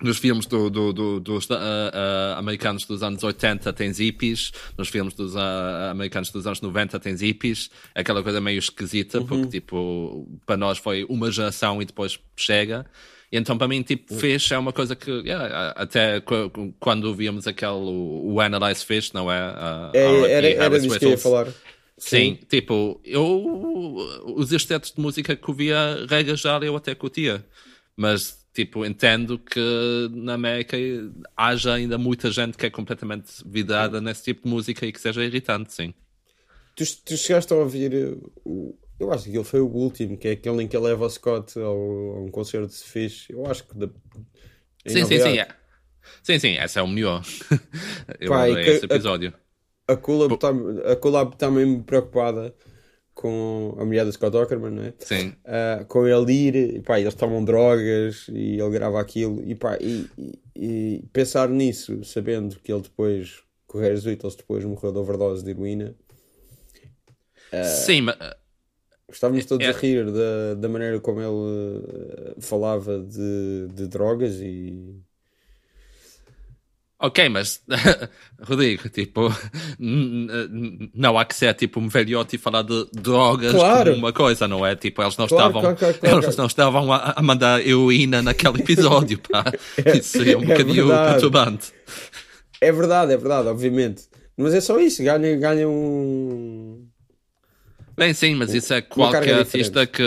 nos 0.00 0.18
filmes 0.18 0.46
do, 0.46 0.70
do, 0.70 0.92
do, 0.92 1.20
dos 1.20 1.48
uh, 1.50 1.54
uh, 1.54 2.38
americanos 2.38 2.84
dos 2.84 3.02
anos 3.02 3.22
80 3.22 3.72
tem 3.72 3.92
hippies, 3.92 4.52
nos 4.76 4.88
filmes 4.88 5.14
dos 5.14 5.34
uh, 5.34 5.90
americanos 5.90 6.30
dos 6.30 6.46
anos 6.46 6.60
90 6.60 7.00
tem 7.00 7.16
hippies, 7.16 7.70
aquela 7.94 8.22
coisa 8.22 8.40
meio 8.40 8.58
esquisita, 8.58 9.18
uhum. 9.18 9.26
porque 9.26 9.46
tipo, 9.46 10.28
para 10.46 10.56
nós 10.56 10.78
foi 10.78 11.04
uma 11.08 11.30
geração 11.30 11.82
e 11.82 11.84
depois 11.84 12.18
chega. 12.36 12.86
E 13.30 13.36
então, 13.36 13.58
para 13.58 13.68
mim, 13.68 13.82
tipo. 13.82 14.14
Fish 14.14 14.52
é 14.52 14.58
uma 14.58 14.72
coisa 14.72 14.96
que, 14.96 15.10
yeah, 15.10 15.72
até 15.76 16.22
quando 16.80 17.14
víamos 17.14 17.46
aquele, 17.46 17.72
o 17.72 18.40
Analyze 18.40 18.84
Fish, 18.84 19.12
não 19.12 19.30
é? 19.30 19.50
Uh, 19.50 19.90
é 19.94 20.32
era 20.32 20.48
era 20.48 20.80
disso 20.80 20.98
que 20.98 21.04
eu 21.04 21.10
ia 21.10 21.18
falar. 21.18 21.46
Sim. 21.46 21.54
Sim, 21.98 22.38
tipo, 22.48 23.00
eu, 23.04 23.96
os 24.36 24.52
estetos 24.52 24.92
de 24.92 25.00
música 25.00 25.34
que 25.34 25.50
ouvia, 25.50 26.06
regra 26.08 26.36
já, 26.36 26.56
eu 26.58 26.76
até 26.76 26.94
curtia. 26.94 27.44
Mas, 27.96 28.38
tipo, 28.54 28.86
entendo 28.86 29.36
que 29.36 30.08
na 30.12 30.34
América 30.34 30.76
haja 31.36 31.74
ainda 31.74 31.98
muita 31.98 32.30
gente 32.30 32.56
que 32.56 32.64
é 32.64 32.70
completamente 32.70 33.42
vidrada 33.44 34.00
nesse 34.00 34.22
tipo 34.22 34.44
de 34.44 34.48
música 34.48 34.86
e 34.86 34.92
que 34.92 35.00
seja 35.00 35.24
irritante, 35.24 35.74
sim. 35.74 35.92
Tu, 36.76 36.84
tu 37.04 37.16
chegaste 37.16 37.52
a 37.52 37.56
ouvir 37.56 38.16
o 38.44 38.78
eu 38.98 39.12
acho 39.12 39.24
que 39.24 39.36
ele 39.36 39.44
foi 39.44 39.60
o 39.60 39.68
último, 39.68 40.16
que 40.16 40.28
é 40.28 40.32
aquele 40.32 40.62
em 40.62 40.68
que 40.68 40.76
ele 40.76 40.86
leva 40.86 41.06
o 41.06 41.10
Scott 41.10 41.58
ao, 41.58 41.76
a 41.76 42.20
um 42.20 42.30
concerto 42.30 42.68
de 42.68 42.82
fixe. 42.82 43.32
Eu 43.32 43.46
acho 43.46 43.64
que. 43.64 43.76
De, 43.76 43.90
sim, 44.86 45.04
sim, 45.04 45.20
sim, 45.20 45.38
é. 45.38 45.48
Sim, 46.22 46.38
sim, 46.38 46.56
essa 46.56 46.80
é 46.80 46.82
o 46.82 46.88
melhor. 46.88 47.22
Eu 48.18 48.30
Pá, 48.30 48.44
adorei 48.44 48.68
esse 48.68 48.84
episódio. 48.84 49.32
A, 49.86 49.92
a 49.92 49.96
Collab 49.96 50.34
está 50.34 51.36
tá 51.36 51.50
mesmo 51.50 51.82
preocupada 51.84 52.54
com 53.14 53.76
a 53.78 53.84
mulher 53.84 54.04
do 54.04 54.12
Scott 54.12 54.36
Ackerman, 54.36 54.70
não 54.70 54.84
é? 54.84 54.94
Sim. 55.00 55.34
Uh, 55.44 55.84
com 55.86 56.06
ele 56.06 56.32
ir, 56.32 56.54
e 56.54 56.80
pá, 56.80 57.00
eles 57.00 57.14
tomam 57.14 57.44
drogas 57.44 58.26
e 58.28 58.60
ele 58.60 58.70
grava 58.70 59.00
aquilo, 59.00 59.42
e 59.44 59.56
pá, 59.56 59.76
e, 59.80 60.06
e, 60.16 60.40
e 60.54 61.04
pensar 61.12 61.48
nisso, 61.48 62.04
sabendo 62.04 62.56
que 62.60 62.72
ele 62.72 62.82
depois, 62.82 63.42
Harris 63.74 64.06
Whittles, 64.06 64.36
depois 64.36 64.64
morreu 64.64 64.92
de 64.92 64.98
overdose 64.98 65.44
de 65.44 65.50
heroína. 65.50 65.96
Uh, 67.52 67.64
Sim, 67.64 68.02
mas 68.02 68.16
Estávamos 69.10 69.46
todos 69.46 69.66
é. 69.66 69.70
a 69.70 69.72
rir 69.72 70.04
da, 70.04 70.54
da 70.54 70.68
maneira 70.68 71.00
como 71.00 71.20
ele 71.20 71.28
uh, 71.30 72.40
falava 72.40 72.98
de, 72.98 73.68
de 73.72 73.86
drogas 73.86 74.34
e. 74.34 75.02
Ok, 77.00 77.28
mas 77.28 77.62
Rodrigo, 78.42 78.88
tipo, 78.88 79.32
não 79.78 81.16
há 81.16 81.24
que 81.24 81.34
ser 81.34 81.54
tipo 81.54 81.78
um 81.78 81.88
velhote 81.88 82.34
e 82.34 82.38
falar 82.38 82.62
de 82.62 82.88
drogas 82.92 83.52
claro. 83.52 83.92
como 83.92 84.04
uma 84.04 84.12
coisa, 84.12 84.48
não 84.48 84.66
é? 84.66 84.74
Tipo, 84.74 85.02
eles 85.02 85.16
não 85.16 85.28
claro, 85.28 85.46
estavam, 85.58 85.76
claro, 85.76 86.24
eles 86.24 86.36
não 86.36 86.46
estavam 86.46 86.92
a, 86.92 87.12
a, 87.16 87.22
mandar 87.22 87.64
heroína 87.64 88.20
naquele 88.20 88.60
episódio, 88.60 89.20
pá. 89.20 89.44
É, 89.84 89.96
isso 89.96 90.18
seria 90.18 90.36
um 90.36 90.42
é 90.42 90.46
bocadinho 90.46 90.88
perturbante. 90.88 91.72
É 92.60 92.72
verdade, 92.72 93.12
é 93.12 93.16
verdade, 93.16 93.46
obviamente. 93.46 94.02
Mas 94.36 94.52
é 94.52 94.60
só 94.60 94.78
isso, 94.80 95.02
ganha, 95.02 95.36
ganha 95.36 95.68
um 95.68 96.87
Bem, 97.98 98.14
sim, 98.14 98.36
mas 98.36 98.54
isso 98.54 98.72
é 98.72 98.80
qualquer 98.80 99.34
artista 99.34 99.84
que, 99.84 100.02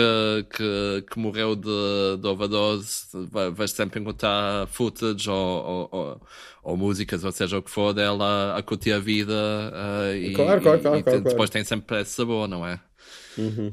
que, 0.50 1.04
que 1.10 1.18
morreu 1.18 1.54
de, 1.54 2.16
de 2.18 2.26
overdose, 2.26 3.06
vais 3.54 3.70
sempre 3.70 4.00
encontrar 4.00 4.66
footage 4.68 5.28
ou, 5.28 5.36
ou, 5.36 5.88
ou, 5.92 6.20
ou, 6.62 6.76
músicas, 6.76 7.22
ou 7.22 7.30
seja 7.30 7.58
o 7.58 7.62
que 7.62 7.70
for, 7.70 7.92
dela 7.92 8.56
a 8.56 8.62
curtir 8.62 8.92
a 8.92 8.98
vida 8.98 9.34
uh, 9.34 10.16
e, 10.16 10.32
claro, 10.32 10.62
claro, 10.62 10.80
claro, 10.80 10.98
e 10.98 11.02
claro, 11.02 11.20
depois 11.20 11.50
tem 11.50 11.62
sempre 11.64 12.00
esse 12.00 12.12
sabor, 12.12 12.48
não 12.48 12.66
é? 12.66 12.80
Uhum. 13.36 13.70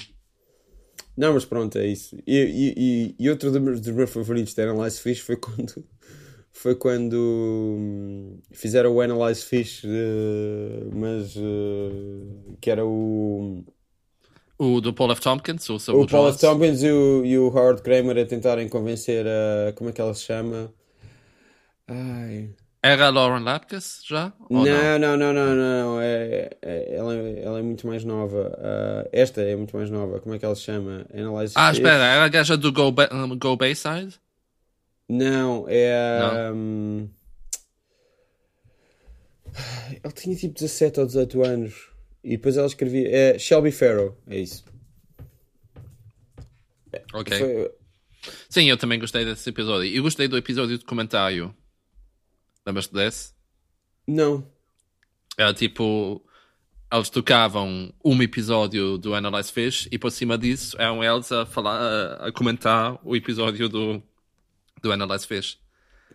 Não, 1.16 1.34
mas 1.34 1.46
pronto, 1.46 1.78
é 1.78 1.88
isso. 1.88 2.18
E, 2.28 3.16
e, 3.18 3.24
e 3.24 3.30
outro 3.30 3.52
dos 3.52 3.62
meus, 3.62 3.80
dos 3.80 3.94
meus 3.94 4.10
favoritos 4.10 4.54
de 4.54 4.62
Analyze 4.62 5.00
Fish 5.00 5.20
foi 5.22 5.38
quando 5.38 5.82
foi 6.52 6.76
quando 6.76 7.16
hum, 7.78 8.40
fizeram 8.52 8.94
o 8.94 9.00
Analyze 9.00 9.44
Fish, 9.44 9.86
uh, 9.86 10.90
mas 10.94 11.38
uh, 11.38 12.58
que 12.60 12.70
era 12.70 12.86
o. 12.86 13.64
O 14.60 14.82
do 14.82 14.94
Paul 14.94 15.14
F. 15.14 15.22
Tompkins? 15.22 15.70
O, 15.70 15.76
o 15.76 16.06
Paul 16.06 16.28
F. 16.28 16.38
Tompkins 16.38 16.84
e 16.84 16.92
o, 16.92 17.26
e 17.26 17.40
o 17.40 17.48
Howard 17.48 17.82
Kramer 17.82 18.18
a 18.18 18.26
tentarem 18.26 18.68
convencer 18.68 19.26
a. 19.26 19.72
Como 19.72 19.90
é 19.90 19.94
que 19.94 20.02
ela 20.02 20.14
se 20.14 20.26
chama? 20.26 20.70
Ai. 21.88 22.50
Era 22.84 23.08
a 23.08 23.10
Lauren 23.10 23.44
Lapkus 23.44 24.02
já? 24.06 24.34
Não, 24.50 24.64
não, 24.64 25.00
não, 25.00 25.18
não, 25.18 25.34
não, 25.34 25.56
não, 25.56 26.02
É, 26.02 26.50
é, 26.62 26.96
ela, 26.96 27.14
ela 27.14 27.60
é 27.60 27.62
muito 27.62 27.88
mais 27.88 28.04
nova. 28.04 28.58
Uh, 28.58 29.10
esta 29.14 29.42
é 29.42 29.56
muito 29.56 29.76
mais 29.76 29.90
nova. 29.90 30.20
Como 30.20 30.36
é 30.36 30.40
que 30.40 30.44
ela 30.44 30.56
se 30.56 30.64
chama? 30.64 31.06
Analyze 31.14 31.54
ah, 31.56 31.72
espera, 31.72 32.04
era 32.04 32.26
a 32.26 32.30
gaja 32.30 32.58
do 32.58 32.72
Go, 32.72 32.94
um, 33.14 33.38
Go 33.38 33.56
Bayside? 33.56 34.20
Não, 35.08 35.66
é. 35.70 36.20
Não. 36.20 36.56
Um... 36.56 37.10
Ele 40.04 40.14
tinha 40.14 40.36
tipo 40.36 40.54
17 40.54 41.00
ou 41.00 41.06
18 41.06 41.44
anos. 41.46 41.90
E 42.24 42.32
depois 42.32 42.58
ela 42.58 42.68
escrevia. 42.68 43.10
É 43.10 43.40
Shelby 43.40 43.72
Farrow, 43.72 44.18
é 44.28 44.40
isso. 44.40 44.66
Ok. 47.14 47.38
Foi... 47.38 47.72
Sim, 48.50 48.70
eu 48.70 48.78
também 48.78 49.00
gostei 49.00 49.24
desse 49.24 49.50
episódio. 49.50 49.86
E 49.86 50.00
gostei 50.00 50.28
do 50.28 50.38
episódio 50.38 50.78
de 50.78 50.86
comentário. 50.86 51.56
Lembras-te 52.66 52.94
desse? 52.94 53.34
Não. 54.08 54.46
Era 55.38 55.54
tipo. 55.54 56.24
Eles 56.92 57.10
tocavam 57.10 57.94
um 58.04 58.22
episódio 58.24 58.98
do 58.98 59.14
Analyze 59.14 59.52
Fish 59.52 59.88
e 59.92 60.00
por 60.00 60.10
cima 60.12 60.40
disso 60.40 60.76
eram 60.80 61.04
eles 61.04 61.32
a 61.32 61.46
falar, 61.46 62.16
a, 62.16 62.32
comentar 62.32 63.00
o 63.04 63.16
episódio 63.16 63.70
do 63.70 64.02
do 64.82 64.92
Analyze 64.92 65.28
Fish? 65.28 65.60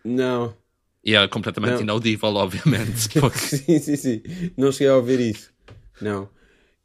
Não. 0.03 0.55
E 1.03 1.15
é 1.15 1.27
completamente 1.27 1.75
não. 1.75 1.81
inaudível, 1.81 2.35
obviamente. 2.35 3.07
Porque... 3.19 3.37
sim, 3.37 3.79
sim, 3.79 3.95
sim. 3.95 4.23
Não 4.57 4.71
cheguei 4.71 4.89
a 4.89 4.97
ouvir 4.97 5.19
isso. 5.19 5.54
Não. 6.01 6.29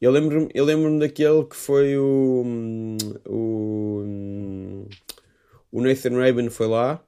Eu 0.00 0.10
lembro-me 0.10 0.48
eu 0.54 0.64
lembro 0.64 0.98
daquele 0.98 1.44
que 1.44 1.56
foi 1.56 1.96
o, 1.96 2.96
o. 3.26 4.86
O 5.72 5.80
Nathan 5.82 6.18
Rabin 6.18 6.48
foi 6.48 6.66
lá. 6.66 7.04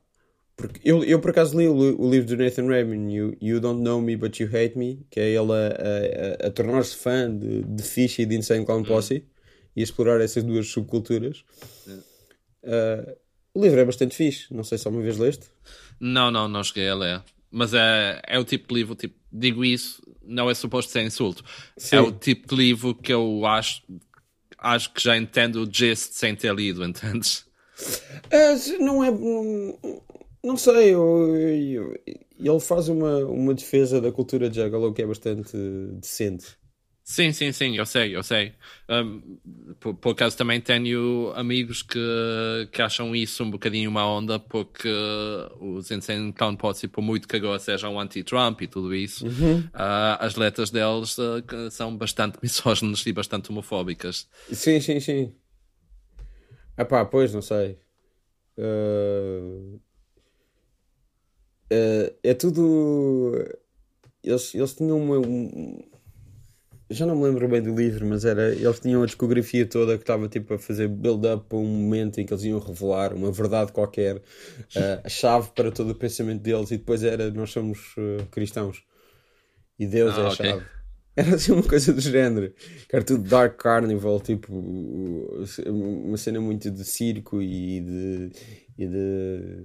Porque 0.57 0.80
eu, 0.84 1.03
eu 1.03 1.18
por 1.18 1.30
acaso 1.30 1.59
li 1.59 1.66
o, 1.66 1.74
o 1.74 2.11
livro 2.11 2.28
do 2.28 2.42
Nathan 2.42 2.66
Rabin, 2.66 3.11
you, 3.11 3.36
you 3.40 3.59
Don't 3.59 3.80
Know 3.80 4.00
Me 4.00 4.16
But 4.16 4.38
You 4.38 4.48
Hate 4.48 4.78
Me, 4.78 5.05
que 5.11 5.18
é 5.18 5.30
ele 5.30 5.53
a, 5.53 6.44
a, 6.44 6.48
a 6.48 6.50
tornar-se 6.50 6.94
fã 6.94 7.34
de, 7.34 7.62
de 7.62 7.82
Fish 7.82 8.18
e 8.18 8.26
de 8.26 8.36
Insane 8.36 8.64
Clown 8.64 8.80
hum. 8.80 8.84
Posse 8.84 9.14
mm. 9.14 9.22
e 9.76 9.82
explorar 9.82 10.20
essas 10.20 10.44
duas 10.44 10.68
subculturas. 10.68 11.44
Uh, 12.62 13.16
o 13.55 13.62
livro 13.62 13.80
é 13.80 13.84
bastante 13.84 14.14
fixe, 14.14 14.53
não 14.55 14.62
sei 14.62 14.78
se 14.78 14.86
alguma 14.86 15.03
vez 15.03 15.16
leste. 15.18 15.46
Não, 15.98 16.30
não, 16.30 16.46
não 16.46 16.62
cheguei 16.62 16.88
a 16.88 16.94
ler. 16.94 17.22
Mas 17.50 17.74
é, 17.74 18.22
é 18.26 18.38
o 18.38 18.44
tipo 18.44 18.68
de 18.68 18.74
livro, 18.74 18.94
tipo, 18.94 19.14
digo 19.33 19.64
isso, 19.64 20.03
não 20.22 20.51
é 20.51 20.55
suposto 20.55 20.93
ser 20.93 21.03
insulto. 21.03 21.45
Sim. 21.76 21.97
É 21.97 22.01
o 22.01 22.12
tipo 22.12 22.49
de 22.49 22.57
livro 22.57 22.95
que 22.95 23.12
eu 23.12 23.47
acho, 23.47 23.83
acho 24.59 24.93
que 24.93 25.03
já 25.03 25.16
entendo 25.16 25.62
o 25.62 25.72
gist 25.72 26.12
sem 26.12 26.35
ter 26.37 26.55
lido, 26.55 26.85
entendes? 26.85 27.47
É, 28.30 28.55
não 28.78 29.03
é. 29.03 29.11
Não 30.45 30.57
sei, 30.57 30.95
eu, 30.95 31.37
eu, 31.37 32.01
ele 32.07 32.61
faz 32.61 32.89
uma, 32.89 33.18
uma 33.18 33.55
defesa 33.55 34.01
da 34.01 34.11
cultura 34.11 34.51
de 34.51 34.61
Juggalo 34.61 34.93
que 34.93 35.03
é 35.03 35.07
bastante 35.07 35.57
decente. 36.01 36.57
Sim, 37.05 37.32
sim, 37.32 37.50
sim, 37.50 37.76
eu 37.76 37.84
sei, 37.84 38.14
eu 38.14 38.22
sei. 38.22 38.55
Um, 38.88 39.38
por, 39.80 39.94
por 39.94 40.11
acaso 40.11 40.36
também 40.36 40.61
tenho 40.61 41.32
amigos 41.34 41.82
que, 41.82 41.98
que 42.70 42.80
acham 42.80 43.14
isso 43.14 43.42
um 43.42 43.50
bocadinho 43.50 43.90
uma 43.90 44.07
onda, 44.07 44.38
porque 44.38 44.88
os 45.61 45.90
Insane 45.90 46.32
Clown 46.32 46.55
Posse, 46.57 46.86
por 46.86 47.03
muito 47.03 47.26
que 47.26 47.36
agora 47.36 47.59
sejam 47.59 47.98
anti-Trump 47.98 48.62
e 48.62 48.68
tudo 48.68 48.94
isso, 48.94 49.26
uhum. 49.26 49.59
uh, 49.59 50.16
as 50.20 50.36
letras 50.36 50.70
deles 50.70 51.18
uh, 51.18 51.70
são 51.72 51.96
bastante 51.96 52.38
misóginas 52.42 53.05
e 53.05 53.12
bastante 53.12 53.50
homofóbicas. 53.50 54.28
Sim, 54.53 54.80
sim, 54.80 55.00
sim. 55.00 55.34
Ah 56.76 56.84
pá, 56.84 57.05
pois, 57.05 57.34
não 57.34 57.42
sei. 57.42 57.78
Uh... 58.57 59.80
é 62.22 62.32
tudo. 62.34 63.44
Eles, 64.22 64.55
eles 64.55 64.74
tinham 64.74 64.98
uma. 64.98 65.18
Um 65.18 65.91
já 66.93 67.07
não 67.07 67.16
me 67.16 67.24
lembro 67.24 67.49
bem 67.49 67.62
do 67.62 67.74
livro, 67.74 68.07
mas 68.07 68.24
era. 68.24 68.55
Eles 68.55 68.80
tinham 68.80 69.03
a 69.03 69.07
discografia 69.07 69.66
toda 69.66 69.97
que 69.97 70.03
estava 70.03 70.28
tipo 70.28 70.55
a 70.55 70.59
fazer 70.59 70.88
build-up 70.88 71.47
para 71.49 71.59
um 71.59 71.66
momento 71.66 72.20
em 72.20 72.26
que 72.26 72.32
eles 72.32 72.45
iam 72.45 72.59
revelar 72.59 73.12
uma 73.14 73.32
verdade 73.32 73.72
qualquer, 73.72 74.16
uh, 74.16 75.01
a 75.05 75.09
chave 75.09 75.51
para 75.55 75.70
todo 75.70 75.90
o 75.90 75.95
pensamento 75.95 76.43
deles, 76.43 76.70
e 76.70 76.76
depois 76.76 77.03
era 77.03 77.30
nós 77.30 77.51
somos 77.51 77.78
uh, 77.97 78.24
cristãos 78.30 78.84
e 79.78 79.86
Deus 79.86 80.14
ah, 80.16 80.20
é 80.20 80.24
a 80.24 80.28
okay. 80.28 80.47
chave. 80.47 80.64
Era 81.14 81.34
assim 81.34 81.53
uma 81.53 81.62
coisa 81.62 81.93
do 81.93 82.01
género. 82.01 82.55
Era 82.90 83.05
tudo 83.05 83.28
Dark 83.28 83.61
Carnival, 83.61 84.20
tipo 84.20 84.51
uma 85.66 86.16
cena 86.16 86.40
muito 86.40 86.70
de 86.70 86.84
circo 86.84 87.43
e 87.43 87.80
de. 87.80 88.30
E 88.78 88.86
de 88.86 89.64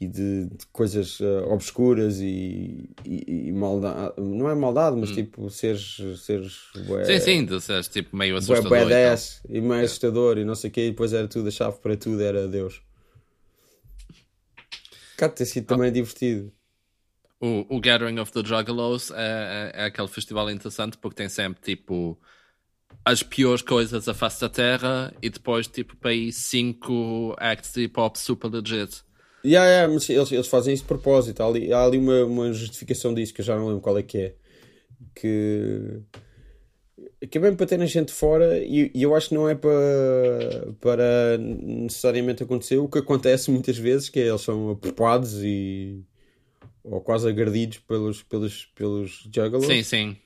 e 0.00 0.08
de, 0.08 0.46
de 0.46 0.66
coisas 0.72 1.20
uh, 1.20 1.44
obscuras 1.50 2.20
e, 2.20 2.88
e, 3.04 3.48
e, 3.48 3.52
maldade. 3.52 4.14
Não 4.16 4.48
é 4.48 4.54
maldade, 4.54 4.96
mas 4.96 5.10
hum. 5.10 5.14
tipo 5.14 5.50
seres. 5.50 5.98
seres 6.16 6.58
bué, 6.86 7.04
sim, 7.04 7.20
sim, 7.20 7.44
de 7.44 7.60
seres 7.60 7.86
tipo 7.86 8.16
meio 8.16 8.34
assustador. 8.36 8.70
Bué 8.70 8.84
badass 8.84 9.42
e, 9.46 9.58
e 9.58 9.60
meio 9.60 9.84
assustador 9.84 10.38
e 10.38 10.44
não 10.44 10.54
sei 10.54 10.70
o 10.70 10.72
quê. 10.72 10.86
E 10.86 10.90
depois 10.90 11.12
era 11.12 11.28
tudo, 11.28 11.48
a 11.48 11.50
chave 11.50 11.78
para 11.80 11.96
tudo 11.98 12.22
era 12.22 12.48
Deus. 12.48 12.80
Cá 15.18 15.28
ter 15.28 15.44
sido 15.44 15.64
ah. 15.64 15.76
também 15.76 15.92
divertido. 15.92 16.50
O, 17.38 17.76
o 17.76 17.80
Gathering 17.80 18.18
of 18.18 18.32
the 18.32 18.42
Juggalos 18.42 19.10
é, 19.10 19.72
é, 19.74 19.82
é 19.82 19.84
aquele 19.84 20.08
festival 20.08 20.50
interessante 20.50 20.96
porque 20.96 21.16
tem 21.16 21.28
sempre 21.28 21.60
tipo 21.60 22.18
as 23.04 23.22
piores 23.22 23.62
coisas 23.62 24.08
à 24.08 24.14
face 24.14 24.40
da 24.40 24.48
terra 24.48 25.12
e 25.20 25.28
depois 25.28 25.66
tipo 25.66 25.94
para 25.96 26.10
aí 26.10 26.32
cinco 26.32 27.34
acts 27.38 27.74
de 27.74 27.82
hip 27.82 28.00
hop 28.00 28.16
super 28.16 28.48
legit. 28.48 29.02
Yeah, 29.44 29.68
yeah, 29.68 29.92
mas 29.92 30.08
eles, 30.08 30.32
eles 30.32 30.46
fazem 30.46 30.74
isso 30.74 30.82
de 30.82 30.88
propósito. 30.88 31.42
Há 31.42 31.46
ali, 31.46 31.72
há 31.72 31.84
ali 31.84 31.98
uma, 31.98 32.24
uma 32.24 32.52
justificação 32.52 33.14
disso 33.14 33.32
que 33.32 33.40
eu 33.40 33.44
já 33.44 33.56
não 33.56 33.66
lembro 33.66 33.80
qual 33.80 33.98
é 33.98 34.02
que 34.02 34.18
é. 34.18 34.34
Que, 35.14 36.02
que 37.30 37.38
é 37.38 37.40
bem 37.40 37.54
para 37.54 37.66
ter 37.66 37.80
a 37.80 37.86
gente 37.86 38.12
fora 38.12 38.58
e, 38.58 38.90
e, 38.94 39.02
eu 39.02 39.14
acho 39.14 39.30
que 39.30 39.34
não 39.34 39.48
é 39.48 39.54
para, 39.54 40.72
para 40.80 41.38
necessariamente 41.38 42.42
acontecer 42.42 42.76
o 42.76 42.88
que 42.88 42.98
acontece 42.98 43.50
muitas 43.50 43.76
vezes, 43.76 44.08
que 44.08 44.20
é 44.20 44.28
eles 44.28 44.42
são 44.42 44.70
apropados 44.70 45.42
e 45.42 46.04
ou 46.82 47.00
quase 47.00 47.28
agredidos 47.28 47.78
pelos, 47.78 48.22
pelos, 48.22 48.66
pelos 48.74 49.28
jugglers. 49.32 49.66
Sim, 49.66 49.82
sim. 49.82 50.16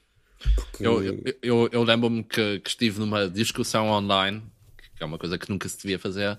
Porque... 0.54 0.86
Eu, 0.86 1.02
eu, 1.02 1.22
eu, 1.42 1.68
eu 1.72 1.82
lembro-me 1.82 2.22
que, 2.22 2.60
que 2.60 2.68
estive 2.68 3.00
numa 3.00 3.28
discussão 3.28 3.88
online, 3.88 4.42
que 4.96 5.02
é 5.02 5.06
uma 5.06 5.18
coisa 5.18 5.38
que 5.38 5.50
nunca 5.50 5.68
se 5.68 5.78
devia 5.78 5.98
fazer, 5.98 6.38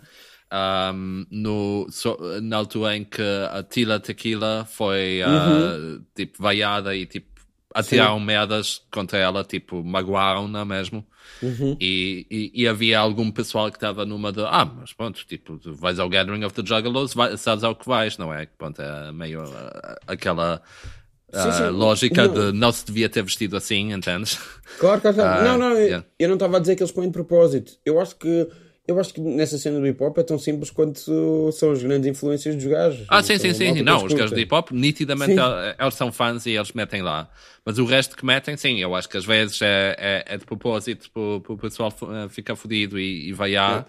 um, 0.54 1.26
no, 1.30 1.88
so, 1.90 2.18
na 2.42 2.58
altura 2.58 2.96
em 2.96 3.04
que 3.04 3.22
a 3.22 3.64
Tila 3.64 4.00
Tequila 4.00 4.66
foi 4.70 5.22
uh, 5.24 5.28
uhum. 5.28 6.06
tipo 6.14 6.42
vaiada 6.42 6.96
e 6.96 7.06
tipo 7.06 7.36
atiraram 7.74 8.20
Sim. 8.20 8.26
merdas 8.26 8.82
contra 8.90 9.18
ela, 9.18 9.44
tipo 9.44 9.84
magoaram-na 9.84 10.64
mesmo. 10.64 11.06
Uhum. 11.42 11.76
E, 11.82 12.26
e, 12.32 12.52
e, 12.64 12.68
havia 12.68 12.98
algum 12.98 13.30
pessoal 13.30 13.70
que 13.70 13.76
estava 13.78 14.06
numa 14.06 14.32
de 14.32 14.42
ah, 14.42 14.66
mas 14.66 14.94
pronto, 14.94 15.26
tipo, 15.28 15.60
vais 15.66 16.00
ao 16.00 16.08
Gathering 16.08 16.46
of 16.46 16.56
the 16.56 16.66
Juggalos, 16.66 17.14
vai, 17.14 17.36
sabes 17.36 17.64
ao 17.64 17.76
que 17.76 17.86
vais, 17.86 18.18
não 18.18 18.34
é? 18.34 18.46
Pronto, 18.58 18.82
é 18.82 19.12
meio 19.12 19.44
uh, 19.44 19.96
aquela 20.08 20.62
sim, 21.34 21.52
sim. 21.52 21.64
Uh, 21.64 21.72
lógica 21.72 22.28
não. 22.28 22.34
de 22.34 22.58
não 22.58 22.72
se 22.72 22.86
devia 22.86 23.10
ter 23.10 23.24
vestido 23.24 23.58
assim, 23.58 23.92
entendes? 23.92 24.40
Claro, 24.80 25.02
claro, 25.02 25.18
claro. 25.18 25.42
Uh, 25.42 25.44
não, 25.44 25.58
não, 25.58 25.78
yeah. 25.78 26.06
eu 26.18 26.28
não 26.30 26.36
estava 26.36 26.58
a 26.58 26.60
dizer 26.60 26.76
que 26.76 26.84
eles 26.84 26.92
põem 26.94 27.08
de 27.08 27.14
propósito. 27.14 27.74
Eu 27.86 28.00
acho 28.00 28.16
que 28.16 28.48
eu 28.88 29.00
acho 29.00 29.14
que 29.14 29.22
nessa 29.22 29.58
cena 29.58 29.80
do 29.80 29.88
hip 29.88 30.02
hop 30.04 30.18
é 30.20 30.24
tão 30.24 30.38
simples 30.38 30.70
quanto 30.70 31.52
são 31.52 31.72
as 31.72 31.82
grandes 31.82 32.08
influências 32.10 32.56
dos 32.56 32.66
gajos. 32.66 33.06
Ah, 33.10 33.24
sim, 33.24 33.38
sim, 33.38 33.54
sim. 33.54 33.82
Não, 33.82 34.06
os 34.06 34.14
gajos 34.14 34.32
do 34.32 34.40
hip 34.40 34.54
hop, 34.54 34.72
nitidamente, 34.72 35.36
eles 35.80 35.94
são 35.96 36.12
fãs 36.12 36.46
e 36.46 36.52
eles 36.52 36.72
metem 36.74 37.02
lá. 37.02 37.30
Mas 37.66 37.80
o 37.80 37.86
resto 37.86 38.16
que 38.16 38.26
metem, 38.26 38.56
sim, 38.56 38.80
eu 38.80 38.94
acho 38.94 39.10
que 39.10 39.18
às 39.18 39.26
vezes 39.26 39.60
é, 39.62 39.96
é, 39.98 40.26
é 40.36 40.38
de 40.38 40.46
propósito 40.46 41.10
para 41.12 41.54
o 41.54 41.58
pessoal 41.58 41.92
eh, 41.92 42.30
ficar 42.30 42.56
fodido 42.56 43.00
e, 43.00 43.30
e 43.30 43.34
vaiar. 43.34 43.88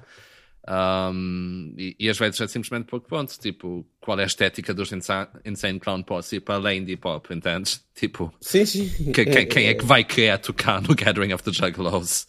Um, 0.69 1.75
e, 1.79 1.95
e, 1.99 2.09
às 2.09 2.19
vezes 2.19 2.41
é 2.41 2.49
simplesmente 2.49 2.87
porque, 2.87 3.07
ponto, 3.07 3.39
tipo, 3.39 3.87
qual 4.01 4.19
é 4.19 4.25
a 4.25 4.27
estética 4.27 4.75
dos 4.75 4.91
Insane 4.93 5.79
Clown 5.79 6.03
Posse 6.03 6.41
para 6.41 6.57
além 6.57 6.85
de 6.85 6.93
hip 6.93 7.07
hop, 7.07 7.31
entendes? 7.31 7.85
Tipo, 7.95 8.33
sim, 8.41 8.65
sim. 8.67 9.13
Que, 9.13 9.25
quem, 9.27 9.47
quem 9.47 9.69
é 9.69 9.75
que 9.75 9.85
vai 9.85 10.03
querer 10.03 10.39
tocar 10.39 10.83
no 10.83 10.95
Gathering 10.95 11.33
of 11.33 11.45
the 11.45 11.53
Juggalos? 11.53 12.27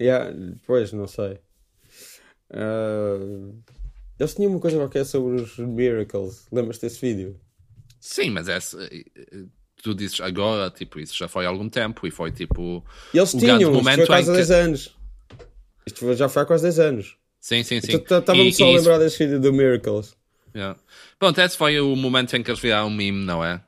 Yeah, 0.00 0.32
pois, 0.64 0.92
não 0.92 1.08
sei. 1.08 1.38
Uh, 2.52 3.54
eles 4.18 4.34
tinham 4.34 4.50
uma 4.50 4.60
coisa 4.60 4.76
qualquer 4.76 5.04
sobre 5.04 5.40
os 5.40 5.58
Miracles. 5.58 6.46
Lembras-te 6.52 6.82
desse 6.82 7.00
vídeo? 7.00 7.40
Sim, 7.98 8.30
mas 8.30 8.48
essa, 8.48 8.78
tu 9.82 9.94
dizes 9.94 10.20
agora, 10.20 10.70
tipo, 10.70 11.00
isso 11.00 11.16
já 11.16 11.28
foi 11.28 11.44
há 11.44 11.48
algum 11.48 11.68
tempo 11.68 12.06
e 12.06 12.10
foi 12.10 12.30
tipo. 12.30 12.84
E 13.12 13.18
eles 13.18 13.30
tinham, 13.32 13.60
isto 13.60 13.82
foi 13.82 14.06
quase 14.06 14.30
há 14.30 14.34
10 14.34 14.46
que... 14.46 14.54
anos. 14.54 14.96
Isto 15.86 16.14
já 16.14 16.28
foi 16.28 16.42
há 16.42 16.44
quase 16.46 16.62
10 16.64 16.78
anos. 16.78 17.16
Sim, 17.40 17.64
sim, 17.64 17.80
sim. 17.80 17.96
Estava-me 17.96 18.52
só 18.52 18.64
a 18.64 18.76
lembrar 18.76 18.98
desse 18.98 19.18
vídeo 19.18 19.40
do 19.40 19.52
Miracles. 19.52 20.14
Yeah. 20.54 20.78
Pronto, 21.18 21.40
esse 21.40 21.56
foi 21.56 21.80
o 21.80 21.96
momento 21.96 22.36
em 22.36 22.42
que 22.42 22.50
eles 22.50 22.60
viraram 22.60 22.86
um 22.86 22.90
meme, 22.90 23.24
não 23.24 23.44
é? 23.44 23.60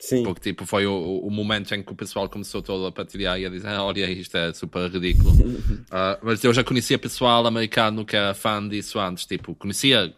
Sim. 0.00 0.22
Porque 0.22 0.40
tipo, 0.40 0.64
foi 0.64 0.86
o, 0.86 1.20
o 1.24 1.30
momento 1.30 1.74
em 1.74 1.82
que 1.82 1.92
o 1.92 1.94
pessoal 1.94 2.28
começou 2.28 2.62
todo 2.62 2.86
a 2.86 2.92
partilhar 2.92 3.38
e 3.40 3.44
a 3.46 3.48
dizer: 3.48 3.66
ah, 3.68 3.82
olha, 3.82 4.08
isto 4.10 4.36
é 4.36 4.52
super 4.52 4.88
ridículo. 4.90 5.30
uh, 5.32 6.18
mas 6.22 6.42
eu 6.44 6.52
já 6.54 6.62
conhecia 6.62 6.96
pessoal 6.98 7.44
americano 7.46 8.04
que 8.04 8.14
era 8.16 8.32
fã 8.32 8.66
disso 8.68 8.98
antes. 9.00 9.26
Tipo, 9.26 9.54
conhecia. 9.56 10.14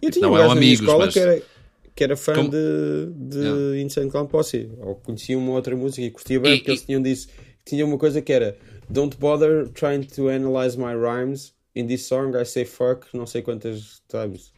Eu 0.00 0.10
tinha 0.10 0.22
não 0.26 0.32
um 0.32 0.38
eram 0.38 0.50
amigos, 0.52 0.80
escola 0.80 1.04
mas. 1.04 1.12
que 1.14 1.20
era, 1.20 1.42
que 1.94 2.02
era 2.04 2.16
fã 2.16 2.32
Como- 2.34 2.48
de, 2.50 2.56
de 3.14 3.38
Yeah. 3.38 3.76
Insane 3.82 4.10
Clown 4.10 4.26
Posse. 4.26 4.70
Ou 4.78 4.94
conhecia 4.94 5.36
uma 5.36 5.52
outra 5.52 5.76
música 5.76 6.00
e 6.02 6.10
curtia 6.10 6.40
bem 6.40 6.54
E- 6.54 6.56
porque 6.58 6.70
eles 6.70 6.82
e- 6.82 6.86
tinham 6.86 7.02
disso. 7.02 7.28
Tinha 7.66 7.84
uma 7.84 7.98
coisa 7.98 8.22
que 8.22 8.32
era 8.32 8.56
Don't 8.88 9.16
bother 9.18 9.68
trying 9.68 10.02
to 10.04 10.28
analyze 10.30 10.78
my 10.78 10.94
rhymes. 10.94 11.52
In 11.76 11.86
this 11.86 12.06
song 12.06 12.32
I 12.40 12.44
say 12.46 12.64
fuck 12.64 13.06
não 13.12 13.26
sei 13.26 13.42
quantas 13.42 14.00
times. 14.08 14.52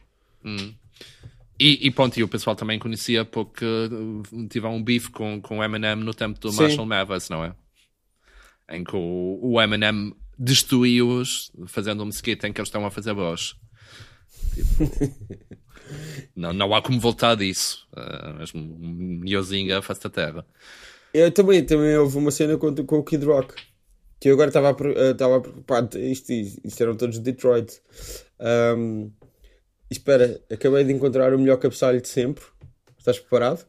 E, 1.59 1.87
e 1.87 1.91
pronto, 1.91 2.17
e 2.19 2.23
o 2.23 2.27
pessoal 2.27 2.55
também 2.55 2.77
conhecia 2.77 3.25
porque 3.25 3.65
uh, 3.65 4.47
tiveram 4.47 4.75
um 4.75 4.83
bife 4.83 5.09
com, 5.09 5.41
com 5.41 5.59
o 5.59 5.63
Eminem 5.63 5.95
no 5.95 6.13
tempo 6.13 6.39
do 6.39 6.51
Sim. 6.51 6.61
Marshall 6.61 6.85
Mathers, 6.85 7.29
não 7.29 7.43
é? 7.43 7.55
Em 8.69 8.83
que 8.83 8.95
o, 8.95 9.39
o 9.41 9.61
Eminem 9.61 10.13
destruiu-os 10.37 11.51
fazendo 11.65 12.03
um 12.03 12.09
skit 12.09 12.45
em 12.45 12.53
que 12.53 12.61
eles 12.61 12.67
estão 12.67 12.85
a 12.85 12.91
fazer 12.91 13.13
voz. 13.13 13.55
Tipo, 14.53 15.57
não, 16.35 16.53
não 16.53 16.75
há 16.75 16.81
como 16.81 16.99
voltar 16.99 17.35
disso. 17.35 17.87
Uh, 17.95 18.37
mesmo 18.37 18.61
um 18.61 19.19
miozinho 19.21 19.75
à 19.75 19.81
face 19.81 20.03
da 20.03 20.09
terra. 20.09 20.45
Eu 21.13 21.31
também, 21.31 21.65
também 21.65 21.97
houve 21.97 22.17
uma 22.17 22.29
cena 22.29 22.57
com, 22.57 22.73
com 22.75 22.99
o 22.99 23.03
Kid 23.03 23.25
Rock. 23.25 23.55
Que 24.19 24.29
eu 24.29 24.33
agora 24.33 24.49
estava 24.49 24.69
a 24.69 24.73
pre- 24.73 24.95
eh, 24.95 25.13
preocupado. 25.13 25.97
Isto, 25.97 26.31
isto 26.31 26.81
eram 26.81 26.95
todos 26.95 27.17
de 27.17 27.21
Detroit. 27.21 27.81
Ahm, 28.39 29.11
espera, 29.89 30.41
acabei 30.51 30.83
de 30.83 30.93
encontrar 30.93 31.33
o 31.33 31.39
melhor 31.39 31.57
cabeçalho 31.57 32.01
de 32.01 32.07
sempre. 32.07 32.43
Estás 32.97 33.19
preparado? 33.19 33.65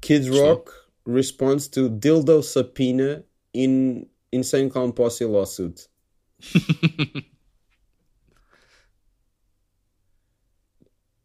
Kid 0.00 0.28
Rock 0.30 0.72
responds 1.06 1.68
to 1.68 1.88
dildo 1.88 2.42
subpoena 2.42 3.24
in 3.54 4.06
Insane 4.32 4.68
Clown 4.68 4.92
Posse 4.92 5.24
lawsuit. 5.24 5.88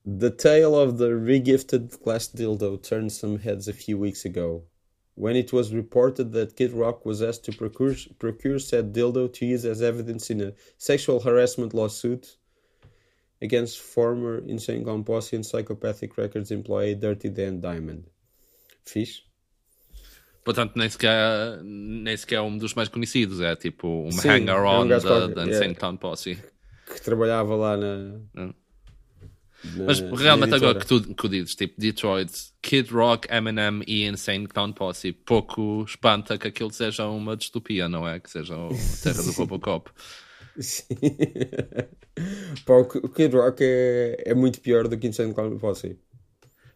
The 0.10 0.30
tale 0.30 0.74
of 0.74 1.00
the 1.00 1.10
regifted 1.10 2.02
glass 2.02 2.30
dildo 2.30 2.82
turned 2.82 3.12
some 3.12 3.40
heads 3.40 3.68
a 3.68 3.74
few 3.74 3.98
weeks 3.98 4.24
ago. 4.24 4.64
When 5.16 5.36
it 5.36 5.52
was 5.52 5.74
reported 5.74 6.32
that 6.32 6.56
Kid 6.56 6.72
Rock 6.72 7.06
was 7.06 7.22
asked 7.22 7.44
to 7.44 7.52
procure, 7.52 7.94
procure 8.18 8.58
said 8.58 8.94
dildo 8.94 9.34
to 9.34 9.46
use 9.46 9.66
as 9.66 9.82
evidence 9.82 10.30
in 10.30 10.40
a 10.40 10.54
sexual 10.78 11.20
harassment 11.20 11.74
lawsuit 11.74 12.38
against 13.42 13.80
former 13.80 14.44
Insane 14.48 14.84
Clown 14.84 15.04
Posse 15.04 15.36
and 15.36 15.42
Psychopathic 15.44 16.18
Records 16.18 16.52
employee 16.52 16.96
Dirty 16.96 17.30
Dan 17.30 17.60
Diamond. 17.60 18.04
Fixe? 18.86 19.24
Portanto, 20.44 20.74
nem 20.78 20.90
sequer, 20.90 21.62
nem 21.62 22.16
sequer 22.16 22.36
é 22.36 22.42
um 22.42 22.58
dos 22.58 22.74
mais 22.74 22.88
conhecidos. 22.88 23.42
É 23.42 23.56
tipo 23.56 23.88
um 23.88 24.10
hanger-on 24.10 24.90
é 24.92 24.98
um 24.98 25.34
da, 25.34 25.44
é. 25.44 25.50
Insane 25.50 25.76
Clown 25.76 25.98
Posse. 25.98 26.38
Que 26.86 27.02
trabalhava 27.02 27.54
lá 27.56 27.76
na. 27.76 28.20
Hum. 28.38 28.54
na- 29.76 29.84
Mas 29.86 30.00
realmente 30.00 30.54
agora 30.56 30.80
que 30.80 30.86
tu, 30.88 31.02
que 31.02 31.14
tu 31.16 31.28
dizes, 31.28 31.54
tipo 31.54 31.74
Detroit, 31.78 32.32
Kid 32.62 32.90
Rock, 32.94 33.28
Eminem 33.30 33.82
e 33.86 34.06
Insane 34.08 34.48
Clown 34.48 34.72
Posse, 34.72 35.12
pouco 35.12 35.84
espanta 35.86 36.38
que 36.38 36.48
aquilo 36.48 36.72
seja 36.72 37.06
uma 37.08 37.36
distopia, 37.36 37.90
não 37.90 38.08
é? 38.08 38.18
Que 38.20 38.30
seja 38.32 38.56
a 38.56 38.70
terra 39.04 39.22
do 39.22 39.32
Robocop. 39.36 39.92
Sim. 40.60 40.86
Pá, 42.66 42.74
o 42.74 42.86
Ki- 42.86 42.98
o 43.04 43.10
Kid 43.10 43.36
Rock 43.36 43.64
é, 43.64 44.24
é 44.26 44.34
muito 44.34 44.60
pior 44.62 44.88
do 44.88 44.98
que 44.98 45.08
Insane 45.08 45.34
Clown 45.34 45.58
Posse. 45.58 45.98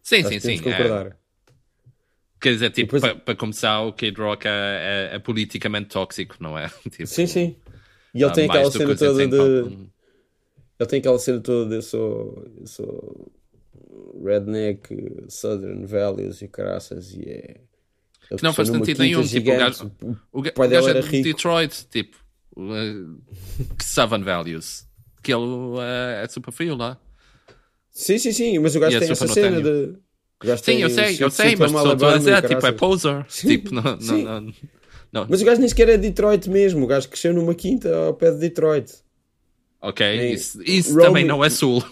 Sim, 0.02 0.16
Acho 0.20 0.28
sim, 0.28 0.40
sim. 0.40 0.54
é. 0.54 0.58
concordar. 0.62 1.16
Quer 2.40 2.52
dizer, 2.54 2.70
tipo, 2.70 2.94
Depois- 2.98 3.20
para 3.24 3.36
começar, 3.36 3.80
o 3.82 3.92
Kid 3.92 4.18
Rock 4.20 4.46
é, 4.48 5.10
é- 5.12 5.16
é 5.16 5.18
politicamente 5.18 5.88
tóxico, 5.90 6.36
não 6.40 6.58
é? 6.58 6.68
Tipo, 6.90 7.06
Sim, 7.06 7.26
sim. 7.26 7.56
E 8.14 8.22
ele 8.22 8.32
tem 8.32 8.44
aquela 8.48 8.70
cena 8.70 8.90
o 8.92 8.96
toda 8.96 9.26
de. 9.28 9.36
Ele 9.36 10.88
tem 10.88 10.98
aquela 10.98 11.18
cena 11.18 11.40
toda 11.40 11.70
de 11.70 11.76
eu 11.76 11.82
sou. 11.82 12.44
Eu 12.60 12.66
sou. 12.66 13.32
Redneck, 14.24 14.94
Southern 15.28 15.86
Values 15.86 16.42
e 16.42 16.48
caraças. 16.48 17.12
E 17.14 17.22
é. 17.28 17.56
Que 18.36 18.42
não 18.42 18.52
faz 18.52 18.68
sentido 18.68 18.98
nenhum. 19.00 19.22
Tipo, 19.22 19.28
o 19.28 19.28
gigante. 19.28 19.58
gajo, 19.58 19.92
o 20.32 20.42
ga- 20.42 20.52
pai 20.52 20.66
o 20.66 20.70
gajo 20.70 20.88
é 20.88 21.00
de 21.00 21.08
rico. 21.08 21.24
Detroit, 21.24 21.86
tipo, 21.90 22.16
que 23.78 23.84
Southern 23.84 24.24
Values. 24.24 24.86
Que 25.22 25.32
ele 25.32 25.44
é, 25.80 26.24
é 26.24 26.28
super 26.28 26.52
frio 26.52 26.74
lá. 26.76 26.98
Sim, 27.90 28.18
sim, 28.18 28.32
sim. 28.32 28.58
Mas 28.58 28.74
o 28.74 28.80
gajo 28.80 28.94
E 28.94 28.96
é 28.96 29.00
tem 29.00 29.14
super 29.14 29.24
essa 29.24 29.34
cena 29.34 29.60
de. 29.60 29.94
Sim, 30.60 30.78
eu 30.78 30.90
sei, 30.90 31.16
eu 31.20 31.30
sei, 31.30 31.54
mas 31.54 31.72
estou 31.72 32.08
a 32.08 32.18
dizer, 32.18 32.42
tipo, 32.48 32.66
é 32.66 32.72
poser. 32.72 33.24
Tipo, 33.30 33.72
não, 33.72 33.96
não, 33.96 34.52
não. 35.12 35.26
Mas 35.28 35.40
o 35.40 35.44
gajo 35.44 35.60
nem 35.60 35.68
sequer 35.68 35.88
é 35.90 35.96
de 35.96 36.08
Detroit 36.08 36.50
mesmo. 36.50 36.84
O 36.84 36.86
gajo 36.88 37.08
cresceu 37.08 37.32
numa 37.32 37.54
quinta 37.54 37.94
ao 37.94 38.14
pé 38.14 38.32
de 38.32 38.38
Detroit. 38.38 38.92
Ok, 39.80 40.32
isso, 40.66 40.96
também 40.96 41.24
não 41.24 41.44
é 41.44 41.50
sul. 41.50 41.84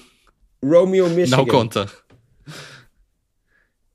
Romeo, 0.62 1.08
Michigan. 1.11 1.36
Não 1.36 1.46
conta. 1.46 1.88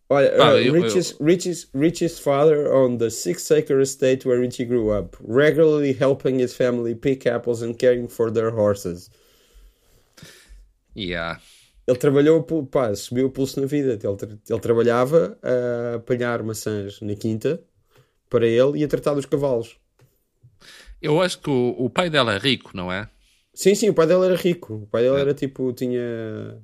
Olha, 0.08 0.32
Ah, 0.38 0.54
uh, 0.54 0.58
eu- 0.60 0.74
richest, 0.74 1.18
richest, 1.20 1.70
richest 1.74 2.22
father 2.22 2.72
on 2.72 2.98
the 2.98 3.10
six 3.10 3.50
acre 3.52 3.82
estate 3.82 4.28
where 4.28 4.40
Richie 4.40 4.66
grew 4.66 4.92
up, 4.92 5.18
regularly 5.20 5.94
helping 5.94 6.40
his 6.40 6.54
family 6.54 6.94
pick 6.94 7.26
apples 7.26 7.64
and 7.64 7.74
caring 7.76 8.08
for 8.08 8.32
their 8.32 8.52
horses. 8.52 9.10
Yeah. 10.96 11.40
Ele 11.88 11.98
trabalhou, 11.98 12.44
pá, 12.44 12.96
subiu 12.96 13.28
o 13.28 13.32
pulso 13.32 13.60
na 13.62 13.68
vida. 13.68 13.94
Ele, 13.94 14.40
ele 14.50 14.60
trabalhava 14.60 15.38
a 15.44 15.96
apanhar 15.96 16.42
maçãs 16.44 17.00
na 17.02 17.16
quinta 17.16 17.64
para 18.30 18.48
ele 18.48 18.80
e 18.80 18.84
a 18.84 18.88
tratar 18.88 19.14
dos 19.16 19.26
cavalos. 19.26 19.78
Eu 21.02 21.22
acho 21.22 21.40
que 21.40 21.50
o, 21.50 21.76
o 21.78 21.90
pai 21.90 22.10
dela 22.10 22.34
é 22.34 22.38
rico, 22.40 22.72
não 22.74 22.92
é? 22.92 23.10
Sim, 23.54 23.76
sim, 23.76 23.90
o 23.90 23.94
pai 23.94 24.08
dele 24.08 24.26
era 24.26 24.36
rico. 24.36 24.74
O 24.76 24.88
pai 24.88 25.04
dele 25.04 25.18
É. 25.18 25.22
era 25.22 25.34
tipo, 25.34 25.72
tinha, 25.74 26.62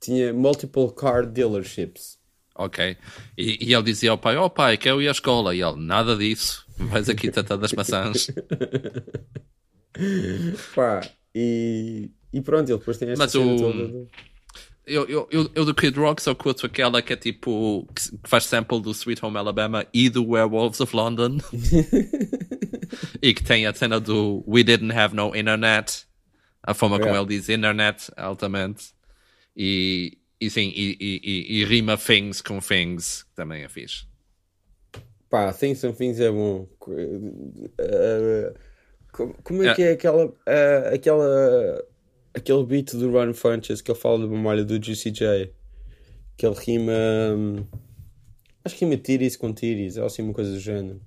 tinha 0.00 0.32
multiple 0.32 0.92
car 0.94 1.26
dealerships. 1.26 2.19
Ok. 2.62 2.96
E, 3.38 3.68
e 3.68 3.72
ele 3.74 3.82
dizia 3.82 4.10
ao 4.10 4.18
pai: 4.18 4.36
Oh 4.36 4.50
pai, 4.50 4.76
quero 4.76 5.00
ir 5.00 5.08
à 5.08 5.12
escola. 5.12 5.54
E 5.54 5.62
ele: 5.62 5.76
Nada 5.80 6.14
disso. 6.16 6.66
Vais 6.76 7.08
aqui 7.08 7.30
tratar 7.30 7.56
das 7.56 7.72
maçãs. 7.72 8.26
Pá, 10.74 11.00
e, 11.34 12.10
e 12.32 12.40
pronto, 12.40 12.68
ele 12.70 12.78
depois 12.78 12.96
tem 12.98 13.10
esta 13.10 13.24
Mas 13.24 13.32
cena 13.32 13.44
o- 13.44 13.56
toda. 13.56 14.08
Eu, 14.86 15.06
eu, 15.06 15.28
eu, 15.30 15.50
eu 15.54 15.64
do 15.64 15.74
Kid 15.74 15.96
Rock 15.98 16.20
só 16.22 16.34
curto 16.34 16.66
aquela 16.66 17.00
que 17.00 17.12
é 17.12 17.16
tipo. 17.16 17.86
que 17.94 18.28
faz 18.28 18.44
sample 18.44 18.80
do 18.80 18.90
Sweet 18.90 19.24
Home 19.24 19.36
Alabama 19.36 19.86
e 19.94 20.08
do 20.08 20.26
Werewolves 20.26 20.80
of 20.80 20.94
London. 20.96 21.38
e 23.22 23.32
que 23.34 23.42
tem 23.44 23.66
a 23.66 23.74
cena 23.74 24.00
do 24.00 24.42
We 24.48 24.64
didn't 24.64 24.92
have 24.92 25.14
no 25.14 25.34
internet. 25.36 26.06
A 26.62 26.74
forma 26.74 26.96
como 26.98 27.10
Yeah. 27.10 27.20
ele 27.30 27.38
diz 27.38 27.48
internet, 27.48 28.10
altamente. 28.16 28.86
E, 29.56 30.18
e 30.40 30.48
sim, 30.50 30.72
e, 30.74 30.96
e, 31.00 31.60
e, 31.60 31.64
rima 31.64 31.96
things 31.98 32.40
com 32.40 32.58
things, 32.60 33.26
também 33.34 33.62
é 33.62 33.68
fixe. 33.68 34.04
Pá, 35.28 35.52
Things 35.52 35.84
and 35.84 35.92
Things 35.92 36.18
é 36.18 36.30
bom. 36.30 36.66
Eh, 37.78 38.52
como, 39.42 39.62
é 39.62 39.68
É. 39.68 39.74
que 39.74 39.82
é 39.82 39.92
aquela, 39.92 40.32
eh, 40.46 40.90
aquela. 40.94 41.84
aquele 42.34 42.64
beat 42.64 42.94
do 42.96 43.10
Run 43.12 43.32
Funches 43.34 43.80
que 43.80 43.90
ele 43.90 43.98
fala 43.98 44.18
da 44.20 44.26
memória 44.26 44.64
do 44.64 44.82
Juicy 44.82 45.10
J? 45.12 45.52
Que 46.36 46.46
ele 46.46 46.56
rima. 46.56 46.92
hum, 47.36 47.64
acho 48.64 48.74
que 48.76 48.84
rima 48.84 48.96
Tiris 48.96 49.36
com 49.36 49.52
Tiris, 49.52 49.96
ou 49.98 50.06
assim 50.06 50.22
uma 50.22 50.34
coisa 50.34 50.50
do 50.52 50.58
género. 50.60 51.00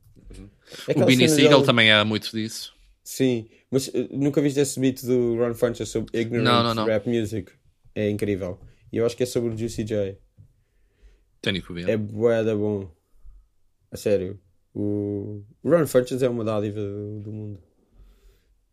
É 0.87 0.91
O 1.01 1.05
Beanie 1.05 1.27
Siegel 1.29 1.61
também 1.63 1.91
é 1.91 2.03
muito 2.03 2.31
disso. 2.31 2.73
Sim, 3.03 3.47
mas 3.69 3.89
eh, 3.93 4.07
nunca 4.11 4.41
viste 4.41 4.59
esse 4.59 4.79
beat 4.79 5.03
do 5.03 5.35
Run 5.35 5.53
Funches 5.53 5.89
sobre 5.89 6.17
ignorant 6.19 6.45
Não, 6.45 6.63
não, 6.63 6.73
não. 6.75 6.85
rap 6.85 7.07
music? 7.09 7.51
É 7.93 8.09
incrível. 8.09 8.57
E 8.93 8.97
eu 8.97 9.05
acho 9.05 9.17
que 9.17 9.23
é 9.23 9.25
sobre 9.25 9.53
o 9.53 9.57
Juicy 9.57 9.83
J. 9.83 10.17
Tenho 11.41 11.61
que 11.61 11.73
ver. 11.73 11.89
É 11.89 11.97
bué 11.97 12.43
da 12.43 12.55
bom. 12.55 12.89
A 13.91 13.97
sério. 13.97 14.39
O 14.73 15.43
o 15.63 15.69
Run 15.69 15.85
Funches 15.87 16.21
é 16.21 16.29
uma 16.29 16.43
dádiva 16.45 16.79
do 16.79 17.19
do 17.21 17.31
mundo. 17.31 17.59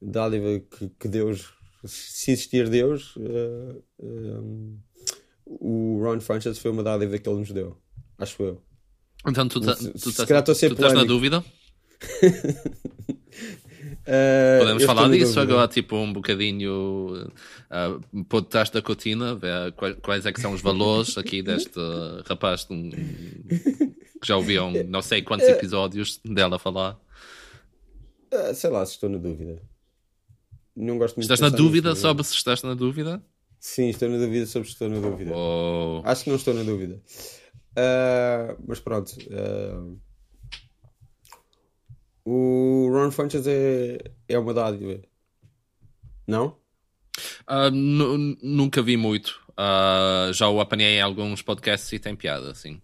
Dádiva 0.01 0.61
que, 0.61 0.89
que 0.91 1.09
Deus, 1.09 1.53
se 1.85 2.31
existir 2.33 2.69
Deus, 2.69 3.15
eh, 3.19 3.77
eh, 4.03 4.41
o 5.47 6.01
Ron 6.03 6.21
Funches 6.21 6.59
foi 6.59 6.71
uma 6.71 6.83
dádiva 6.83 7.19
que 7.19 7.29
ele 7.29 7.39
nos 7.39 7.51
deu. 7.53 7.77
Acho 8.19 8.43
eu. 8.43 8.63
Então 9.27 9.47
tu, 9.49 9.61
tá- 9.61 9.75
Se- 9.77 9.91
tu, 9.93 10.11
se 10.11 10.23
a 10.23 10.55
ser 10.55 10.69
tu 10.71 10.75
estás 10.75 10.95
na 10.95 11.05
dúvida? 11.05 11.45
Eh, 14.07 14.59
Podemos 14.61 14.85
falar 14.85 15.09
disso 15.11 15.35
dúvida. 15.35 15.53
agora, 15.53 15.69
tipo, 15.69 15.97
um 15.97 16.13
bocadinho 16.13 17.31
uh, 17.71 18.25
por 18.25 18.43
trás 18.43 18.71
da 18.71 18.81
cortina, 18.83 19.35
ver 19.35 19.73
quais, 19.73 19.97
quais 20.03 20.27
é 20.27 20.33
que 20.33 20.41
são 20.41 20.53
os 20.53 20.61
valores 20.61 21.17
aqui 21.19 21.43
deste 21.43 21.79
rapaz 22.27 22.67
um- 22.71 22.91
que 22.91 24.27
já 24.27 24.37
ouviram 24.37 24.73
não 24.89 25.03
sei 25.03 25.23
quantos 25.23 25.47
episódios 25.49 26.21
dela 26.25 26.59
falar. 26.59 26.99
Eh, 28.31 28.55
sei 28.55 28.71
lá 28.71 28.85
se 28.87 28.93
estou 28.93 29.09
na 29.09 29.19
dúvida. 29.19 29.61
Não 30.77 30.99
gosto 30.99 31.17
muito 31.17 31.25
Estás 31.31 31.41
na 31.41 31.49
dúvida 31.49 31.91
nisso, 31.91 32.03
sobre 32.03 32.25
se 32.25 32.35
estás 32.35 32.63
na 32.63 32.75
dúvida? 32.75 33.23
Sim, 33.59 33.89
estou 33.89 34.09
na 34.09 34.17
dúvida 34.19 34.47
sobre 34.47 34.69
se 34.69 34.73
estou 34.75 34.89
na 34.89 34.99
dúvida. 35.01 35.33
Oh. 35.35 36.01
Acho 36.05 36.25
que 36.25 36.31
não 36.31 36.37
estou 36.37 36.55
na 36.55 36.63
dúvida. 36.63 37.01
Uh, 37.73 38.57
mas 38.67 38.81
pronto. 38.81 39.11
Uh, 39.29 39.99
o 42.33 42.89
Ron 42.93 43.11
Funches 43.11 43.45
é, 43.49 43.99
é 44.29 44.39
uma 44.39 44.55
dádiva. 44.55 45.01
Não? 46.29 46.57
Uh, 47.49 47.71
nunca 48.41 48.81
vi 48.81 48.97
muito. 48.97 49.41
Uh, 49.51 50.33
já 50.33 50.49
o 50.49 50.61
apanhei 50.61 50.99
em 50.99 51.01
alguns 51.01 51.43
podcasts 51.43 51.93
e 51.93 51.99
tem 51.99 52.15
piada, 52.15 52.55
sim. 52.55 52.81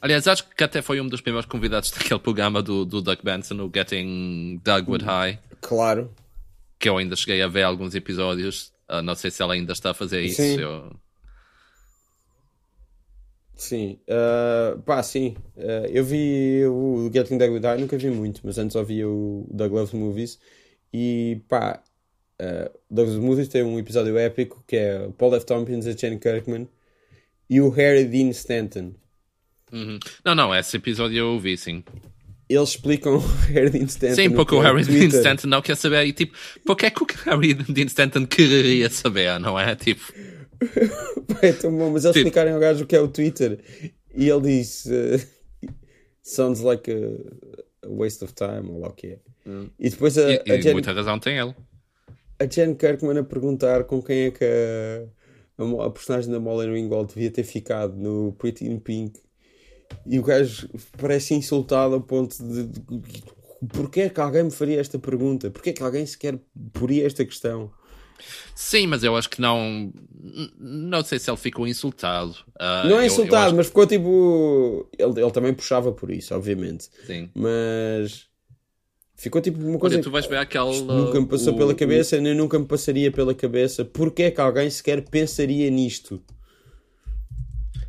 Aliás, 0.00 0.28
acho 0.28 0.46
que 0.46 0.62
até 0.62 0.82
foi 0.82 1.00
um 1.00 1.08
dos 1.08 1.22
primeiros 1.22 1.48
convidados 1.48 1.90
daquele 1.96 2.20
programa 2.20 2.62
do, 2.62 2.84
do 2.84 3.00
Doug 3.00 3.18
Benson, 3.22 3.54
o 3.62 3.70
Getting 3.74 4.60
Dugwood 4.62 5.04
High. 5.04 5.38
Claro. 5.62 6.14
Que 6.78 6.88
eu 6.88 6.98
ainda 6.98 7.16
cheguei 7.16 7.40
a 7.42 7.48
ver 7.48 7.62
alguns 7.62 7.94
episódios. 7.94 8.72
Uh, 8.90 9.00
não 9.00 9.14
sei 9.14 9.30
se 9.30 9.42
ela 9.42 9.54
ainda 9.54 9.72
está 9.72 9.92
a 9.92 9.94
fazer 9.94 10.20
isso. 10.20 10.42
Sim. 10.42 10.60
Eu... 10.60 10.94
Sim, 13.58 13.98
uh, 14.06 14.80
pá, 14.82 15.02
sim. 15.02 15.34
Uh, 15.56 15.84
eu 15.90 16.04
vi 16.04 16.64
o 16.64 17.10
Getting 17.12 17.38
Dugwood 17.38 17.66
High, 17.66 17.80
nunca 17.80 17.98
vi 17.98 18.08
muito, 18.08 18.40
mas 18.44 18.56
antes 18.56 18.76
ouvia 18.76 19.08
o 19.08 19.48
Doug 19.50 19.72
Loves 19.72 19.92
Movies 19.92 20.38
e 20.94 21.42
pá, 21.48 21.82
uh, 22.40 22.78
Doug 22.88 23.08
Loves 23.08 23.20
Movies 23.20 23.48
tem 23.48 23.64
um 23.64 23.76
episódio 23.76 24.16
épico 24.16 24.62
que 24.64 24.76
é 24.76 25.08
Paul 25.18 25.34
F. 25.34 25.44
Tompkins, 25.44 25.88
a 25.88 25.92
Jane 25.92 26.20
Kirkman 26.20 26.68
e 27.50 27.60
o 27.60 27.68
Harry 27.70 28.04
Dean 28.04 28.30
Stanton. 28.30 28.92
Uhum. 29.72 29.98
Não, 30.24 30.36
não, 30.36 30.54
esse 30.54 30.76
episódio 30.76 31.18
eu 31.18 31.32
ouvi, 31.32 31.56
sim. 31.56 31.82
Eles 32.48 32.68
explicam 32.70 33.16
o 33.16 33.18
Harry 33.52 33.70
Dean 33.70 33.86
Stanton. 33.86 34.14
Sim, 34.14 34.30
porque 34.30 34.54
o 34.54 34.60
Harry 34.60 34.84
Dean 34.84 35.08
Stanton 35.08 35.48
não 35.48 35.60
quer 35.60 35.76
saber. 35.76 36.06
E 36.06 36.12
tipo, 36.12 36.32
porque 36.64 36.86
é 36.86 36.90
que 36.90 37.02
o 37.02 37.06
Harry 37.24 37.54
Dean 37.54 37.86
Stanton 37.86 38.24
quereria 38.24 38.88
saber, 38.88 39.40
não 39.40 39.58
é? 39.58 39.74
Tipo. 39.74 40.37
é 41.42 41.52
tão 41.52 41.76
bom, 41.76 41.90
mas 41.90 42.04
eles 42.04 42.14
tipo... 42.14 42.28
explicarem 42.28 42.52
ao 42.52 42.60
gajo 42.60 42.84
o 42.84 42.86
que 42.86 42.96
é 42.96 43.00
o 43.00 43.08
Twitter 43.08 43.58
e 44.14 44.28
ele 44.28 44.40
diz. 44.42 44.86
Uh, 44.86 45.26
sounds 46.22 46.60
like 46.60 46.90
a, 46.90 47.86
a, 47.86 47.90
waste 47.90 48.24
of 48.24 48.34
time, 48.34 48.70
ou 48.70 48.80
lá 48.80 48.88
o 48.88 48.92
que 48.92 49.06
é. 49.06 49.18
Hum. 49.46 49.68
E 49.78 49.88
depois 49.88 50.18
a, 50.18 50.32
e, 50.32 50.42
a 50.50 50.60
Jen, 50.60 50.72
muita 50.72 50.92
razão 50.92 51.18
tem 51.18 51.38
ele. 51.38 51.54
A 52.38 52.44
Jen 52.44 52.74
Kirkman 52.74 53.18
a 53.18 53.24
perguntar 53.24 53.84
com 53.84 54.02
quem 54.02 54.24
é 54.24 54.30
que 54.30 54.44
a, 54.44 55.64
a, 55.64 55.86
a 55.86 55.90
personagem 55.90 56.30
da 56.30 56.40
Molly 56.40 56.70
Ringwald 56.70 57.14
devia 57.14 57.30
ter 57.30 57.44
ficado 57.44 57.96
no 57.96 58.32
Pretty 58.32 58.66
in 58.66 58.78
Pink 58.78 59.20
e 60.06 60.18
o 60.18 60.22
gajo 60.22 60.68
parece 60.98 61.34
insultado 61.34 61.94
a 61.94 62.00
ponto 62.00 62.36
de, 62.42 62.66
de, 62.66 62.80
de 62.80 63.22
porquê 63.72 64.02
é 64.02 64.08
que 64.08 64.20
alguém 64.20 64.44
me 64.44 64.50
faria 64.50 64.80
esta 64.80 64.98
pergunta? 64.98 65.50
Porquê 65.50 65.70
é 65.70 65.72
que 65.72 65.82
alguém 65.82 66.04
sequer 66.04 66.38
poria 66.72 67.06
esta 67.06 67.24
questão? 67.24 67.70
Sim, 68.54 68.86
mas 68.86 69.04
eu 69.04 69.16
acho 69.16 69.28
que 69.28 69.40
não. 69.40 69.92
Não 70.58 71.02
sei 71.02 71.18
se 71.18 71.30
ele 71.30 71.36
ficou 71.36 71.66
insultado. 71.66 72.32
Uh, 72.56 72.88
não 72.88 73.00
é 73.00 73.06
insultado, 73.06 73.46
eu, 73.46 73.50
eu 73.50 73.56
mas 73.56 73.66
ficou 73.66 73.86
tipo. 73.86 74.88
Ele, 74.98 75.20
ele 75.20 75.30
também 75.30 75.54
puxava 75.54 75.92
por 75.92 76.10
isso, 76.10 76.34
obviamente. 76.34 76.88
Sim. 77.06 77.30
Mas. 77.34 78.26
Ficou 79.16 79.40
tipo 79.40 79.58
uma 79.60 79.78
coisa. 79.78 79.96
Olha, 79.96 80.02
tu 80.02 80.10
vais 80.10 80.26
ver 80.26 80.38
aquele. 80.38 80.80
Nunca 80.82 81.20
me 81.20 81.26
passou 81.26 81.54
o, 81.54 81.56
pela 81.56 81.74
cabeça, 81.74 82.16
o... 82.16 82.20
nem 82.20 82.34
nunca 82.34 82.58
me 82.58 82.66
passaria 82.66 83.10
pela 83.10 83.34
cabeça. 83.34 83.84
Porquê 83.84 84.24
é 84.24 84.30
que 84.30 84.40
alguém 84.40 84.70
sequer 84.70 85.02
pensaria 85.02 85.68
nisto? 85.70 86.22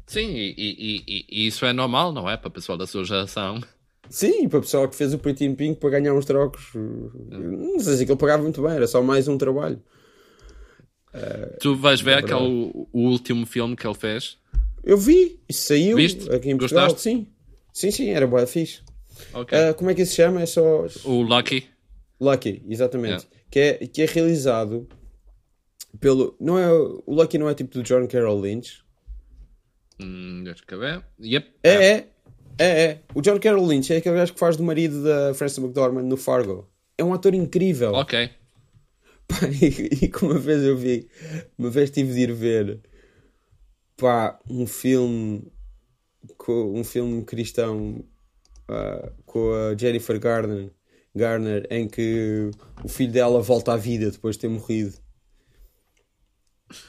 Sim, 0.07 0.27
e, 0.35 0.55
e, 0.57 1.03
e, 1.07 1.25
e, 1.29 1.47
isso 1.47 1.63
é 1.67 1.71
normal, 1.71 2.11
não 2.11 2.27
é? 2.27 2.35
Para 2.35 2.47
o 2.47 2.51
pessoal 2.51 2.75
da 2.75 2.87
sua 2.87 3.03
geração. 3.03 3.61
Sim, 4.09 4.49
para 4.49 4.57
o 4.57 4.61
pessoal 4.61 4.87
que 4.89 4.95
fez 4.95 5.13
o 5.13 5.19
Pretty 5.19 5.45
in 5.45 5.53
Pink 5.53 5.79
para 5.79 5.91
ganhar 5.91 6.15
uns 6.15 6.25
trocos. 6.25 6.71
Não 6.73 7.79
sei 7.79 7.95
se 7.95 8.03
ele 8.03 8.15
pagava 8.15 8.41
muito 8.41 8.59
bem, 8.59 8.71
era 8.71 8.87
só 8.87 9.03
mais 9.03 9.27
um 9.27 9.37
trabalho. 9.37 9.79
Tu 11.59 11.75
vais 11.75 12.01
ver 12.01 12.11
é 12.11 12.19
aquele 12.19 12.71
o, 12.73 12.87
último 12.93 13.45
filme 13.45 13.75
que 13.75 13.85
ele 13.85 13.95
fez? 13.95 14.37
Eu 14.83 14.97
vi, 14.97 15.39
isso 15.47 15.67
saiu 15.67 15.97
Viste? 15.97 16.29
aqui 16.31 16.49
em 16.49 16.57
Portugal. 16.57 16.85
Gostaste? 16.85 17.09
Sim, 17.09 17.27
sim, 17.73 17.91
sim, 17.91 18.09
era 18.09 18.25
boa 18.25 18.45
fixe. 18.45 18.81
Okay. 19.33 19.69
Uh, 19.69 19.73
como 19.75 19.89
é 19.89 19.93
que 19.93 20.01
isso 20.01 20.11
se 20.11 20.17
chama? 20.17 20.41
É 20.41 20.45
só. 20.45 20.85
O 21.03 21.21
Lucky. 21.21 21.65
Lucky, 22.19 22.63
exatamente. 22.69 23.27
Yeah. 23.27 23.27
Que, 23.49 23.59
é, 23.59 23.87
que 23.87 24.01
é 24.01 24.05
realizado 24.05 24.87
pelo. 25.99 26.35
Não 26.39 26.57
é, 26.57 26.71
o 26.71 27.03
Lucky 27.07 27.37
não 27.37 27.49
é 27.49 27.53
tipo 27.53 27.73
do 27.73 27.83
John 27.83 28.07
Carroll 28.07 28.41
Lynch. 28.41 28.81
Hum, 29.99 30.43
deixa 30.43 30.63
eu 30.69 30.79
ver. 30.79 31.03
Yep. 31.21 31.51
É, 31.63 31.69
é, 31.69 32.07
é, 32.57 32.83
é. 32.83 32.99
O 33.13 33.21
John 33.21 33.39
Carroll 33.39 33.67
Lynch 33.67 33.91
é 33.91 33.97
aquele 33.97 34.15
gajo 34.15 34.33
que 34.33 34.39
faz 34.39 34.55
do 34.55 34.63
marido 34.63 35.03
da 35.03 35.33
Frances 35.33 35.57
McDormand 35.57 36.03
no 36.03 36.17
Fargo. 36.17 36.69
É 36.97 37.03
um 37.03 37.13
ator 37.13 37.33
incrível. 37.33 37.93
Ok. 37.93 38.29
Pá, 39.29 39.47
e, 39.61 40.05
e 40.05 40.09
como 40.09 40.31
uma 40.31 40.39
vez 40.39 40.63
eu 40.63 40.75
vi, 40.75 41.07
uma 41.57 41.69
vez 41.69 41.91
tive 41.91 42.13
de 42.13 42.19
ir 42.21 42.33
ver 42.33 42.81
pá, 43.95 44.39
um 44.49 44.65
filme 44.65 45.51
com, 46.37 46.73
um 46.79 46.83
filme 46.83 47.23
cristão 47.23 48.03
uh, 48.69 49.11
com 49.25 49.53
a 49.53 49.77
Jennifer 49.77 50.19
Garner, 50.19 50.71
Garner 51.15 51.67
em 51.69 51.87
que 51.87 52.49
o 52.83 52.87
filho 52.87 53.11
dela 53.11 53.41
volta 53.41 53.73
à 53.73 53.77
vida 53.77 54.09
depois 54.09 54.35
de 54.35 54.41
ter 54.41 54.47
morrido. 54.47 54.97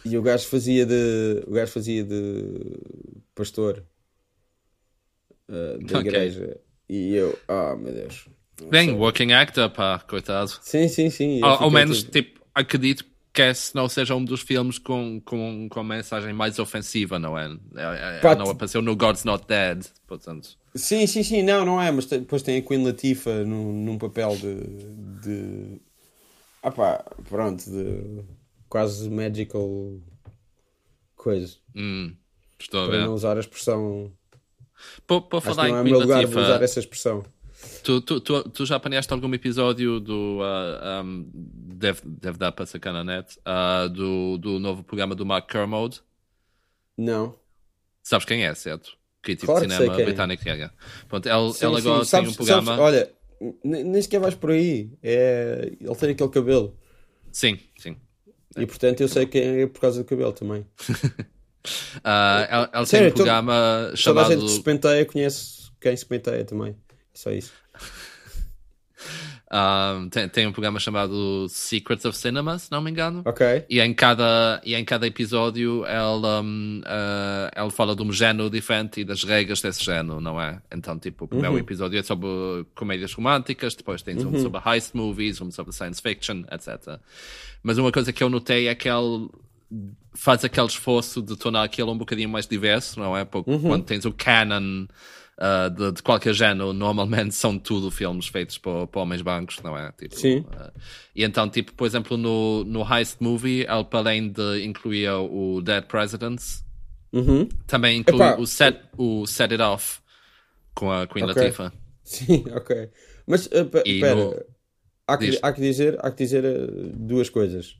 E 0.04 0.16
o 0.16 0.22
gajo 0.22 0.46
fazia 0.46 0.84
de. 0.84 1.42
O 1.46 1.52
gajo 1.52 1.72
fazia 1.72 2.04
de 2.04 2.78
pastor 3.34 3.84
uh, 5.48 5.78
da 5.78 5.98
okay. 5.98 6.00
igreja. 6.00 6.60
E 6.88 7.14
eu, 7.14 7.38
ah, 7.48 7.72
oh, 7.72 7.76
meu 7.78 7.92
Deus. 7.92 8.28
Bem, 8.68 8.92
working 8.92 9.32
actor, 9.32 9.70
pá, 9.70 9.98
coitado. 10.00 10.50
Sim, 10.60 10.88
sim, 10.88 11.10
sim. 11.10 11.42
Ao, 11.42 11.64
ao 11.64 11.70
menos, 11.70 12.02
tipo... 12.02 12.12
tipo, 12.12 12.40
acredito 12.54 13.04
que 13.32 13.42
esse 13.42 13.74
não 13.74 13.88
seja 13.88 14.14
um 14.14 14.24
dos 14.24 14.40
filmes 14.40 14.78
com, 14.78 15.20
com, 15.24 15.68
com 15.68 15.80
a 15.80 15.84
mensagem 15.84 16.32
mais 16.32 16.58
ofensiva, 16.58 17.18
não 17.18 17.38
é? 17.38 17.46
é, 17.76 18.20
é 18.22 18.34
não 18.36 18.50
apareceu 18.50 18.82
no 18.82 18.96
God's 18.96 19.24
Not 19.24 19.46
Dead, 19.46 19.86
portanto. 20.06 20.58
Sim, 20.74 21.06
sim, 21.06 21.22
sim, 21.22 21.42
não, 21.42 21.64
não 21.64 21.80
é, 21.80 21.90
mas 21.90 22.06
depois 22.06 22.42
tem 22.42 22.58
a 22.58 22.62
Queen 22.62 22.84
Latifah 22.84 23.44
num, 23.44 23.72
num 23.72 23.98
papel 23.98 24.36
de. 24.36 24.54
de... 25.22 25.80
Ah 26.62 26.70
pá, 26.70 27.04
pronto, 27.28 27.64
de 27.70 28.22
quase 28.68 29.08
magical 29.08 29.98
coisa. 31.16 31.56
Hum, 31.74 32.14
estou 32.58 32.80
a 32.80 32.86
ver. 32.86 32.90
Para 32.92 33.06
não 33.06 33.14
usar 33.14 33.36
a 33.36 33.40
expressão. 33.40 34.12
Para 35.06 35.40
falar 35.40 35.68
não 35.68 35.76
em 35.76 35.80
é 35.80 35.82
Queen 35.82 35.92
meu 35.92 36.00
lugar 36.00 36.22
Latifah, 36.22 36.40
usar 36.40 36.62
essa 36.62 36.80
expressão. 36.80 37.24
Tu, 37.82 38.00
tu, 38.00 38.20
tu, 38.20 38.42
tu, 38.50 38.66
já 38.66 38.76
apanhaste 38.76 39.12
algum 39.12 39.32
episódio 39.34 40.00
do. 40.00 40.40
Uh, 40.40 41.02
um, 41.04 41.30
deve, 41.34 42.00
deve 42.04 42.38
dar 42.38 42.52
para 42.52 42.66
sacar 42.66 42.92
na 42.92 43.04
net. 43.04 43.38
Uh, 43.38 43.88
do, 43.88 44.38
do 44.38 44.58
novo 44.58 44.82
programa 44.82 45.14
do 45.14 45.24
Mark 45.24 45.50
Kermode? 45.50 46.00
Não. 46.96 47.34
Sabes 48.02 48.26
quem 48.26 48.44
é, 48.44 48.54
certo? 48.54 48.98
Crítico 49.22 49.46
claro 49.46 49.66
de 49.66 49.74
cinema 49.74 50.00
é. 50.00 50.04
britânico. 50.04 50.48
É. 50.48 50.70
Pronto, 51.08 51.28
ele, 51.28 51.52
sim, 51.52 51.66
ele 51.66 51.76
agora 51.76 52.04
sim. 52.04 52.10
Sabes, 52.10 52.26
tem 52.26 52.32
um 52.32 52.36
programa. 52.36 52.76
Sabes, 52.76 52.80
olha, 52.80 53.12
nem 53.64 54.02
sequer 54.02 54.20
vais 54.20 54.34
por 54.34 54.50
aí. 54.50 54.90
É... 55.02 55.72
Ele 55.80 55.94
tem 55.96 56.10
aquele 56.10 56.30
cabelo. 56.30 56.78
Sim, 57.32 57.58
sim. 57.78 57.96
E 58.56 58.66
portanto 58.66 59.00
eu 59.00 59.08
sei 59.08 59.26
quem 59.26 59.62
é 59.62 59.66
por 59.66 59.80
causa 59.80 60.02
do 60.02 60.06
cabelo 60.06 60.32
também. 60.32 60.62
uh, 60.62 60.66
ele, 62.50 62.68
ele 62.74 62.86
Sério, 62.86 63.06
tem 63.06 63.12
um 63.12 63.14
programa 63.14 63.84
todo, 63.86 63.96
chamado. 63.96 64.24
Toda 64.24 64.34
a 64.34 64.38
gente 64.38 64.46
que 64.48 64.56
se 64.56 64.62
penteia 64.62 65.06
conhece 65.06 65.70
quem 65.80 65.96
se 65.96 66.06
penteia 66.06 66.44
também. 66.44 66.76
Só 67.14 67.30
isso. 67.30 67.52
Um, 69.50 70.08
tem, 70.10 70.28
tem, 70.28 70.46
um 70.46 70.52
programa 70.52 70.78
chamado 70.78 71.46
Secrets 71.48 72.04
of 72.04 72.16
Cinema, 72.16 72.58
se 72.58 72.70
não 72.70 72.80
me 72.80 72.90
engano. 72.90 73.22
Ok. 73.24 73.64
E 73.68 73.80
em 73.80 73.92
cada, 73.94 74.60
e 74.64 74.74
em 74.74 74.84
cada 74.84 75.06
episódio 75.06 75.84
ele, 75.86 76.26
um, 76.26 76.80
uh, 76.80 77.60
ele 77.60 77.70
fala 77.70 77.96
de 77.96 78.02
um 78.02 78.12
género 78.12 78.50
diferente 78.50 79.00
e 79.00 79.04
das 79.04 79.24
regras 79.24 79.60
desse 79.60 79.82
género, 79.82 80.20
não 80.20 80.40
é? 80.40 80.60
Então, 80.70 80.98
tipo, 80.98 81.24
o 81.24 81.28
primeiro 81.28 81.54
Uhum. 81.54 81.60
episódio 81.60 81.98
é 81.98 82.02
sobre 82.02 82.28
comédias 82.74 83.12
românticas, 83.12 83.74
depois 83.74 84.02
tens 84.02 84.24
um 84.24 84.38
sobre 84.40 84.60
heist 84.66 84.94
movies, 84.94 85.40
um 85.40 85.50
sobre 85.50 85.72
science 85.72 86.00
fiction, 86.00 86.44
etc. 86.50 87.00
Mas 87.62 87.78
uma 87.78 87.90
coisa 87.90 88.12
que 88.12 88.22
eu 88.22 88.28
notei 88.30 88.68
é 88.68 88.74
que 88.74 88.88
ele 88.88 89.28
faz 90.12 90.44
aquele 90.44 90.66
esforço 90.66 91.22
de 91.22 91.36
tornar 91.36 91.62
aquilo 91.62 91.92
um 91.92 91.98
bocadinho 91.98 92.28
mais 92.28 92.46
diverso, 92.46 92.98
não 92.98 93.16
é? 93.16 93.24
Porque 93.24 93.58
quando 93.58 93.84
tens 93.84 94.04
o 94.04 94.12
canon 94.12 94.86
uh, 95.40 95.70
de, 95.70 95.92
de, 95.92 96.02
qualquer 96.02 96.34
género, 96.34 96.72
normalmente 96.72 97.34
são 97.34 97.58
tudo 97.58 97.90
filmes 97.90 98.26
feitos 98.28 98.58
por, 98.58 98.86
por 98.88 99.00
homens 99.00 99.22
brancos, 99.22 99.60
não 99.62 99.76
é? 99.76 99.90
Tipo, 99.92 100.14
Sim. 100.16 100.38
Uh, 100.40 100.70
e 101.14 101.24
então, 101.24 101.48
tipo, 101.48 101.72
por 101.74 101.86
exemplo, 101.86 102.16
no, 102.16 102.64
no 102.64 102.82
Heist 102.82 103.16
Movie, 103.20 103.66
ele, 103.68 103.84
para 103.84 103.98
além 104.00 104.28
de 104.30 104.64
incluir 104.64 105.08
o 105.10 105.60
Dead 105.62 105.84
Presidents, 105.84 106.64
Uhum. 107.12 107.48
também 107.66 107.98
inclui 107.98 108.18
Epá. 108.20 108.36
o 108.36 108.46
set, 108.46 108.80
o 108.96 109.26
set 109.26 109.50
It 109.52 109.60
Off 109.62 109.98
com 110.74 110.92
a 110.92 111.06
Queen 111.08 111.24
Ok. 111.24 111.42
Latifah. 111.42 111.72
Sim, 112.04 112.44
ok. 112.54 112.88
Mas 113.26 113.46
uh, 113.46 113.64
pe- 113.66 113.82
pera, 114.00 114.14
no- 114.14 114.34
há, 115.08 115.18
que, 115.18 115.38
há 115.42 115.52
que 115.52 115.60
dizer, 115.60 115.98
há 116.00 116.10
que 116.10 116.16
dizer 116.24 116.44
uh, 116.44 116.92
duas 116.96 117.28
coisas. 117.28 117.76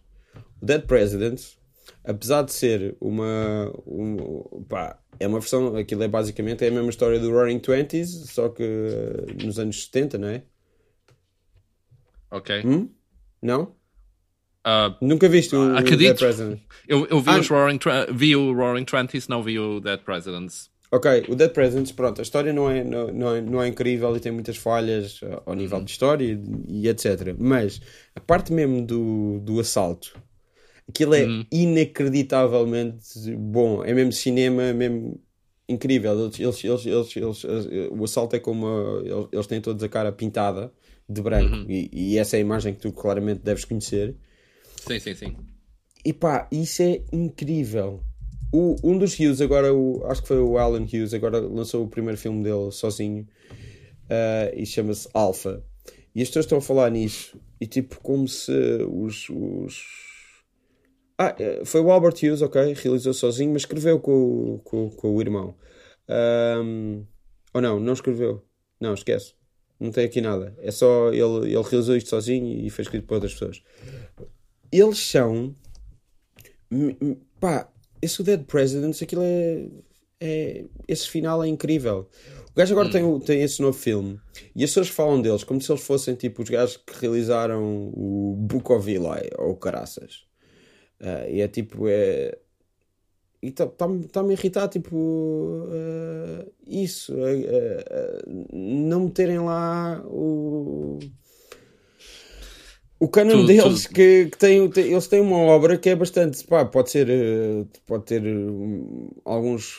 O 0.60 0.66
Dead 0.66 0.82
President, 0.84 1.40
apesar 2.04 2.42
de 2.42 2.52
ser 2.52 2.96
uma, 3.00 3.72
um, 3.86 4.64
pá, 4.68 4.98
é 5.18 5.26
uma 5.26 5.38
versão, 5.38 5.76
aquilo 5.76 6.02
é 6.02 6.08
basicamente 6.08 6.64
é 6.64 6.68
a 6.68 6.70
mesma 6.70 6.90
história 6.90 7.18
do 7.18 7.30
Roaring 7.30 7.58
Twenties, 7.58 8.30
só 8.30 8.48
que 8.48 8.62
uh, 8.62 9.44
nos 9.44 9.58
anos 9.58 9.84
70, 9.84 10.18
não 10.18 10.28
é? 10.28 10.42
Ok. 12.30 12.62
Hum? 12.64 12.88
Não? 13.42 13.74
Uh, 14.66 14.94
Nunca 15.00 15.28
viste 15.28 15.54
o, 15.56 15.76
acredito. 15.76 15.98
Dead 15.98 16.18
Presidents? 16.18 16.62
Eu, 16.86 17.06
eu 17.06 17.20
vi, 17.20 17.30
ah, 17.30 17.38
os 17.38 17.48
Roaring, 17.48 17.78
vi 18.12 18.36
o 18.36 18.52
Roaring 18.52 18.84
Twenties, 18.84 19.28
não 19.28 19.42
vi 19.42 19.58
o 19.58 19.80
Dead 19.80 20.00
Presidents. 20.00 20.70
Ok, 20.92 21.26
o 21.28 21.36
Dead 21.36 21.52
Presidents, 21.52 21.92
pronto, 21.92 22.20
a 22.20 22.22
história 22.22 22.52
não 22.52 22.68
é, 22.68 22.82
não, 22.82 23.06
não, 23.08 23.34
é, 23.34 23.40
não 23.40 23.62
é 23.62 23.68
incrível 23.68 24.14
e 24.16 24.20
tem 24.20 24.32
muitas 24.32 24.56
falhas 24.56 25.20
ao 25.46 25.54
nível 25.54 25.78
uhum. 25.78 25.84
de 25.84 25.90
história 25.92 26.24
e, 26.24 26.42
e, 26.68 26.88
etc. 26.88 27.34
Mas 27.38 27.80
a 28.14 28.20
parte 28.20 28.52
mesmo 28.52 28.84
do, 28.84 29.38
do 29.40 29.60
assalto, 29.60 30.20
aquilo 30.90 31.14
é 31.14 31.24
uhum. 31.24 31.44
inacreditavelmente 31.50 33.34
bom. 33.36 33.84
É 33.84 33.94
mesmo 33.94 34.12
cinema, 34.12 34.72
mesmo 34.72 35.20
incrível. 35.68 36.12
Eles, 36.24 36.38
eles, 36.38 36.64
eles, 36.64 37.16
eles, 37.16 37.44
eles 37.44 37.90
o 37.90 38.04
assalto 38.04 38.36
é 38.36 38.38
como. 38.38 38.66
A, 38.66 39.28
eles 39.32 39.46
têm 39.46 39.60
todos 39.60 39.82
a 39.82 39.88
cara 39.88 40.12
pintada 40.12 40.72
de 41.08 41.20
branco 41.22 41.56
uhum. 41.56 41.66
e, 41.68 41.90
e, 41.92 42.18
essa 42.18 42.36
é 42.36 42.38
a 42.38 42.40
imagem 42.40 42.72
que 42.74 42.80
tu 42.80 42.92
claramente 42.92 43.40
deves 43.40 43.64
conhecer. 43.64 44.14
Sim, 44.86 45.00
sim, 45.00 45.14
sim. 45.14 45.36
E 46.04 46.12
pá, 46.12 46.48
isso 46.52 46.82
é 46.82 47.02
incrível. 47.12 48.02
O, 48.52 48.76
um 48.82 48.98
dos 48.98 49.18
Hughes, 49.18 49.40
agora, 49.40 49.72
o, 49.74 50.04
acho 50.06 50.22
que 50.22 50.28
foi 50.28 50.38
o 50.38 50.58
Alan 50.58 50.82
Hughes, 50.82 51.14
agora 51.14 51.40
lançou 51.40 51.84
o 51.84 51.88
primeiro 51.88 52.18
filme 52.18 52.42
dele 52.42 52.70
sozinho 52.72 53.26
uh, 54.04 54.56
e 54.56 54.64
chama-se 54.64 55.08
Alpha. 55.12 55.62
E 56.14 56.22
as 56.22 56.28
pessoas 56.28 56.46
estão 56.46 56.58
a 56.58 56.62
falar 56.62 56.90
nisso 56.90 57.38
e 57.60 57.66
tipo, 57.66 58.00
como 58.00 58.26
se 58.26 58.52
os. 58.88 59.28
os... 59.28 60.09
Ah, 61.22 61.36
eh, 61.38 61.62
foi 61.66 61.82
o 61.82 61.90
Albert 61.90 62.14
Hughes, 62.14 62.40
ok, 62.40 62.72
realizou 62.72 63.12
sozinho, 63.12 63.52
mas 63.52 63.60
escreveu 63.60 64.00
com, 64.00 64.58
com, 64.64 64.88
com 64.88 65.14
o 65.14 65.20
irmão. 65.20 65.54
Um, 66.08 67.04
ou 67.52 67.60
não, 67.60 67.78
não 67.78 67.92
escreveu. 67.92 68.42
Não, 68.80 68.94
esquece. 68.94 69.34
Não 69.78 69.90
tem 69.90 70.06
aqui 70.06 70.22
nada. 70.22 70.56
É 70.60 70.70
só 70.70 71.10
ele, 71.10 71.52
ele 71.52 71.62
realizou 71.62 71.94
isto 71.94 72.08
sozinho 72.08 72.64
e 72.64 72.70
foi 72.70 72.84
escrito 72.84 73.06
por 73.06 73.16
outras 73.16 73.34
pessoas. 73.34 73.62
Eles 74.72 74.98
são. 74.98 75.54
Pá, 77.38 77.70
esse 78.00 78.22
Dead 78.22 78.42
Presidents, 78.44 79.02
aquilo 79.02 79.20
é, 79.22 79.68
é. 80.20 80.64
Esse 80.88 81.06
final 81.06 81.44
é 81.44 81.48
incrível. 81.48 82.08
O 82.50 82.54
gajo 82.54 82.72
agora 82.72 82.90
tem, 82.90 83.20
tem 83.20 83.42
esse 83.42 83.60
novo 83.60 83.78
filme 83.78 84.18
e 84.56 84.64
as 84.64 84.70
pessoas 84.70 84.88
falam 84.88 85.20
deles 85.20 85.44
como 85.44 85.60
se 85.60 85.70
eles 85.70 85.82
fossem 85.82 86.14
tipo 86.14 86.42
os 86.42 86.48
gajos 86.48 86.78
que 86.78 86.98
realizaram 86.98 87.92
o 87.94 88.48
Eli 88.86 89.30
ou 89.36 89.54
Caraças. 89.56 90.29
Uh, 91.00 91.30
e 91.30 91.40
é 91.40 91.48
tipo. 91.48 91.88
É, 91.88 92.36
e 93.42 93.48
está-me 93.48 94.04
tá, 94.04 94.20
tá 94.20 94.28
a 94.28 94.32
irritar, 94.32 94.68
tipo, 94.68 94.96
uh, 94.96 96.52
isso, 96.66 97.14
uh, 97.14 98.46
não 98.52 99.04
meterem 99.06 99.38
lá 99.38 100.02
o, 100.04 100.98
o 102.98 103.08
canon 103.08 103.46
deles, 103.46 103.86
Que, 103.86 104.26
que 104.26 104.36
tem, 104.36 104.68
tem, 104.68 104.92
eles 104.92 105.06
têm 105.08 105.20
uma 105.20 105.38
obra 105.38 105.78
que 105.78 105.88
é 105.88 105.96
bastante, 105.96 106.44
pá, 106.44 106.66
pode 106.66 106.90
ser, 106.90 107.08
pode 107.86 108.04
ter 108.04 108.22
um, 108.22 109.08
alguns 109.24 109.78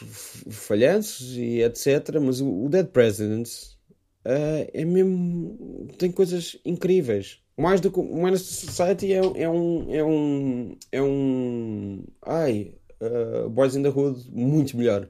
falhanços 0.50 1.38
e 1.38 1.62
etc, 1.62 2.20
mas 2.20 2.42
o, 2.42 2.66
o 2.66 2.68
Dead 2.68 2.88
Presidents 2.88 3.78
uh, 4.26 4.68
é 4.74 4.84
mesmo, 4.84 5.88
tem 6.00 6.12
coisas 6.12 6.58
incríveis. 6.66 7.41
Mais 7.58 7.82
do 7.82 7.92
que 7.92 8.00
o 8.00 8.24
Menace 8.24 8.46
Society 8.46 9.14
é, 9.14 9.18
é 9.18 9.50
um, 9.50 9.94
é 9.94 10.04
um, 10.04 10.78
é 10.92 11.02
um, 11.02 12.04
ai, 12.26 12.74
uh, 13.02 13.50
Boys 13.50 13.76
in 13.76 13.84
the 13.84 13.90
Hood 13.90 14.30
muito 14.32 14.76
melhor. 14.78 15.08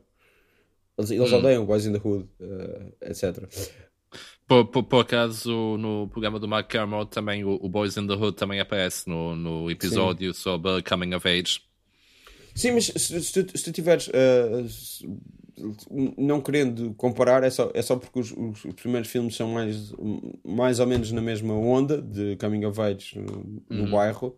Eles, 0.97 1.11
eles 1.11 1.31
hum. 1.31 1.37
odeiam 1.37 1.65
Boys 1.65 1.85
in 1.85 1.93
the 1.93 2.01
Hood, 2.03 2.27
uh, 2.39 2.93
etc. 3.01 3.47
Por, 4.47 4.65
por, 4.65 4.83
por, 4.83 4.99
acaso, 5.01 5.77
no 5.77 6.09
programa 6.09 6.37
do 6.37 6.47
Mark 6.47 6.67
Kermode, 6.67 7.11
também 7.11 7.45
o, 7.45 7.57
o, 7.61 7.69
Boys 7.69 7.95
in 7.95 8.05
the 8.05 8.15
Hood 8.15 8.35
também 8.35 8.59
aparece 8.59 9.09
no, 9.09 9.35
no 9.35 9.71
episódio 9.71 10.33
Sim. 10.33 10.41
sobre 10.41 10.81
Coming 10.83 11.13
of 11.13 11.27
Age. 11.27 11.61
Sim, 12.53 12.71
mas 12.71 12.87
se, 12.87 13.23
se, 13.23 13.43
tu, 13.43 13.57
se 13.57 13.63
tu 13.63 13.71
tiveres. 13.71 14.07
Uh, 14.07 14.67
não 16.17 16.41
querendo 16.41 16.93
comparar, 16.95 17.43
é 17.43 17.49
só, 17.49 17.71
é 17.73 17.81
só 17.81 17.95
porque 17.95 18.19
os, 18.19 18.31
os, 18.31 18.65
os, 18.65 18.73
primeiros 18.73 19.09
filmes 19.09 19.35
são 19.35 19.49
mais, 19.49 19.93
mais 20.43 20.79
ou 20.79 20.87
menos 20.87 21.11
na 21.11 21.21
mesma 21.21 21.53
onda 21.53 22.01
de 22.01 22.35
Coming 22.37 22.65
of 22.65 22.79
Age 22.79 23.19
no, 23.19 23.63
no 23.69 23.83
uhum. 23.83 23.91
bairro. 23.91 24.37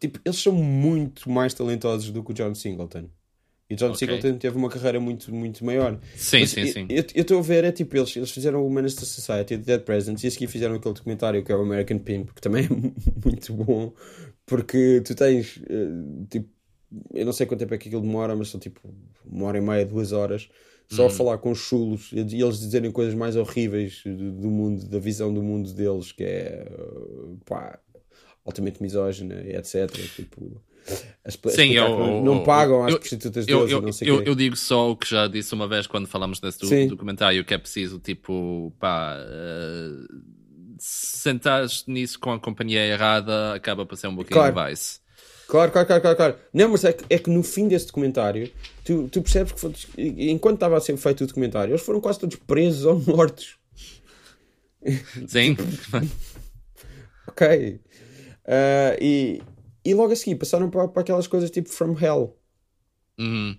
Tipo, 0.00 0.20
eles 0.24 0.38
são 0.38 0.52
muito 0.52 1.28
mais 1.28 1.52
talentosos 1.54 2.10
do 2.10 2.22
que 2.22 2.30
o 2.30 2.34
John 2.34 2.54
Singleton. 2.54 3.08
E 3.70 3.74
John 3.74 3.90
okay. 3.90 4.06
Singleton 4.06 4.38
teve 4.38 4.56
uma 4.56 4.70
carreira 4.70 4.98
muito, 4.98 5.34
muito 5.34 5.64
maior. 5.64 6.00
Sim, 6.16 6.40
Mas, 6.40 6.50
sim, 6.50 6.66
sim. 6.66 6.86
Eu 6.88 7.04
estou 7.14 7.38
a 7.38 7.42
ver, 7.42 7.64
é 7.64 7.72
tipo, 7.72 7.96
eles, 7.96 8.16
eles 8.16 8.30
fizeram 8.30 8.66
o 8.66 8.82
to 8.82 8.90
Society, 8.90 9.58
The 9.58 9.64
Dead 9.64 9.82
Presidents, 9.82 10.24
e 10.24 10.26
a 10.28 10.30
seguir 10.30 10.46
fizeram 10.46 10.76
aquele 10.76 10.94
documentário 10.94 11.44
que 11.44 11.52
é 11.52 11.56
o 11.56 11.60
American 11.60 11.98
Pimp, 11.98 12.30
que 12.34 12.40
também 12.40 12.64
é 12.64 12.68
muito 13.22 13.52
bom, 13.52 13.92
porque 14.46 15.02
tu 15.04 15.14
tens, 15.14 15.60
eh, 15.68 16.26
tipo, 16.30 16.48
eu 17.12 17.26
não 17.26 17.32
sei 17.32 17.46
quanto 17.46 17.60
tempo 17.60 17.74
é 17.74 17.78
que 17.78 17.88
aquilo 17.88 18.00
demora, 18.00 18.34
mas 18.34 18.48
são 18.48 18.58
tipo 18.58 18.80
uma 19.30 19.46
hora 19.46 19.58
e 19.58 19.60
meia, 19.60 19.84
duas 19.84 20.12
horas, 20.12 20.48
só 20.90 21.04
a 21.04 21.06
hum. 21.06 21.10
falar 21.10 21.38
com 21.38 21.50
os 21.50 21.58
chulos 21.58 22.10
e 22.12 22.18
eles 22.18 22.60
dizerem 22.60 22.90
coisas 22.90 23.14
mais 23.14 23.36
horríveis 23.36 24.02
do 24.04 24.50
mundo, 24.50 24.86
da 24.88 24.98
visão 24.98 25.32
do 25.32 25.42
mundo 25.42 25.72
deles, 25.72 26.12
que 26.12 26.24
é, 26.24 26.66
pá, 27.44 27.78
altamente 28.44 28.82
misógina, 28.82 29.34
etc. 29.46 29.90
Tipo 30.16 30.62
as, 31.24 31.38
Sim, 31.54 31.72
eu, 31.72 32.22
não 32.22 32.42
pagam 32.42 32.84
às 32.84 32.94
prostitutas 32.94 33.44
deles 33.44 33.70
eu, 33.70 33.82
não 33.82 33.92
sei 33.92 34.08
eu, 34.08 34.22
eu, 34.22 34.34
digo 34.34 34.56
só 34.56 34.90
o 34.90 34.96
que 34.96 35.08
já 35.10 35.26
disse 35.26 35.52
uma 35.52 35.68
vez 35.68 35.86
quando 35.86 36.06
falamos 36.06 36.40
desse 36.40 36.60
do, 36.60 36.88
documentário, 36.88 37.44
que 37.44 37.52
é 37.52 37.58
preciso, 37.58 37.98
tipo, 37.98 38.72
pá, 38.78 39.18
uh, 39.18 40.22
sentares 40.78 41.84
nisso 41.86 42.18
com 42.18 42.32
a 42.32 42.40
companhia 42.40 42.86
errada 42.86 43.54
acaba 43.54 43.84
por 43.84 43.96
ser 43.96 44.08
um 44.08 44.14
bocadinho 44.14 44.52
claro. 44.52 44.70
vice. 44.70 45.00
Claro, 45.48 45.72
claro, 45.72 45.86
claro, 45.86 46.02
claro, 46.02 46.16
claro. 46.16 46.36
Não, 46.52 46.68
mas 46.68 46.84
é 46.84 46.92
que, 46.92 47.04
é 47.08 47.18
que 47.18 47.30
no 47.30 47.42
fim 47.42 47.68
desse 47.68 47.86
documentário, 47.86 48.52
tu, 48.84 49.08
tu 49.08 49.22
percebes 49.22 49.52
que 49.52 49.58
foi, 49.58 49.72
enquanto 49.96 50.56
estava 50.56 50.76
a 50.76 50.80
ser 50.80 50.94
feito 50.98 51.24
o 51.24 51.26
documentário, 51.26 51.72
eles 51.72 51.80
foram 51.80 52.02
quase 52.02 52.20
todos 52.20 52.36
presos 52.36 52.84
ou 52.84 53.00
mortos. 53.00 53.56
Sim. 55.26 55.56
ok. 57.26 57.80
Uh, 58.44 59.00
e, 59.00 59.42
e 59.82 59.94
logo 59.94 60.12
a 60.12 60.16
seguir 60.16 60.36
passaram 60.36 60.68
para, 60.68 60.86
para 60.86 61.00
aquelas 61.00 61.26
coisas 61.26 61.50
tipo 61.50 61.70
From 61.70 61.96
Hell. 61.98 62.36
Uhum. 63.18 63.56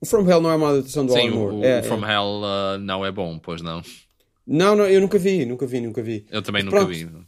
O 0.00 0.06
From 0.06 0.30
Hell 0.30 0.40
não 0.40 0.52
é 0.52 0.54
uma 0.54 0.70
adaptação 0.70 1.04
do 1.04 1.14
Sim, 1.14 1.18
Alan 1.18 1.30
Moore. 1.32 1.56
O, 1.56 1.64
é, 1.64 1.80
o 1.80 1.82
From 1.82 2.06
é. 2.06 2.12
Hell 2.12 2.42
uh, 2.44 2.78
não 2.78 3.04
é 3.04 3.10
bom, 3.10 3.40
pois 3.40 3.60
não? 3.60 3.82
Não, 4.46 4.76
não, 4.76 4.86
eu 4.86 5.00
nunca 5.00 5.18
vi, 5.18 5.44
nunca 5.44 5.66
vi, 5.66 5.80
nunca 5.80 6.00
vi. 6.00 6.24
Eu 6.30 6.42
também 6.42 6.62
mas, 6.62 6.72
nunca 6.72 6.86
pronto, 6.86 6.96
vi. 6.96 7.26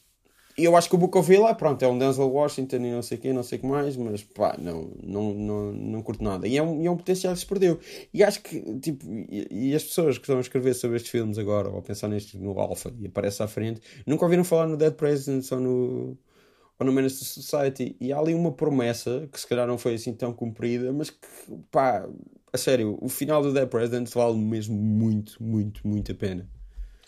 Eu 0.59 0.77
acho 0.77 0.89
que 0.89 0.97
o 0.97 1.19
of 1.19 1.33
Eli, 1.33 1.55
pronto, 1.55 1.83
é 1.83 1.89
um 1.89 1.99
Denzel 1.99 2.29
Washington 2.29 2.77
e 2.77 2.91
não 2.91 3.03
sei 3.03 3.19
o 3.19 3.21
quê, 3.21 3.33
não 3.33 3.43
sei 3.43 3.59
o 3.59 3.61
que 3.61 3.67
mais, 3.67 3.97
mas 3.97 4.23
pá, 4.23 4.57
não, 4.59 4.91
não, 5.03 5.35
não, 5.35 5.73
não 5.73 6.03
curto 6.03 6.23
nada. 6.23 6.47
E 6.47 6.57
é 6.57 6.63
um, 6.63 6.83
e 6.83 6.87
é 6.87 6.91
um 6.91 6.97
potencial 6.97 7.33
que 7.33 7.41
se 7.41 7.47
perdeu. 7.47 7.79
E 8.13 8.23
acho 8.23 8.43
que, 8.43 8.61
tipo, 8.81 9.05
e, 9.09 9.47
e, 9.51 9.75
as 9.75 9.85
pessoas 9.85 10.19
que 10.19 10.25
estão 10.25 10.39
a 10.39 10.41
escrever 10.41 10.75
sobre 10.75 10.97
estes 10.97 11.11
filmes 11.11 11.39
agora, 11.39 11.71
ou 11.71 11.79
a 11.79 11.83
pensar 11.83 12.09
neste 12.09 12.37
no 12.37 12.59
Alpha 12.59 12.93
e 12.99 13.07
aparece 13.07 13.43
à 13.43 13.49
frente, 13.49 13.81
nunca 14.07 14.25
ouviram 14.25 14.45
falar 14.45 14.67
no 14.67 14.77
Dead 14.77 14.93
Presidents 14.95 15.51
ou 15.53 15.61
no 15.61 16.19
ou 16.81 16.87
no 16.87 16.93
Menace 16.93 17.23
Society, 17.27 17.95
e 18.01 18.11
há 18.11 18.19
ali 18.19 18.33
uma 18.33 18.53
promessa 18.53 19.29
que 19.31 19.39
se 19.39 19.47
calhar 19.47 19.67
não 19.67 19.77
foi 19.77 19.95
assim 19.97 20.15
tão 20.15 20.33
cumprida, 20.33 20.91
mas 20.91 21.11
que, 21.11 21.19
pá, 21.71 22.09
a 22.51 22.57
sério, 22.57 22.99
o 23.03 23.09
final 23.09 23.43
do 23.43 23.53
Dead 23.53 23.69
President 23.69 24.09
vale 24.09 24.39
mesmo 24.39 24.75
muito, 24.75 25.37
muito, 25.43 25.87
muito 25.87 26.11
a 26.11 26.15
pena. 26.15 26.49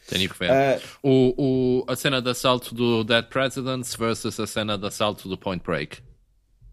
Tenho 0.08 0.28
que 0.28 0.38
ver. 0.38 0.50
Uh, 0.50 0.80
o, 1.02 1.34
o, 1.38 1.84
a 1.90 1.96
cena 1.96 2.20
de 2.20 2.30
assalto 2.30 2.74
do 2.74 3.04
Dead 3.04 3.24
Presidents 3.28 3.94
versus 3.94 4.38
a 4.38 4.46
cena 4.46 4.76
de 4.76 4.86
assalto 4.86 5.28
do 5.28 5.38
Point 5.38 5.62
Break. 5.64 5.98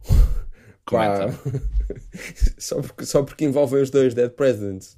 Comenta. 0.86 1.40
só, 2.58 2.82
porque, 2.82 3.06
só 3.06 3.24
porque 3.24 3.46
envolvem 3.46 3.82
os 3.82 3.90
dois 3.90 4.14
Dead 4.14 4.32
Presidents. 4.32 4.98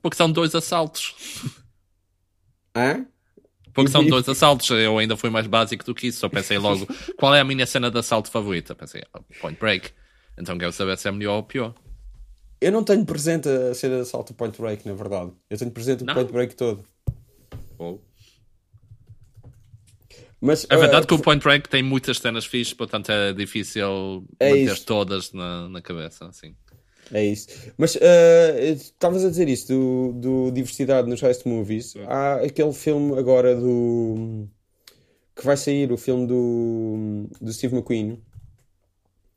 Porque 0.00 0.16
são 0.16 0.30
dois 0.30 0.54
assaltos. 0.54 1.14
Hã? 2.76 3.06
Porque 3.72 3.90
são 3.90 4.04
dois 4.04 4.28
assaltos, 4.28 4.68
eu 4.70 4.98
ainda 4.98 5.16
fui 5.16 5.30
mais 5.30 5.46
básico 5.46 5.84
do 5.84 5.94
que 5.94 6.08
isso, 6.08 6.18
só 6.18 6.28
pensei 6.28 6.58
logo 6.58 6.86
qual 7.16 7.34
é 7.34 7.40
a 7.40 7.44
minha 7.44 7.66
cena 7.66 7.90
de 7.90 7.98
assalto 7.98 8.30
favorita. 8.30 8.74
Pensei, 8.74 9.02
oh, 9.14 9.20
Point 9.40 9.58
Break. 9.58 9.90
Então 10.36 10.58
quero 10.58 10.72
saber 10.72 10.98
se 10.98 11.08
é 11.08 11.12
melhor 11.12 11.36
ou 11.36 11.42
pior. 11.42 11.74
Eu 12.60 12.72
não 12.72 12.84
tenho 12.84 13.04
presente 13.06 13.48
a 13.48 13.74
cena 13.74 13.96
de 13.96 14.02
assalto 14.02 14.34
Point 14.34 14.60
Break, 14.60 14.86
na 14.86 14.94
verdade. 14.94 15.32
Eu 15.48 15.56
tenho 15.56 15.70
presente 15.70 16.02
o 16.02 16.06
não. 16.06 16.14
Point 16.14 16.32
Break 16.32 16.54
todo. 16.54 16.84
Oh. 17.78 17.98
Mas, 20.40 20.66
é 20.70 20.76
verdade 20.76 21.04
uh, 21.04 21.06
que 21.08 21.14
o 21.14 21.18
Point 21.18 21.42
Break 21.42 21.68
tem 21.68 21.82
muitas 21.82 22.18
cenas 22.18 22.46
fixas, 22.46 22.72
portanto 22.74 23.10
é 23.10 23.32
difícil 23.32 24.26
é 24.38 24.50
manter 24.50 24.72
isso. 24.72 24.86
todas 24.86 25.32
na, 25.32 25.68
na 25.68 25.82
cabeça. 25.82 26.26
Assim. 26.26 26.54
É 27.12 27.24
isso. 27.24 27.48
Mas 27.76 27.94
uh, 27.96 27.98
estavas 28.58 29.24
a 29.24 29.30
dizer 29.30 29.48
isso 29.48 29.68
do, 29.68 30.12
do 30.12 30.50
diversidade 30.50 31.08
nos 31.08 31.22
heist 31.22 31.46
movies. 31.46 31.94
Há 32.06 32.36
aquele 32.36 32.72
filme 32.72 33.18
agora 33.18 33.54
do. 33.54 34.48
que 35.34 35.44
vai 35.44 35.56
sair, 35.56 35.90
o 35.92 35.96
filme 35.96 36.26
do, 36.26 37.28
do 37.40 37.52
Steve 37.52 37.74
McQueen. 37.74 38.22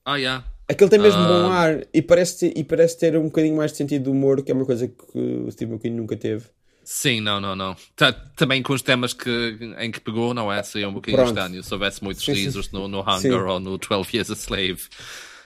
Ah, 0.05 0.17
yeah. 0.17 0.45
Aquele 0.67 0.89
tem 0.89 0.99
mesmo 0.99 1.21
uh... 1.21 1.27
bom 1.27 1.51
ar 1.51 1.85
e 1.93 2.01
parece, 2.01 2.39
ter, 2.39 2.57
e 2.57 2.63
parece 2.63 2.97
ter 2.97 3.17
um 3.17 3.25
bocadinho 3.25 3.57
mais 3.57 3.71
de 3.71 3.77
sentido 3.77 4.03
de 4.03 4.09
humor, 4.09 4.41
que 4.41 4.51
é 4.51 4.55
uma 4.55 4.65
coisa 4.65 4.87
que 4.87 5.17
o 5.17 5.51
Steve 5.51 5.71
McQueen 5.71 5.95
nunca 5.95 6.15
teve. 6.15 6.45
Sim, 6.83 7.21
não, 7.21 7.39
não, 7.39 7.55
não. 7.55 7.75
Tá, 7.95 8.11
também 8.11 8.61
com 8.61 8.73
os 8.73 8.81
temas 8.81 9.13
que, 9.13 9.57
em 9.79 9.91
que 9.91 10.01
pegou, 10.01 10.33
não 10.33 10.51
é? 10.51 10.61
Seria 10.63 10.89
um 10.89 10.93
bocadinho 10.93 11.23
Pronto. 11.23 11.37
estranho 11.37 11.63
se 11.63 11.73
houvesse 11.73 12.03
muitos 12.03 12.23
sim, 12.23 12.33
risos 12.33 12.65
sim. 12.65 12.71
no, 12.73 12.87
no 12.87 13.01
Hunger 13.01 13.19
sim. 13.19 13.31
ou 13.31 13.59
no 13.59 13.77
12 13.77 14.09
Years 14.13 14.31
a 14.31 14.33
Slave. 14.33 14.81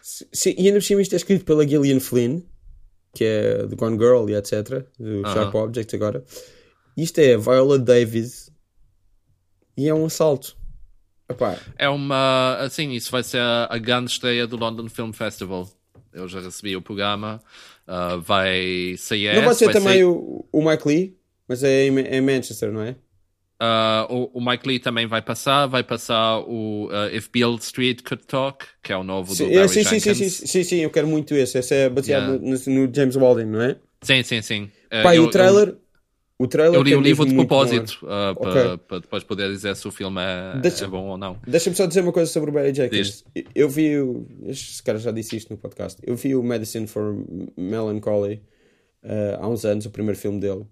Sim, 0.02 0.56
e 0.58 0.68
ainda 0.68 0.80
por 0.80 0.86
cima 0.86 1.02
isto 1.02 1.14
é 1.14 1.16
escrito 1.18 1.46
pela 1.46 1.68
Gillian 1.68 2.00
Flynn, 2.00 2.42
que 3.14 3.24
é 3.24 3.68
The 3.68 3.76
Gone 3.76 3.98
Girl 3.98 4.28
e 4.30 4.36
etc. 4.36 4.86
Do 5.00 5.20
uh 5.20 5.22
-huh. 5.22 5.34
Sharp 5.34 5.56
Object 5.56 5.96
agora. 5.96 6.24
Isto 6.96 7.20
é 7.20 7.38
Viola 7.38 7.78
Davis 7.78 8.52
e 9.78 9.88
é 9.88 9.94
um 9.94 10.06
assalto. 10.06 10.57
Epá. 11.30 11.58
É 11.78 11.90
uma. 11.90 12.58
Assim, 12.60 12.92
isso 12.92 13.12
vai 13.12 13.24
ser 13.24 13.40
a, 13.40 13.68
a 13.70 13.78
grande 13.78 14.12
estreia 14.12 14.48
do 14.48 14.56
London 14.56 14.88
Film 14.90 15.12
Festival. 15.12 15.70
Eu 16.14 16.28
já 16.28 16.40
recebi 16.40 16.76
o 16.76 16.82
programa. 16.82 17.42
Uh, 17.88 18.20
vai 18.22 18.96
sair. 18.98 19.36
Não 19.36 19.44
vai 19.44 19.54
ser 19.54 19.66
vai 19.66 19.74
também 19.74 19.94
sair... 19.94 20.04
o, 20.04 20.46
o 20.52 20.70
Mike 20.70 20.88
Lee, 20.88 21.18
mas 21.48 21.64
é 21.64 21.86
em, 21.86 22.00
é 22.00 22.18
em 22.18 22.22
Manchester, 22.22 22.72
não 22.72 22.82
é? 22.82 22.96
Uh, 23.60 24.14
o, 24.14 24.38
o, 24.38 24.46
Mike 24.46 24.68
Lee 24.68 24.78
também 24.78 25.08
vai 25.08 25.20
passar, 25.20 25.66
vai 25.66 25.84
passar 25.84 26.42
o 26.42 26.90
uh, 26.90 27.16
If 27.16 27.28
Beale 27.34 27.56
Street 27.56 28.04
Could 28.04 28.26
Talk, 28.28 28.64
que 28.84 28.94
é 28.94 28.98
o 28.98 29.04
novo 29.04 29.34
sim, 29.34 29.48
do 29.48 29.56
Barry 29.56 29.70
sim, 29.70 29.84
sim, 29.84 30.00
sim, 30.00 30.14
sim, 30.14 30.30
sim, 30.30 30.64
sim, 30.64 30.76
eu 30.78 30.92
quero 30.92 31.08
muito 31.08 31.34
esse. 31.34 31.58
Esse 31.58 31.74
é 31.74 31.90
baseado 31.90 32.40
yeah. 32.40 32.62
no, 32.68 32.86
no, 32.86 32.94
James 32.94 33.16
Walden, 33.16 33.48
não 33.48 33.62
é? 33.62 33.76
Sim, 34.04 34.22
sim, 34.22 34.42
sim. 34.44 34.64
Uh, 34.64 35.02
Pai, 35.02 35.18
eu, 35.18 35.24
o 35.24 35.30
trailer. 35.32 35.70
Eu, 35.70 35.80
o 36.40 36.48
trailer 36.48 36.76
eu 36.76 36.84
li 36.84 36.96
o 36.96 37.02
livro 37.02 37.26
de 37.26 37.34
propósito 37.34 38.00
uh, 38.04 38.32
okay. 38.36 38.78
para 38.88 39.00
depois 39.00 39.24
poder 39.24 39.50
dizer 39.50 39.76
se 39.76 39.88
o 39.88 39.92
filme 39.92 40.22
é, 40.22 40.60
Deixa, 40.60 40.86
é 40.86 40.88
bom 40.88 41.08
ou 41.08 41.18
não. 41.18 41.40
Deixa-me 41.48 41.76
só 41.76 41.88
dizer 41.88 42.02
uma 42.02 42.12
coisa 42.12 42.32
sobre 42.32 42.52
o 42.52 42.54
Barry 42.54 42.74
Jenkins. 42.74 43.24
Diz. 43.36 43.46
Eu 43.56 43.68
vi, 43.68 43.98
o, 43.98 44.28
este 44.46 44.84
cara 44.84 45.00
já 45.00 45.12
disse 45.12 45.36
isto 45.36 45.50
no 45.50 45.58
podcast. 45.58 46.00
Eu 46.06 46.16
vi 46.16 46.36
o 46.36 46.44
Medicine 46.44 46.86
for 46.86 47.16
Melancholy 47.58 48.44
uh, 49.04 49.42
há 49.42 49.48
uns 49.48 49.66
anos, 49.66 49.88
o 49.88 49.90
primeiro 49.90 50.20
filme 50.20 50.40
dele. 50.40 50.66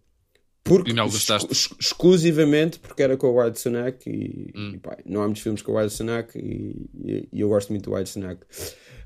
Porque, 0.64 0.92
e 0.92 0.94
não 0.94 1.06
gostaste? 1.06 1.48
exclusivamente 1.80 2.80
porque 2.80 3.02
era 3.02 3.16
com 3.18 3.28
o 3.28 3.40
White 3.40 3.60
Sunak 3.60 4.10
e, 4.10 4.52
hum. 4.56 4.72
e 4.74 4.78
pá, 4.80 4.98
não 5.06 5.22
há 5.22 5.26
muitos 5.26 5.44
filmes 5.44 5.62
com 5.62 5.72
o 5.72 5.78
White 5.78 5.94
Sunak 5.94 6.38
e, 6.38 6.90
e, 7.04 7.30
e, 7.32 7.42
eu 7.42 7.50
gosto 7.50 7.70
muito 7.70 7.90
do 7.90 7.96
White 7.96 8.10
Sunak. 8.10 8.42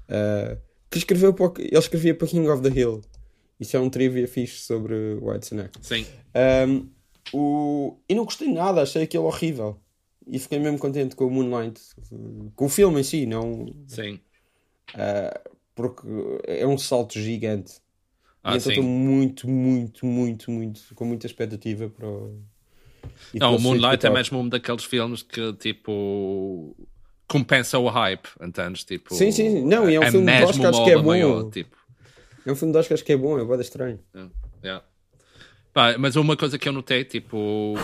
Uh, 0.09 0.57
que 0.89 0.97
escreveu 0.97 1.33
para, 1.33 1.51
ele 1.57 1.77
escrevia 1.77 2.15
para 2.15 2.27
King 2.27 2.49
of 2.49 2.61
the 2.63 2.79
Hill. 2.79 3.01
Isso 3.59 3.75
é 3.75 3.79
um 3.79 3.89
trivia 3.89 4.27
fixe 4.27 4.61
sobre 4.61 4.95
o 4.95 5.29
White 5.29 5.47
Sunak. 5.47 5.71
Sim. 5.81 6.05
Um, 6.67 6.89
o... 7.33 7.99
E 8.07 8.15
não 8.15 8.25
gostei 8.25 8.51
nada, 8.51 8.81
achei 8.81 9.03
aquilo 9.03 9.25
horrível. 9.25 9.79
E 10.25 10.39
fiquei 10.39 10.59
mesmo 10.59 10.77
contente 10.77 11.15
com 11.15 11.25
o 11.25 11.31
Moonlight, 11.31 11.81
com 12.55 12.65
o 12.65 12.69
filme 12.69 13.01
em 13.01 13.03
si, 13.03 13.25
não. 13.25 13.73
Sim. 13.87 14.19
Uh, 14.93 15.49
porque 15.75 16.07
é 16.45 16.65
um 16.65 16.77
salto 16.77 17.19
gigante 17.19 17.81
ah, 18.43 18.55
então 18.55 18.71
estou 18.71 18.83
muito, 18.83 19.49
muito, 19.49 20.05
muito, 20.05 20.51
muito, 20.51 20.81
com 20.95 21.05
muita 21.05 21.27
expectativa 21.27 21.89
para 21.89 22.07
o. 22.07 22.41
não, 23.33 23.55
o 23.55 23.59
Moonlight 23.59 24.05
é 24.05 24.09
mesmo 24.09 24.39
um 24.39 24.47
daqueles 24.47 24.83
filmes 24.85 25.21
que 25.21 25.53
tipo 25.53 26.75
compensa 27.27 27.77
o 27.77 27.87
hype, 27.89 28.27
entendes? 28.41 28.85
Tipo, 28.85 29.13
sim, 29.13 29.31
sim, 29.31 29.61
não, 29.65 29.89
e 29.89 29.95
é 29.95 29.99
um 29.99 30.03
é 30.03 30.11
filme 30.11 30.25
de 30.25 30.43
Oscars 30.43 30.79
que 30.79 30.91
é 30.91 30.95
bom. 30.95 31.07
Maior, 31.07 31.49
tipo. 31.49 31.77
É 32.49 32.51
um 32.51 32.55
filme 32.55 32.73
de 32.73 32.79
Oscars 32.79 33.03
que 33.03 33.13
é 33.13 33.17
bom, 33.17 33.37
é 33.37 33.43
bode 33.45 33.61
estranho. 33.61 33.99
Yeah. 34.11 34.33
Yeah. 34.63 34.85
Pá, 35.71 35.95
mas 35.99 36.15
uma 36.15 36.35
coisa 36.35 36.57
que 36.57 36.67
eu 36.67 36.73
notei, 36.73 37.03
tipo, 37.03 37.75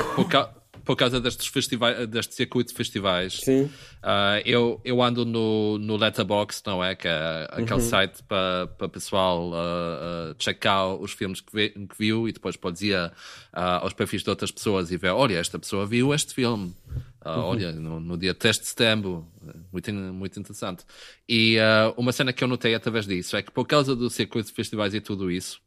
por 0.83 0.95
causa 0.95 1.21
destes, 1.21 1.45
festivais, 1.45 2.07
deste 2.07 2.33
circuito 2.33 2.71
de 2.71 2.75
festivais. 2.75 3.43
Uh, 3.47 4.41
eu, 4.43 4.81
eu 4.83 5.03
ando 5.03 5.23
no, 5.23 5.77
no 5.77 5.97
Letterboxd, 5.97 6.63
não 6.65 6.83
é? 6.83 6.95
Que 6.95 7.07
é 7.07 7.47
aquele 7.51 7.73
uhum. 7.73 7.79
site 7.79 8.23
para 8.23 8.65
pa 8.75 8.89
pessoal 8.89 9.51
uh, 9.51 10.31
uh, 10.31 10.35
checar 10.39 10.95
os 10.95 11.11
filmes 11.11 11.41
que, 11.41 11.55
vi, 11.55 11.69
que, 11.69 11.95
viu 11.95 12.27
e 12.27 12.31
depois 12.31 12.55
podes 12.55 12.81
ir 12.81 12.95
aos 13.53 13.93
perfis 13.93 14.23
de 14.23 14.31
outras 14.31 14.49
pessoas 14.49 14.91
e 14.91 14.97
ver: 14.97 15.11
olha, 15.11 15.37
esta 15.37 15.59
pessoa 15.59 15.85
viu 15.85 16.11
este 16.11 16.33
filme. 16.33 16.73
Uh, 17.25 17.29
uhum. 17.29 17.43
Olha, 17.45 17.71
no, 17.71 17.99
no, 17.99 18.17
dia 18.17 18.35
3 18.35 18.59
de 18.59 18.67
setembro. 18.67 19.27
Muito, 19.71 19.91
muito 19.91 20.39
interessante. 20.39 20.85
E 21.27 21.57
uh, 21.57 21.93
uma 21.97 22.11
cena 22.11 22.31
que 22.31 22.43
eu 22.43 22.47
notei 22.47 22.75
através 22.75 23.07
disso 23.07 23.35
é 23.35 23.41
que, 23.41 23.51
por 23.51 23.65
causa 23.65 23.95
do 23.95 24.09
circuito 24.11 24.49
de 24.49 24.53
festivais 24.53 24.93
e 24.93 25.01
tudo 25.01 25.31
isso, 25.31 25.59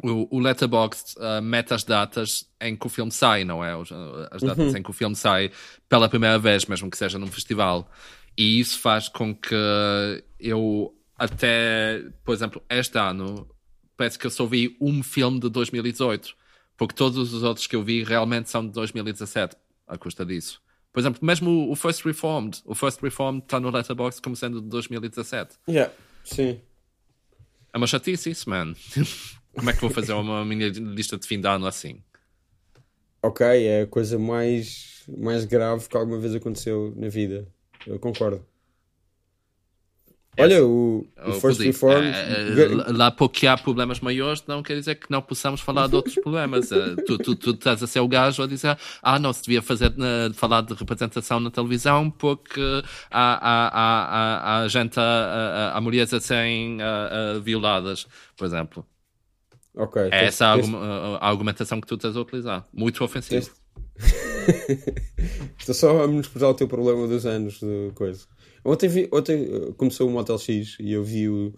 o, 0.00 0.36
o 0.36 0.38
Letterboxd 0.38 1.14
uh, 1.18 1.42
mete 1.42 1.74
as 1.74 1.82
datas 1.82 2.48
em 2.60 2.76
que 2.76 2.86
o 2.86 2.88
filme 2.88 3.10
sai, 3.10 3.44
não 3.44 3.64
é? 3.64 3.72
As 4.30 4.42
datas 4.42 4.72
uhum. 4.72 4.76
em 4.76 4.82
que 4.82 4.90
o 4.90 4.92
filme 4.92 5.16
sai 5.16 5.50
pela 5.88 6.08
primeira 6.08 6.38
vez, 6.38 6.64
mesmo 6.66 6.88
que 6.88 6.96
seja 6.96 7.18
num 7.18 7.26
festival. 7.26 7.90
E 8.38 8.60
isso 8.60 8.78
faz 8.78 9.08
com 9.08 9.34
que 9.34 9.54
eu 10.38 10.94
até, 11.18 12.02
por 12.24 12.32
exemplo, 12.32 12.62
este 12.70 12.96
ano, 12.96 13.46
parece 13.96 14.18
que 14.18 14.26
eu 14.26 14.30
só 14.30 14.46
vi 14.46 14.76
um 14.80 15.02
filme 15.02 15.40
de 15.40 15.50
2018, 15.50 16.34
porque 16.76 16.94
todos 16.94 17.34
os 17.34 17.42
outros 17.42 17.66
que 17.66 17.74
eu 17.74 17.82
vi 17.82 18.04
realmente 18.04 18.48
são 18.48 18.64
de 18.64 18.72
2017, 18.72 19.56
à 19.90 19.98
custa 19.98 20.24
disso. 20.24 20.62
Por 20.92 21.00
exemplo, 21.00 21.24
mesmo 21.24 21.70
o 21.70 21.76
First 21.76 22.04
Reformed, 22.04 22.62
o 22.64 22.74
First 22.74 23.00
Reformed 23.00 23.44
está 23.44 23.60
no 23.60 23.70
Letterboxd 23.70 24.22
como 24.22 24.34
sendo 24.34 24.60
de 24.60 24.68
2017. 24.68 25.56
Yeah, 25.68 25.92
sim. 26.24 26.60
É 27.72 27.76
uma 27.76 27.86
chatice 27.86 28.30
isso, 28.30 28.48
man. 28.48 28.74
Como 29.54 29.68
é 29.68 29.72
que 29.72 29.80
vou 29.80 29.90
fazer 29.90 30.12
uma 30.12 30.44
minha 30.44 30.68
lista 30.68 31.18
de 31.18 31.26
fim 31.26 31.40
de 31.40 31.48
ano 31.48 31.66
assim? 31.66 32.00
Ok, 33.22 33.44
é 33.44 33.82
a 33.82 33.86
coisa 33.86 34.18
mais, 34.18 35.04
mais 35.08 35.44
grave 35.44 35.88
que 35.88 35.96
alguma 35.96 36.18
vez 36.18 36.34
aconteceu 36.34 36.94
na 36.96 37.08
vida. 37.08 37.46
Eu 37.86 37.98
concordo. 37.98 38.44
Olha, 40.38 40.64
o, 40.64 41.06
o 41.26 41.32
First 41.32 41.60
Reform. 41.60 42.04
Uh, 42.06 42.96
lá 42.96 43.10
porque 43.10 43.46
há 43.46 43.56
problemas 43.56 44.00
maiores, 44.00 44.42
não 44.46 44.62
quer 44.62 44.74
dizer 44.74 44.94
que 44.94 45.10
não 45.10 45.20
possamos 45.20 45.60
falar 45.60 45.88
de 45.88 45.96
outros 45.96 46.14
problemas. 46.14 46.68
Tu, 47.06 47.18
tu, 47.18 47.34
tu 47.34 47.50
estás 47.50 47.82
a 47.82 47.86
ser 47.86 48.00
o 48.00 48.08
gajo 48.08 48.42
a 48.42 48.46
dizer: 48.46 48.78
ah, 49.02 49.18
não, 49.18 49.32
se 49.32 49.42
devia 49.42 49.60
fazer, 49.60 49.92
falar 50.34 50.62
de 50.62 50.72
representação 50.74 51.40
na 51.40 51.50
televisão 51.50 52.10
porque 52.10 52.60
há, 53.10 53.34
há, 53.34 53.68
há, 53.72 54.62
há, 54.62 54.68
gente, 54.68 54.98
há, 54.98 55.72
há 55.74 55.80
mulheres 55.80 56.14
a 56.14 56.20
serem 56.20 56.78
violadas, 57.42 58.06
por 58.36 58.46
exemplo. 58.46 58.86
Ok. 59.74 60.02
É 60.10 60.26
essa 60.26 60.46
a, 60.46 60.54
a, 60.54 61.28
argumentação 61.28 61.80
que 61.80 61.86
tu 61.86 61.94
estás 61.94 62.16
a 62.16 62.20
utilizar. 62.20 62.66
Muito 62.72 63.02
ofensivo. 63.02 63.50
Estou 65.58 65.74
só 65.74 66.02
a 66.02 66.08
menosprezar 66.08 66.50
o 66.50 66.54
teu 66.54 66.68
problema 66.68 67.06
dos 67.06 67.26
anos 67.26 67.60
de 67.60 67.90
coisa. 67.94 68.26
Ontem, 68.64 68.88
vi, 68.88 69.08
ontem 69.12 69.44
uh, 69.44 69.74
começou 69.74 70.08
o 70.08 70.10
Motel 70.10 70.38
X 70.38 70.76
e 70.80 70.92
eu 70.92 71.02
vi 71.02 71.28
o, 71.28 71.52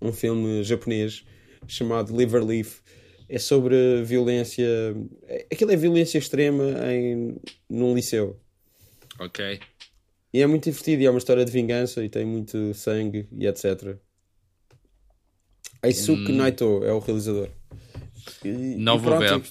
um 0.00 0.12
filme 0.12 0.62
japonês 0.62 1.24
chamado 1.66 2.16
Liver 2.16 2.44
Leaf. 2.44 2.80
É 3.28 3.38
sobre 3.38 4.02
violência. 4.04 4.66
É, 5.26 5.46
aquilo 5.52 5.72
é 5.72 5.76
violência 5.76 6.18
extrema 6.18 6.64
em, 6.92 7.36
num 7.68 7.94
liceu. 7.94 8.38
Ok. 9.18 9.58
E 10.32 10.42
é 10.42 10.46
muito 10.46 10.64
divertido 10.64 11.02
e 11.02 11.06
é 11.06 11.10
uma 11.10 11.18
história 11.18 11.44
de 11.44 11.50
vingança 11.50 12.04
e 12.04 12.08
tem 12.08 12.24
muito 12.24 12.72
sangue 12.74 13.28
e 13.32 13.46
etc. 13.46 13.96
Aisuke 15.82 16.32
hum. 16.32 16.36
Naito 16.36 16.84
é 16.84 16.92
o 16.92 16.98
realizador. 16.98 17.48
E, 18.44 18.48
não 18.76 18.96
e 18.96 18.98
vou 18.98 19.18
ver. 19.18 19.42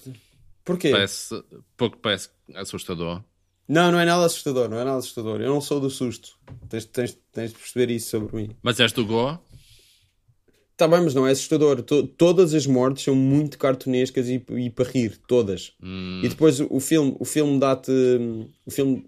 Porquê? 0.66 0.90
Parece, 0.90 1.44
porque 1.78 1.98
parece 2.02 2.30
assustador. 2.56 3.22
Não, 3.68 3.92
não 3.92 4.00
é 4.00 4.06
nada 4.06 4.26
assustador, 4.26 4.68
não 4.68 4.78
é 4.78 4.84
nada 4.84 4.98
assustador. 4.98 5.40
Eu 5.40 5.50
não 5.50 5.62
sou 5.62 5.80
do 5.80 5.90
susto. 5.90 6.38
Tens, 6.68 6.86
tens, 6.86 7.18
tens 7.32 7.52
de 7.52 7.58
perceber 7.58 7.92
isso 7.94 8.10
sobre 8.10 8.36
mim. 8.36 8.50
Mas 8.62 8.80
és 8.80 8.92
do 8.92 9.06
Goa? 9.06 9.42
Tá 10.76 10.88
bem, 10.88 11.02
mas 11.02 11.14
não 11.14 11.26
é 11.26 11.32
assustador. 11.32 11.82
todas 11.84 12.54
as 12.54 12.68
mortes 12.68 13.04
são 13.04 13.16
muito 13.16 13.58
cartunescas 13.58 14.28
e, 14.28 14.44
e 14.50 14.70
para 14.70 14.90
rir, 14.90 15.18
todas. 15.26 15.74
Hum. 15.82 16.22
E 16.24 16.28
depois 16.28 16.60
o 16.60 16.80
filme, 16.80 17.16
o 17.18 17.26
filme 17.26 17.60
dá-te. 17.60 17.92
O 18.66 18.72
filme 18.72 19.06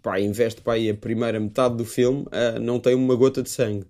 pá, 0.00 0.18
investe 0.18 0.62
para 0.62 0.74
aí 0.74 0.88
a 0.88 0.94
primeira 0.94 1.38
metade 1.38 1.76
do 1.76 1.84
filme, 1.84 2.22
uh, 2.22 2.58
não 2.60 2.80
tem 2.80 2.94
uma 2.94 3.14
gota 3.14 3.42
de 3.42 3.50
sangue 3.50 3.86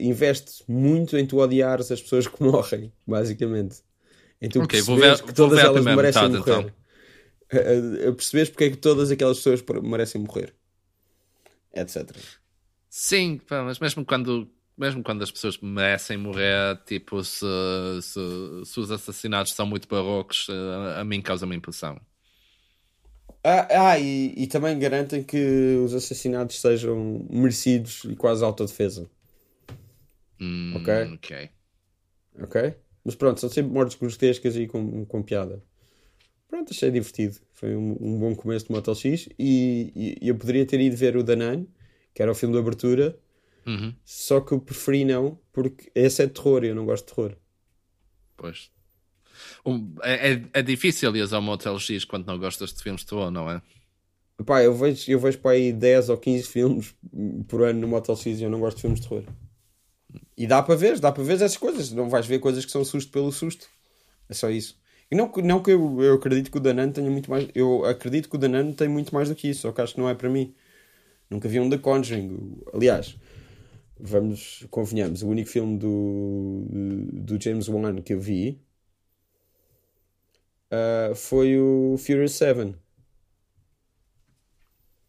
investe 0.00 0.64
muito 0.66 1.16
em 1.18 1.26
tu 1.26 1.38
odiares 1.38 1.90
as 1.92 2.00
pessoas 2.00 2.26
que 2.26 2.40
morrem, 2.42 2.92
basicamente. 3.06 3.82
Tu 4.48 4.62
okay, 4.62 4.80
vou 4.82 4.96
ver, 4.96 5.22
que 5.22 5.32
todas 5.32 5.58
elas 5.58 5.84
merecem 5.84 6.28
metade, 6.28 6.36
morrer. 6.36 6.60
Então. 6.60 6.84
A, 7.52 8.08
a 8.08 8.12
perceberes 8.12 8.50
porque 8.50 8.64
é 8.64 8.70
que 8.70 8.76
todas 8.76 9.10
aquelas 9.10 9.36
pessoas 9.38 9.62
merecem 9.82 10.20
morrer. 10.20 10.54
Etc. 11.72 12.10
Sim, 12.88 13.40
mas 13.50 13.78
mesmo 13.78 14.04
quando 14.04 14.48
mesmo 14.76 15.02
quando 15.02 15.22
as 15.22 15.30
pessoas 15.30 15.58
merecem 15.58 16.16
morrer, 16.16 16.76
tipo, 16.84 17.22
se, 17.22 17.46
se, 18.02 18.20
se 18.64 18.80
os 18.80 18.90
assassinatos 18.90 19.52
são 19.52 19.66
muito 19.66 19.86
barrocos, 19.88 20.48
a, 20.50 21.00
a 21.00 21.04
mim 21.04 21.22
causa-me 21.22 21.54
impressão. 21.54 22.00
Ah, 23.42 23.90
ah 23.90 23.98
e, 23.98 24.34
e, 24.36 24.46
também 24.46 24.78
garantem 24.78 25.22
que 25.22 25.76
os 25.84 25.94
assassinatos 25.94 26.60
sejam 26.60 27.26
merecidos 27.30 28.02
e 28.04 28.16
quase 28.16 28.42
autodefesa. 28.42 29.08
Hum, 30.40 30.74
ok? 30.76 31.04
Ok. 31.14 31.50
Ok? 32.42 32.74
Mas 33.04 33.14
pronto, 33.14 33.38
são 33.40 33.50
sempre 33.50 33.72
mortes 33.72 33.98
grotescas 33.98 34.56
e 34.56 34.66
com, 34.66 35.04
com 35.04 35.22
piada. 35.22 35.62
Pronto, 36.48 36.72
achei 36.72 36.90
divertido. 36.90 37.36
Foi 37.52 37.76
um, 37.76 37.96
um 38.00 38.18
bom 38.18 38.34
começo 38.34 38.66
de 38.66 38.72
Motel 38.72 38.94
X. 38.94 39.28
E, 39.38 40.18
e, 40.22 40.28
eu 40.28 40.36
poderia 40.36 40.64
ter 40.64 40.80
ido 40.80 40.96
ver 40.96 41.16
o 41.16 41.22
Danane, 41.22 41.68
que 42.14 42.22
era 42.22 42.30
o 42.30 42.34
filme 42.34 42.54
de 42.54 42.60
abertura. 42.60 43.18
Uhum. 43.66 43.94
Só 44.04 44.40
que 44.40 44.52
eu 44.52 44.60
preferi 44.60 45.04
não, 45.04 45.38
porque 45.52 45.90
esse 45.94 46.22
é 46.22 46.26
de 46.26 46.32
terror 46.32 46.64
e 46.64 46.68
eu 46.68 46.74
não 46.74 46.86
gosto 46.86 47.06
de 47.06 47.14
terror. 47.14 47.36
Pois. 48.36 48.70
Um, 49.66 49.94
é, 50.02 50.32
é, 50.32 50.42
é 50.54 50.62
difícil 50.62 51.14
ir 51.16 51.34
ao 51.34 51.42
Motel 51.42 51.78
X 51.78 52.04
quando 52.04 52.26
não 52.26 52.38
gostas 52.38 52.72
de 52.72 52.82
filmes 52.82 53.02
de 53.02 53.08
terror, 53.08 53.30
não 53.30 53.50
é? 53.50 53.60
Pá, 54.44 54.62
eu 54.62 54.74
vejo, 54.74 55.10
eu 55.10 55.18
vejo 55.18 55.38
para 55.38 55.52
aí 55.52 55.72
10 55.72 56.08
ou 56.08 56.16
15 56.16 56.48
filmes 56.48 56.94
por 57.48 57.62
ano 57.62 57.80
no 57.80 57.88
Motel 57.88 58.16
X 58.16 58.40
e 58.40 58.44
eu 58.44 58.50
não 58.50 58.60
gosto 58.60 58.76
de 58.76 58.82
filmes 58.82 59.00
de 59.00 59.08
terror. 59.08 59.24
E 60.36 60.46
dá 60.46 60.62
para 60.62 60.74
ver, 60.74 60.98
dá 60.98 61.12
para 61.12 61.22
ver 61.22 61.34
essas 61.34 61.56
coisas. 61.56 61.92
Não 61.92 62.08
vais 62.08 62.26
ver 62.26 62.38
coisas 62.38 62.64
que 62.64 62.72
são 62.72 62.84
susto 62.84 63.10
pelo 63.12 63.30
susto. 63.30 63.68
É 64.28 64.34
só 64.34 64.50
isso. 64.50 64.78
E 65.10 65.14
não, 65.14 65.30
não 65.44 65.62
que 65.62 65.70
eu, 65.70 66.02
eu 66.02 66.14
acredito 66.14 66.50
que 66.50 66.56
o 66.56 66.60
Danano 66.60 66.92
tenha 66.92 67.10
muito 67.10 67.30
mais. 67.30 67.48
Eu 67.54 67.84
acredito 67.84 68.28
que 68.28 68.36
o 68.36 68.38
Danano 68.38 68.74
tem 68.74 68.88
muito 68.88 69.14
mais 69.14 69.28
do 69.28 69.34
que 69.34 69.48
isso, 69.48 69.62
só 69.62 69.72
que 69.72 69.80
acho 69.80 69.94
que 69.94 70.00
não 70.00 70.08
é 70.08 70.14
para 70.14 70.28
mim. 70.28 70.54
Nunca 71.30 71.48
vi 71.48 71.60
um 71.60 71.70
The 71.70 71.78
Conjuring. 71.78 72.62
Aliás, 72.72 73.16
vamos, 73.98 74.66
convenhamos, 74.70 75.22
o 75.22 75.28
único 75.28 75.48
filme 75.48 75.78
do, 75.78 76.64
do 77.12 77.40
James 77.40 77.68
Wan 77.68 78.02
que 78.02 78.12
eu 78.12 78.20
vi 78.20 78.60
uh, 80.70 81.14
foi 81.14 81.58
o 81.58 81.96
Furious 81.98 82.32
7. 82.32 82.74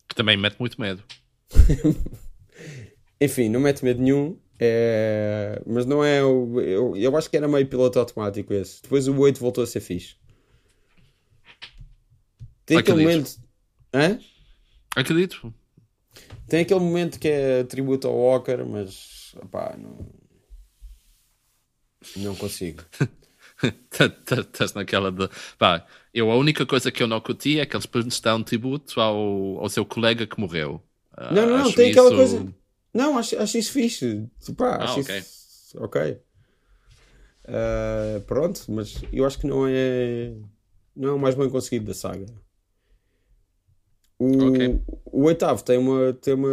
Que 0.07 0.15
também 0.15 0.37
mete 0.37 0.59
muito 0.59 0.79
medo. 0.79 1.03
Enfim, 3.19 3.49
não 3.49 3.59
mete 3.59 3.83
medo 3.83 4.01
nenhum. 4.01 4.37
É... 4.59 5.61
Mas 5.65 5.85
não 5.85 6.03
é 6.03 6.23
o. 6.23 6.59
Eu, 6.61 6.95
eu 6.95 7.17
acho 7.17 7.29
que 7.29 7.37
era 7.37 7.47
meio 7.47 7.67
piloto 7.67 7.99
automático 7.99 8.53
esse. 8.53 8.81
Depois 8.81 9.07
o 9.07 9.17
8 9.17 9.39
voltou 9.39 9.63
a 9.63 9.67
ser 9.67 9.81
fixe. 9.81 10.15
Tem 12.65 12.77
aquele 12.77 13.03
momento. 13.03 13.37
Hã? 13.93 14.19
Acredito. 14.95 15.53
Tem 16.47 16.61
aquele 16.61 16.79
momento 16.79 17.19
que 17.19 17.27
é 17.27 17.63
tributo 17.63 18.07
ao 18.07 18.15
Walker, 18.15 18.63
mas. 18.63 19.35
Opá, 19.41 19.75
não. 19.77 19.97
Não 22.17 22.35
consigo. 22.35 22.83
Estás 23.91 24.73
naquela 24.73 25.11
de. 25.11 25.29
Pá, 25.57 25.85
eu 26.13 26.31
a 26.31 26.35
única 26.35 26.65
coisa 26.65 26.91
que 26.91 27.01
eu 27.01 27.07
não 27.07 27.19
curti 27.19 27.59
é 27.59 27.65
que 27.65 27.75
eles 27.75 27.85
prestaram 27.85 28.43
tributo 28.43 28.99
ao, 29.01 29.59
ao 29.59 29.69
seu 29.69 29.85
colega 29.85 30.27
que 30.27 30.39
morreu. 30.39 30.81
Não, 31.31 31.47
não, 31.47 31.57
não, 31.59 31.71
tem 31.71 31.89
isso... 31.89 31.99
aquela 31.99 32.15
coisa. 32.15 32.53
Não, 32.95 33.17
acho, 33.17 33.37
acho 33.37 33.57
isso 33.57 33.73
fixe. 33.73 34.25
Pá, 34.55 34.77
ah, 34.77 34.83
acho 34.85 35.01
ok. 35.01 35.17
Isso... 35.17 35.83
Ok. 35.83 36.01
Uh, 37.43 38.21
pronto, 38.21 38.63
mas 38.69 39.01
eu 39.11 39.25
acho 39.25 39.37
que 39.37 39.45
não 39.45 39.67
é. 39.67 40.33
Não 40.95 41.09
é 41.09 41.11
o 41.11 41.19
mais 41.19 41.35
bem 41.35 41.49
conseguido 41.49 41.87
da 41.87 41.93
saga. 41.93 42.25
O, 44.17 44.47
okay. 44.47 44.81
o 45.11 45.23
oitavo 45.25 45.61
tem 45.61 45.77
uma. 45.77 46.13
Tem 46.13 46.35
uma. 46.35 46.47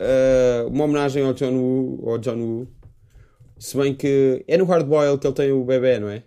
Uh, 0.00 0.68
uma 0.68 0.84
homenagem 0.84 1.22
ao 1.24 1.34
John 1.34 1.52
Woo, 1.52 2.08
ao 2.08 2.16
John 2.16 2.38
Woo. 2.38 2.68
Se 3.58 3.76
bem 3.76 3.94
que 3.94 4.42
é 4.48 4.56
no 4.56 4.64
Hardboil 4.64 5.18
que 5.18 5.26
ele 5.26 5.34
tem 5.34 5.52
o 5.52 5.62
bebê, 5.62 5.98
não 5.98 6.08
é? 6.08 6.22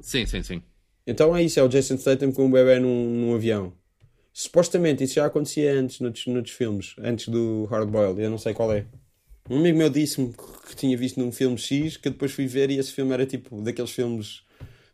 Sim, 0.00 0.24
sim, 0.24 0.42
sim. 0.42 0.62
Então 1.06 1.36
é 1.36 1.42
isso, 1.42 1.60
é 1.60 1.62
o 1.62 1.68
Jason 1.68 1.98
Statham 1.98 2.32
com 2.32 2.46
o 2.46 2.50
bebê 2.50 2.78
num, 2.78 3.10
num 3.10 3.34
avião. 3.34 3.74
Supostamente 4.36 5.04
isso 5.04 5.14
já 5.14 5.26
acontecia 5.26 5.72
antes, 5.72 6.00
noutros, 6.00 6.26
noutros 6.26 6.56
filmes, 6.56 6.96
antes 6.98 7.28
do 7.28 7.66
Hardboiled, 7.66 8.20
eu 8.20 8.28
não 8.28 8.36
sei 8.36 8.52
qual 8.52 8.72
é. 8.72 8.84
Um 9.48 9.58
amigo 9.58 9.78
meu 9.78 9.88
disse-me 9.88 10.34
que 10.66 10.74
tinha 10.74 10.96
visto 10.98 11.20
num 11.20 11.30
filme 11.30 11.56
X, 11.56 11.96
que 11.96 12.10
depois 12.10 12.32
fui 12.32 12.48
ver 12.48 12.68
e 12.68 12.76
esse 12.76 12.90
filme 12.90 13.12
era 13.12 13.24
tipo 13.24 13.62
daqueles 13.62 13.92
filmes 13.92 14.42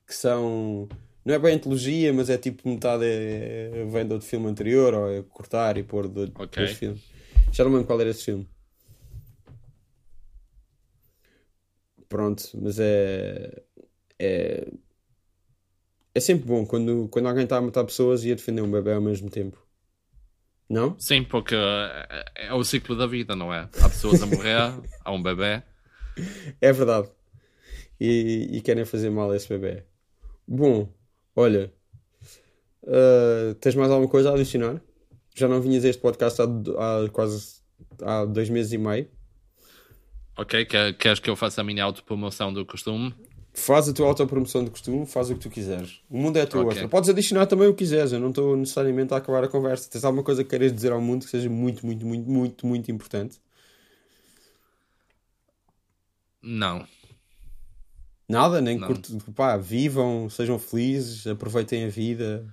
que 0.07 0.15
são. 0.15 0.87
Não 1.25 1.35
é 1.35 1.39
bem 1.39 1.55
antologia, 1.55 2.13
mas 2.13 2.29
é 2.29 2.37
tipo 2.37 2.69
metade 2.69 3.07
é, 3.07 3.87
vem 3.91 4.07
de 4.07 4.13
outro 4.13 4.29
filme 4.29 4.47
anterior, 4.47 4.93
ou 4.93 5.11
é 5.11 5.23
cortar 5.23 5.79
e 5.79 5.83
pôr 5.83 6.07
de 6.07 6.25
okay. 6.35 6.67
dois 6.67 6.73
filmes. 6.73 7.03
Já 7.51 7.65
não 7.65 7.73
lembro 7.73 7.87
qual 7.87 7.99
era 7.99 8.11
esse 8.11 8.25
filme. 8.25 8.47
Pronto, 12.11 12.43
mas 12.61 12.79
é. 12.79 13.63
É 14.19 14.69
é 16.15 16.21
sempre 16.21 16.47
bom 16.47 16.67
quando, 16.67 17.09
quando 17.09 17.29
alguém 17.29 17.45
está 17.45 17.59
a 17.59 17.61
matar 17.61 17.85
pessoas 17.85 18.25
e 18.25 18.33
a 18.33 18.35
defender 18.35 18.63
um 18.63 18.71
bebê 18.71 18.93
ao 18.93 19.01
mesmo 19.01 19.31
tempo. 19.31 19.65
Não? 20.69 20.99
Sim, 20.99 21.25
porque 21.25 21.55
é, 21.57 22.47
é 22.49 22.55
o 22.55 22.63
ciclo 22.63 22.97
da 22.97 23.07
vida, 23.07 23.35
não 23.35 23.53
é? 23.53 23.69
Há 23.81 23.89
pessoas 23.89 24.23
a 24.23 24.27
morrer, 24.27 24.73
há 25.05 25.13
um 25.13 25.23
bebê. 25.23 25.63
É 26.61 26.73
verdade. 26.73 27.09
E, 28.01 28.49
e 28.53 28.61
querem 28.61 28.85
fazer 28.85 29.11
mal 29.11 29.31
a 29.31 29.37
esse 29.37 29.49
bebê. 29.49 29.85
Bom, 30.47 30.93
olha. 31.35 31.73
Uh, 32.83 33.55
tens 33.61 33.75
mais 33.75 33.91
alguma 33.91 34.11
coisa 34.11 34.31
a 34.31 34.35
adicionar? 34.35 34.81
Já 35.35 35.49
não 35.49 35.61
vinhas 35.61 35.85
a 35.85 35.89
este 35.89 36.01
podcast 36.01 36.41
há, 36.41 36.45
há 36.45 37.09
quase 37.11 37.61
há 38.03 38.25
dois 38.25 38.49
meses 38.49 38.73
e 38.73 38.79
meio. 38.79 39.09
Ok, 40.37 40.65
queres 40.99 41.21
que 41.21 41.29
eu 41.29 41.37
faça 41.37 41.61
a 41.61 41.65
minha 41.65 41.85
autopromoção 41.85 42.53
do 42.53 42.65
costume? 42.65 43.15
Faz 43.61 43.89
a 43.89 43.93
tua 43.93 44.07
autopromoção 44.07 44.65
de 44.65 44.71
costume, 44.71 45.05
faz 45.05 45.29
o 45.29 45.35
que 45.35 45.41
tu 45.41 45.51
quiseres. 45.51 46.01
O 46.09 46.17
mundo 46.17 46.39
é 46.39 46.43
a 46.43 46.47
tua 46.47 46.65
okay. 46.65 46.89
Podes 46.89 47.11
adicionar 47.11 47.47
também 47.47 47.69
o 47.69 47.73
que 47.73 47.85
quiseres, 47.85 48.11
eu 48.13 48.19
não 48.19 48.31
estou 48.31 48.57
necessariamente 48.57 49.13
a 49.13 49.19
acabar 49.19 49.45
a 49.45 49.49
conversa. 49.49 49.91
Tens 49.91 50.05
alguma 50.05 50.25
coisa 50.25 50.43
que 50.43 50.49
queres 50.49 50.73
dizer 50.73 50.93
ao 50.93 51.01
mundo 51.01 51.25
que 51.25 51.31
seja 51.31 51.51
muito, 51.51 51.85
muito, 51.85 52.07
muito, 52.07 52.31
muito, 52.31 52.67
muito 52.67 52.91
importante? 52.91 53.39
Não. 56.43 56.87
Nada, 58.27 58.61
nem 58.61 58.79
curto, 58.79 59.19
pá, 59.33 59.57
vivam, 59.57 60.31
sejam 60.31 60.59
felizes, 60.59 61.27
aproveitem 61.27 61.85
a 61.85 61.89
vida. 61.89 62.47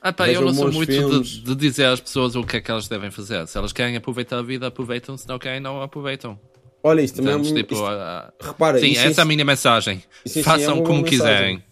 Ah, 0.00 0.12
pá, 0.12 0.28
eu 0.28 0.42
não 0.42 0.54
sou 0.54 0.70
muito 0.70 1.22
de, 1.22 1.40
de, 1.40 1.54
dizer 1.56 1.86
às 1.86 2.00
pessoas 2.00 2.36
o 2.36 2.44
que 2.44 2.58
é 2.58 2.60
que 2.60 2.70
elas 2.70 2.86
devem 2.86 3.10
fazer. 3.10 3.48
Se 3.48 3.58
elas 3.58 3.72
querem 3.72 3.96
aproveitar 3.96 4.38
a 4.38 4.42
vida, 4.42 4.66
aproveitam, 4.66 5.16
se 5.16 5.26
não 5.26 5.38
querem, 5.38 5.58
não 5.58 5.82
aproveitam. 5.82 6.38
Olha, 6.82 7.00
isto 7.00 7.16
também 7.16 7.32
Portanto, 7.34 7.48
é 7.48 7.52
um, 7.52 7.56
tipo, 7.56 7.74
isto, 7.74 7.84
uh, 7.84 8.32
repara, 8.40 8.80
Sim, 8.80 8.96
essa 8.96 9.20
é 9.20 9.22
a 9.22 9.24
minha 9.24 9.44
mensagem. 9.44 10.02
Façam 10.42 10.78
é 10.78 10.82
como 10.82 11.04
quiserem. 11.04 11.64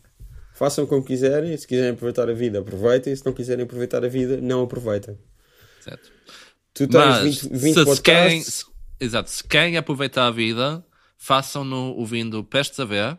Façam 0.54 0.86
como 0.86 1.02
quiserem. 1.02 1.56
Se 1.56 1.66
quiserem 1.66 1.90
aproveitar 1.90 2.28
a 2.30 2.32
vida, 2.32 2.60
aproveitem. 2.60 3.14
Se 3.16 3.26
não 3.26 3.32
quiserem 3.32 3.64
aproveitar 3.64 4.04
a 4.04 4.08
vida, 4.08 4.38
não 4.40 4.62
aproveitem. 4.62 5.18
Certo. 5.80 6.12
Tu 6.72 6.86
tens 6.86 7.04
Mas, 7.04 7.42
20, 7.42 7.58
20 7.58 7.94
se, 7.96 8.02
querem, 8.02 8.42
se, 8.42 8.64
Exato. 9.00 9.30
Se 9.30 9.42
querem 9.42 9.76
aproveitar 9.76 10.26
a 10.26 10.30
vida, 10.30 10.84
façam-no 11.16 11.94
ouvindo 11.96 12.44
Pestes 12.44 12.78
a 12.78 12.84
Ver, 12.84 13.12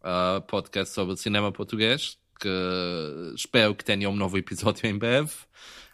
uh, 0.00 0.40
podcast 0.48 0.92
sobre 0.94 1.16
cinema 1.16 1.52
português, 1.52 2.16
que 2.40 3.32
espero 3.34 3.74
que 3.74 3.84
tenha 3.84 4.08
um 4.08 4.16
novo 4.16 4.38
episódio 4.38 4.86
em 4.86 4.96
breve. 4.96 5.30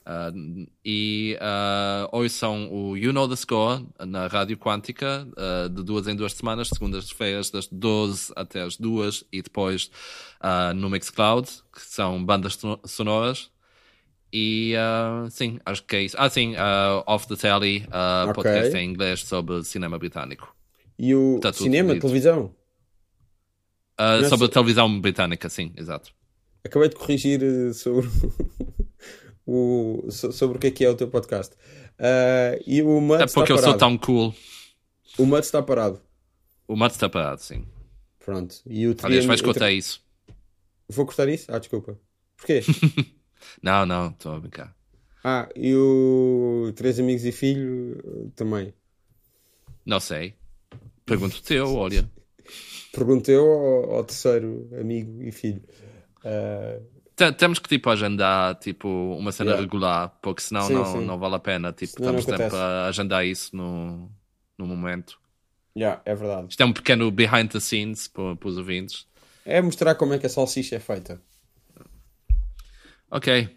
Uh, 0.06 0.66
e 0.84 1.38
uh, 1.40 2.08
ouçam 2.10 2.68
o 2.72 2.96
You 2.96 3.12
Know 3.12 3.28
the 3.28 3.36
Score 3.36 3.86
na 4.06 4.26
Rádio 4.26 4.56
Quântica 4.56 5.26
uh, 5.36 5.68
de 5.68 5.82
duas 5.82 6.08
em 6.08 6.16
duas 6.16 6.32
semanas, 6.32 6.68
segundas-feiras, 6.68 7.50
das 7.50 7.66
12 7.68 8.32
até 8.34 8.62
as 8.62 8.76
2 8.76 9.24
e 9.32 9.42
depois 9.42 9.90
uh, 10.42 10.74
no 10.74 10.90
Mixcloud, 10.90 11.48
que 11.72 11.80
são 11.80 12.24
bandas 12.24 12.58
sonoras. 12.84 13.50
E 14.34 14.74
sim, 15.30 15.60
acho 15.66 15.84
que 15.84 15.94
é 15.94 16.02
isso. 16.04 16.16
Ah, 16.18 16.30
sim, 16.30 16.54
Off 17.06 17.28
the 17.28 17.36
Telly, 17.36 17.84
okay. 17.86 18.32
podcast 18.34 18.74
em 18.78 18.88
inglês 18.88 19.24
sobre 19.24 19.62
cinema 19.62 19.98
britânico. 19.98 20.56
E 20.98 21.14
o 21.14 21.38
cinema, 21.52 21.94
televisão? 22.00 22.50
sobre 24.30 24.46
a 24.46 24.48
televisão 24.48 25.00
britânica, 25.02 25.50
sim, 25.50 25.70
exato. 25.76 26.14
Acabei 26.64 26.88
de 26.88 26.96
corrigir 26.96 27.42
eh, 27.42 27.72
sobre 27.72 28.08
o, 29.46 30.06
sobre 30.10 30.56
o 30.56 30.60
que 30.60 30.66
é 30.68 30.70
que 30.70 30.84
é 30.84 30.90
o 30.90 30.94
teu 30.94 31.08
podcast. 31.08 31.54
Uh, 31.98 32.62
e 32.66 32.82
o 32.82 33.00
Mud 33.00 33.22
É 33.22 33.26
porque 33.26 33.52
eu 33.52 33.58
sou 33.58 33.76
tão 33.76 33.96
cool. 33.98 34.34
O 35.18 35.26
Mud 35.26 35.40
está 35.40 35.62
parado. 35.62 36.00
O 36.66 36.76
Mud 36.76 36.90
está 36.90 37.08
parado, 37.08 37.40
sim. 37.40 37.66
Pronto. 38.24 38.56
E 38.66 38.86
o 38.86 38.96
Aliás, 39.02 39.24
vais 39.24 39.40
cortar 39.40 39.66
tri... 39.66 39.78
isso. 39.78 40.02
Vou 40.88 41.06
cortar 41.06 41.28
isso? 41.28 41.52
Ah, 41.52 41.58
desculpa. 41.58 41.98
Porquê? 42.36 42.62
não, 43.62 43.84
não, 43.84 44.10
estou 44.10 44.34
a 44.34 44.40
brincar. 44.40 44.74
Ah, 45.24 45.48
e 45.54 45.74
o 45.74 46.72
Três 46.74 46.98
Amigos 46.98 47.24
e 47.24 47.32
Filho 47.32 48.32
também? 48.34 48.74
Não 49.84 50.00
sei. 50.00 50.34
Pergunto 51.04 51.42
teu, 51.42 51.74
olha. 51.74 52.08
Pergunto 52.92 53.30
eu 53.30 53.44
ao, 53.44 53.94
ao 53.96 54.04
terceiro 54.04 54.68
amigo 54.78 55.22
e 55.22 55.32
filho. 55.32 55.62
Uh, 56.18 56.84
temos 57.30 57.58
que 57.58 57.68
tipo 57.68 57.90
agendar 57.90 58.54
tipo 58.56 58.88
uma 58.88 59.30
cena 59.30 59.50
yeah. 59.50 59.62
regular, 59.62 60.18
porque 60.22 60.40
senão 60.40 60.62
sim, 60.62 60.74
não, 60.74 60.84
sim. 60.86 61.04
não 61.04 61.18
vale 61.18 61.34
a 61.34 61.38
pena. 61.38 61.72
Tipo, 61.72 61.92
senão 61.92 62.16
estamos 62.16 62.40
sempre 62.40 62.56
a 62.56 62.86
agendar 62.86 63.24
isso 63.24 63.54
no, 63.54 64.10
no 64.58 64.66
momento. 64.66 65.20
Yeah, 65.76 66.00
é 66.04 66.14
verdade. 66.14 66.46
Isto 66.50 66.62
é 66.62 66.66
um 66.66 66.72
pequeno 66.72 67.10
behind 67.10 67.50
the 67.50 67.60
scenes 67.60 68.08
para, 68.08 68.34
para 68.34 68.48
os 68.48 68.58
ouvintes. 68.58 69.06
É 69.44 69.60
mostrar 69.60 69.94
como 69.94 70.14
é 70.14 70.18
que 70.18 70.26
a 70.26 70.28
salsicha 70.28 70.76
é 70.76 70.80
feita. 70.80 71.20
Ok. 73.10 73.48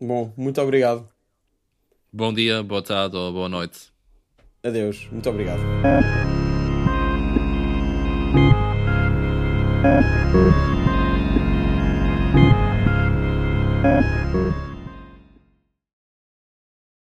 Bom, 0.00 0.32
muito 0.36 0.60
obrigado. 0.60 1.08
Bom 2.12 2.32
dia, 2.32 2.62
boa 2.62 2.82
tarde 2.82 3.16
ou 3.16 3.32
boa 3.32 3.48
noite. 3.48 3.92
Adeus, 4.62 5.08
muito 5.10 5.28
obrigado. 5.28 5.60